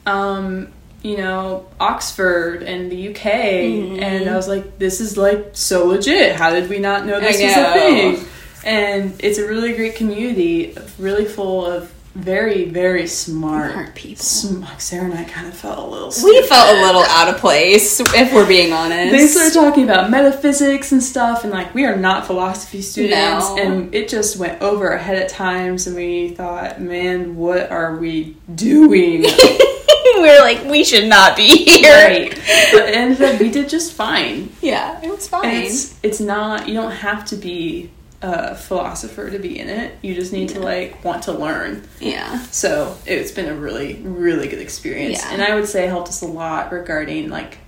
um, 0.05 0.72
you 1.04 1.18
know 1.18 1.68
Oxford 1.80 2.64
and 2.64 2.91
the 2.91 3.10
UK, 3.10 3.16
Mm-hmm. 3.16 4.04
and 4.04 4.30
I 4.30 4.36
was 4.36 4.47
like, 4.47 4.78
this 4.80 5.00
is 5.00 5.18
like 5.18 5.50
so 5.54 5.86
legit. 5.88 6.36
How 6.36 6.50
did 6.52 6.70
we 6.70 6.80
not 6.80 7.06
know 7.06 7.20
this 7.20 7.39
I 7.41 7.45
was 7.45 7.58
a 7.58 7.74
thing? 7.74 8.28
And 8.66 9.16
it's 9.20 9.38
a 9.38 9.47
really 9.47 9.74
great 9.74 9.95
community, 9.95 10.76
really 10.97 11.26
full 11.26 11.66
of 11.66 11.91
very 12.16 12.66
very 12.66 13.06
smart. 13.08 13.72
Smart 13.72 13.95
people. 13.95 14.24
Sm- 14.24 14.64
Sarah 14.80 15.06
and 15.06 15.14
I 15.14 15.24
kind 15.24 15.47
of 15.47 15.54
felt 15.54 15.78
a 15.78 15.86
little. 15.86 16.12
We 16.24 16.41
felt 16.47 16.76
a 16.76 16.82
little 16.82 17.04
out 17.04 17.30
of 17.34 17.38
place, 17.39 18.00
if 18.02 18.34
we're 18.34 18.47
being 18.47 18.74
honest. 18.74 19.12
They 19.12 19.28
started 19.28 19.54
talking 19.54 19.84
about 19.86 20.10
metaphysics 20.10 20.91
and 20.91 21.02
stuff, 21.02 21.43
and 21.45 21.54
like 21.54 21.74
we 21.74 21.86
are 21.86 21.95
not 21.95 22.26
philosophy 22.28 22.82
students, 22.82 23.47
No. 23.50 23.58
and 23.60 23.95
it 23.95 24.10
just 24.10 24.36
went 24.38 24.62
over 24.62 24.91
our 24.91 24.97
head 24.97 25.18
at 25.18 25.30
times, 25.30 25.88
and 25.88 25.95
we 25.95 26.30
thought, 26.30 26.82
man, 26.82 27.38
what 27.38 27.72
are 27.72 27.95
we 27.95 28.36
doing? 28.54 29.24
we 30.22 30.28
were 30.30 30.39
like, 30.39 30.63
we 30.65 30.84
should 30.84 31.07
not 31.07 31.36
be 31.38 31.47
here. 31.65 31.93
right. 31.93 32.32
But 32.72 32.86
ended 32.89 33.22
up 33.22 33.39
we 33.39 33.49
did 33.49 33.70
just 33.70 33.93
fine. 33.93 34.51
Yeah, 34.61 34.99
it 35.03 35.09
was 35.09 35.28
fine. 35.28 35.45
And 35.45 35.57
it's 35.65 35.99
it's 36.03 36.20
not 36.20 36.67
you 36.67 36.74
don't 36.74 36.91
have 36.91 37.26
to 37.26 37.36
be 37.36 37.89
a 38.22 38.53
philosopher 38.55 39.30
to 39.32 39.39
be 39.39 39.57
in 39.59 39.70
it. 39.70 39.97
You 40.01 40.13
just 40.13 40.34
need 40.34 40.49
to 40.49 40.59
like 40.59 41.03
want 41.05 41.24
to 41.24 41.32
learn. 41.32 41.88
yeah. 42.01 42.41
So 42.51 42.97
it's 43.05 43.32
been 43.32 43.47
a 43.47 43.55
really, 43.55 43.95
really 44.03 44.47
good 44.49 44.59
experience. 44.59 45.20
Yeah. 45.24 45.32
And 45.32 45.41
I 45.41 45.55
would 45.55 45.67
say 45.67 45.86
it 45.86 45.89
helped 45.89 46.09
us 46.09 46.22
a 46.22 46.28
lot 46.28 46.72
regarding 46.72 47.30
like 47.30 47.59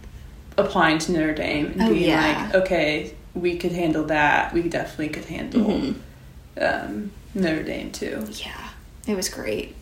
applying 0.58 0.98
to 1.00 1.14
Notre 1.14 1.34
Dame 1.34 1.68
and 1.68 1.82
Oh, 1.84 1.90
being 1.94 2.10
yeah. 2.10 2.50
like, 2.52 2.56
okay, 2.64 3.16
we 3.34 3.58
could 3.58 3.72
handle 3.72 4.04
that. 4.08 4.54
We 4.54 4.64
definitely 4.64 5.10
could 5.10 5.26
handle 5.26 5.62
Mhm. 5.62 5.96
um, 6.60 7.12
Notre 7.34 7.64
Dame 7.64 7.90
too. 7.94 8.28
Yeah, 8.34 8.70
it 9.08 9.16
was 9.16 9.30
great. 9.30 9.74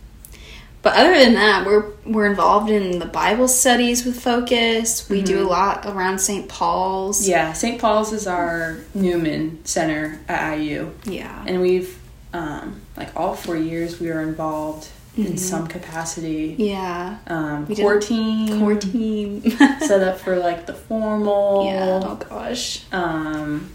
But 0.82 0.96
other 0.96 1.14
than 1.18 1.34
that, 1.34 1.66
we're 1.66 1.92
we're 2.06 2.28
involved 2.28 2.70
in 2.70 3.00
the 3.00 3.06
Bible 3.06 3.48
studies 3.50 4.06
with 4.06 4.20
Focus. 4.22 5.10
We 5.10 5.22
do 5.22 5.42
a 5.46 5.48
lot 5.48 5.86
around 5.86 6.20
St. 6.20 6.48
Paul's. 6.48 7.28
Yeah, 7.28 7.52
St. 7.54 7.80
Paul's 7.82 8.14
is 8.14 8.26
our 8.28 8.78
Newman 8.94 9.64
Center 9.66 10.20
at 10.30 10.56
IU. 10.58 10.92
Yeah. 11.04 11.44
And 11.46 11.60
we've, 11.62 12.00
um, 12.34 12.80
like 12.96 13.14
all 13.16 13.36
four 13.36 13.58
years, 13.58 14.00
we 14.00 14.08
were 14.08 14.22
involved 14.22 14.88
in 15.18 15.34
Mhm. 15.34 15.40
some 15.40 15.68
capacity. 15.68 16.56
Yeah. 16.58 17.18
Um, 17.28 17.66
We 17.68 17.76
core 17.76 18.00
team. 18.00 18.60
Core 18.62 18.76
team. 18.76 19.42
Set 19.82 20.02
up 20.02 20.18
for 20.20 20.38
like 20.38 20.66
the 20.66 20.74
formal. 20.74 21.66
Yeah. 21.66 22.00
Oh 22.04 22.16
gosh. 22.16 22.84
um 22.94 23.70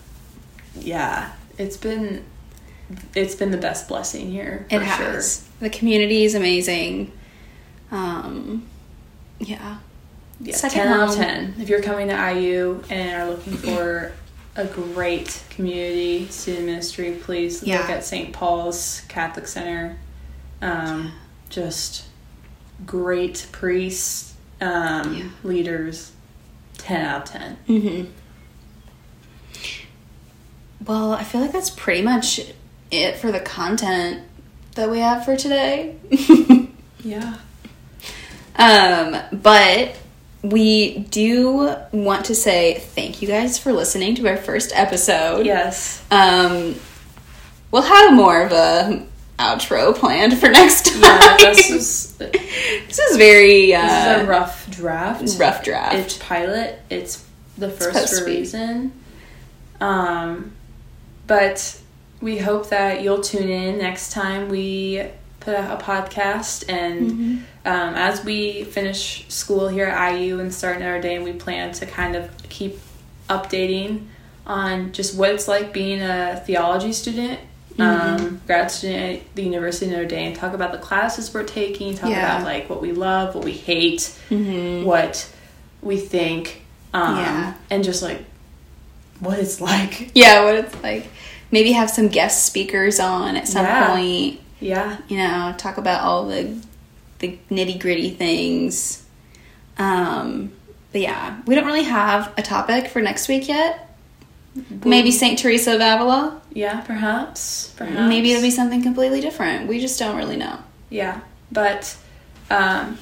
yeah 0.81 1.31
it's 1.59 1.77
been 1.77 2.25
it's 3.15 3.35
been 3.35 3.51
the 3.51 3.57
best 3.59 3.89
blessing 3.89 4.31
here 4.31 4.67
It 4.71 4.83
has. 4.83 5.49
The 5.61 5.71
community 5.71 6.25
is 6.25 6.35
amazing. 6.35 7.13
Um 7.91 8.67
yeah. 9.39 9.79
yeah, 10.41 10.55
Second 10.57 10.83
10 10.85 10.89
out 10.93 11.09
of 11.11 11.15
10 11.17 11.55
if 11.61 11.69
you're 11.69 11.83
coming 11.83 12.09
to 12.09 12.33
iu 12.33 12.83
and 12.91 13.23
are 13.23 13.31
looking 13.31 13.55
for 13.55 14.13
a 14.57 14.65
great 14.67 15.43
community 15.51 16.27
student 16.29 16.67
ministry 16.67 17.19
please 17.21 17.63
look 17.63 17.91
at 17.91 18.05
st 18.05 18.33
paul's 18.33 19.03
catholic 19.09 19.49
center 19.49 19.99
um 20.63 21.13
just 21.49 22.05
great 22.87 23.47
priests 23.51 24.35
um 24.61 25.15
Yeah. 25.15 25.25
leaders 25.43 26.13
10 26.79 27.05
out 27.05 27.23
of 27.23 27.31
10 27.33 27.57
Mhm. 27.69 28.09
Well, 30.87 31.13
I 31.15 31.25
feel 31.25 31.41
like 31.41 31.53
that's 31.53 31.71
pretty 31.71 32.03
much 32.03 32.41
it 33.03 33.17
for 33.17 33.31
the 33.33 33.41
content 33.41 34.23
that 34.75 34.91
we 34.91 34.99
have 35.01 35.25
for 35.25 35.37
today. 35.37 35.97
yeah 37.05 37.37
Um, 38.57 39.17
but 39.33 39.97
we 40.43 40.99
do 41.11 41.75
want 41.93 42.27
to 42.27 42.35
say 42.35 42.75
thank 42.79 43.23
you 43.23 43.29
guys 43.29 43.59
for 43.59 43.73
listening 43.73 44.15
to 44.17 44.29
our 44.29 44.37
first 44.37 44.73
episode. 44.75 45.47
yes 45.47 46.03
Um, 46.11 46.75
we'll 47.71 47.83
have 47.83 48.13
more 48.15 48.43
of 48.43 48.53
a 48.53 49.07
outro 49.39 49.95
planned 49.97 50.39
for 50.39 50.49
next 50.49 50.87
time. 50.87 51.03
yeah 51.03 51.37
this 51.39 51.71
is 51.71 52.13
this 52.19 52.99
is 52.99 53.17
very 53.17 53.73
This 53.73 53.85
is 53.85 54.07
uh, 54.07 54.21
a 54.23 54.27
rough 54.27 54.71
draft. 54.71 55.25
rough 55.39 55.65
draft. 55.65 55.95
It's 55.97 56.19
pilot. 56.19 56.79
It's 56.91 57.25
the 57.59 57.71
first 57.71 58.11
to 58.11 58.17
for 58.19 58.23
a 58.23 58.27
be. 58.27 58.37
reason. 58.39 58.93
Um, 59.81 60.53
but 61.27 61.81
we 62.25 62.39
hope 62.39 62.71
that 62.71 63.03
you'll 63.03 63.21
tune 63.21 63.51
in 63.51 63.77
next 63.79 64.11
time 64.11 64.49
we 64.49 65.05
put 65.41 65.55
out 65.55 65.79
a 65.79 65.85
podcast. 65.85 66.65
And 66.69 67.11
Mm-hmm. 67.11 67.33
um, 67.67 67.95
as 67.95 68.25
we 68.25 68.65
finish 68.65 69.27
school 69.29 69.69
here 69.69 69.85
at 69.87 70.13
IU 70.17 70.41
and 70.41 70.53
start 70.53 70.79
Notre 70.79 71.01
Dame, 71.03 71.23
we 71.23 71.33
plan 71.35 71.73
to 71.75 71.85
kind 71.87 72.17
of 72.17 72.31
keep 72.49 72.79
updating 73.29 74.07
on 74.47 74.93
just 74.93 75.15
what 75.17 75.31
it's 75.33 75.49
like 75.49 75.73
being 75.75 76.01
a 76.01 76.43
theology 76.47 76.93
student. 76.95 77.39
Mm-hmm. 77.77 78.25
Um, 78.27 78.41
grad 78.47 78.71
student 78.71 79.21
at 79.21 79.35
the 79.35 79.43
University 79.43 79.87
of 79.87 79.93
Notre 79.93 80.07
Dame. 80.09 80.29
And 80.29 80.37
talk 80.37 80.55
about 80.55 80.73
the 80.73 80.79
classes 80.79 81.35
we're 81.35 81.43
taking. 81.45 81.95
Talk 81.95 82.09
Yeah. 82.09 82.37
about 82.37 82.47
like 82.47 82.71
what 82.71 82.81
we 82.81 82.93
love, 82.93 83.35
what 83.35 83.45
we 83.45 83.53
hate, 83.53 84.17
Mhm. 84.31 84.85
what 84.85 85.29
we 85.83 85.99
think, 85.99 86.63
um, 86.95 87.19
Yeah. 87.19 87.55
and 87.71 87.85
just 87.85 88.03
like 88.03 88.25
what 89.21 89.39
it's 89.39 89.61
like. 89.61 90.11
yeah, 90.15 90.43
what 90.45 90.55
it's 90.55 90.75
like. 90.83 91.07
Maybe 91.55 91.71
have 91.71 91.89
some 91.89 92.09
guest 92.09 92.47
speakers 92.47 92.99
on 92.99 93.37
at 93.37 93.47
some 93.47 93.65
Yeah. 93.65 93.87
point. 93.91 94.41
Yeah, 94.59 94.97
You 95.07 95.19
know, 95.19 95.55
talk 95.57 95.79
about 95.79 96.03
all 96.03 96.27
the 96.27 96.57
the 97.21 97.39
nitty 97.49 97.79
gritty 97.79 98.11
things. 98.11 99.05
Um, 99.79 100.51
but 100.91 101.01
yeah, 101.01 101.37
we 101.47 101.55
don't 101.55 101.65
really 101.65 101.85
have 101.85 102.33
a 102.37 102.43
topic 102.43 102.89
for 102.89 103.01
next 103.01 103.29
week 103.29 103.47
yet. 103.47 103.97
Maybe 104.85 105.13
Saint 105.13 105.39
Teresa 105.39 105.77
of 105.77 105.81
Avila. 105.81 106.41
Yeah, 106.53 106.81
perhaps. 106.81 107.73
Perhaps. 107.77 108.09
Maybe 108.09 108.33
it'll 108.33 108.43
be 108.43 108.51
something 108.51 108.83
completely 108.83 109.21
different. 109.21 109.69
We 109.69 109.79
just 109.81 109.97
don't 109.97 110.17
really 110.17 110.37
know. 110.37 110.59
Yeah, 110.91 111.21
but 111.53 111.97
um, 112.51 112.99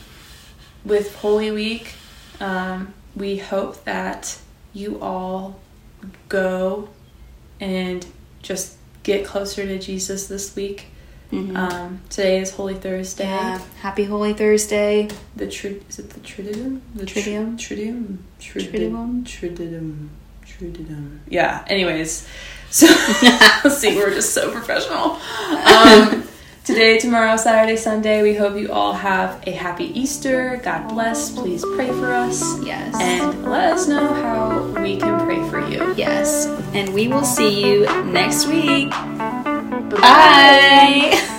with 0.84 1.16
Holy 1.16 1.50
Week, 1.50 1.94
um, 2.38 2.92
we 3.16 3.38
hope 3.38 3.82
that 3.84 4.36
you 4.74 4.98
all 5.00 5.58
go 6.28 6.90
and 7.60 8.04
just 8.42 8.74
get 9.02 9.24
closer 9.24 9.64
to 9.66 9.78
Jesus 9.78 10.26
this 10.26 10.54
week. 10.54 10.86
Mhm. 11.32 11.56
Um, 11.56 12.00
today 12.10 12.40
is 12.40 12.50
Holy 12.52 12.74
Thursday. 12.74 13.24
Yeah. 13.24 13.58
Happy 13.80 14.04
Holy 14.04 14.34
Thursday. 14.34 15.08
The 15.34 15.46
tri- 15.48 15.76
is 15.88 15.98
it 15.98 16.10
the 16.10 16.20
Triduum? 16.20 16.80
The 16.94 17.06
tr- 17.06 17.20
Triduum? 17.20 17.56
Triduum. 17.56 18.18
Triduum? 18.38 19.24
Triduum. 19.24 20.08
Triduum. 20.46 21.18
Yeah. 21.28 21.64
Anyways, 21.68 22.28
so 22.70 22.86
see. 23.70 23.96
We're 23.96 24.12
just 24.12 24.34
so 24.34 24.50
professional. 24.50 25.18
Um, 25.52 26.24
today, 26.64 26.98
tomorrow, 26.98 27.36
Saturday, 27.36 27.76
Sunday. 27.76 28.22
We 28.22 28.34
hope 28.34 28.56
you 28.56 28.70
all 28.72 28.92
have 28.92 29.42
a 29.46 29.50
happy 29.52 29.86
Easter. 29.98 30.60
God 30.62 30.88
bless. 30.88 31.30
Please 31.30 31.64
pray 31.74 31.88
for 31.88 32.12
us 32.12 32.42
Yes. 32.64 32.94
and 33.00 33.44
let 33.50 33.72
us 33.74 33.88
know 33.88 34.06
how 34.14 34.60
we 34.82 34.96
can 34.96 35.24
pray 35.26 35.42
for 35.50 35.60
you. 35.68 35.94
yes. 35.96 36.46
And 36.74 36.92
we 36.94 37.08
will 37.08 37.24
see 37.24 37.64
you 37.66 37.84
next 38.04 38.46
week. 38.46 38.90
Bye-bye. 38.90 40.00
Bye. 40.00 41.38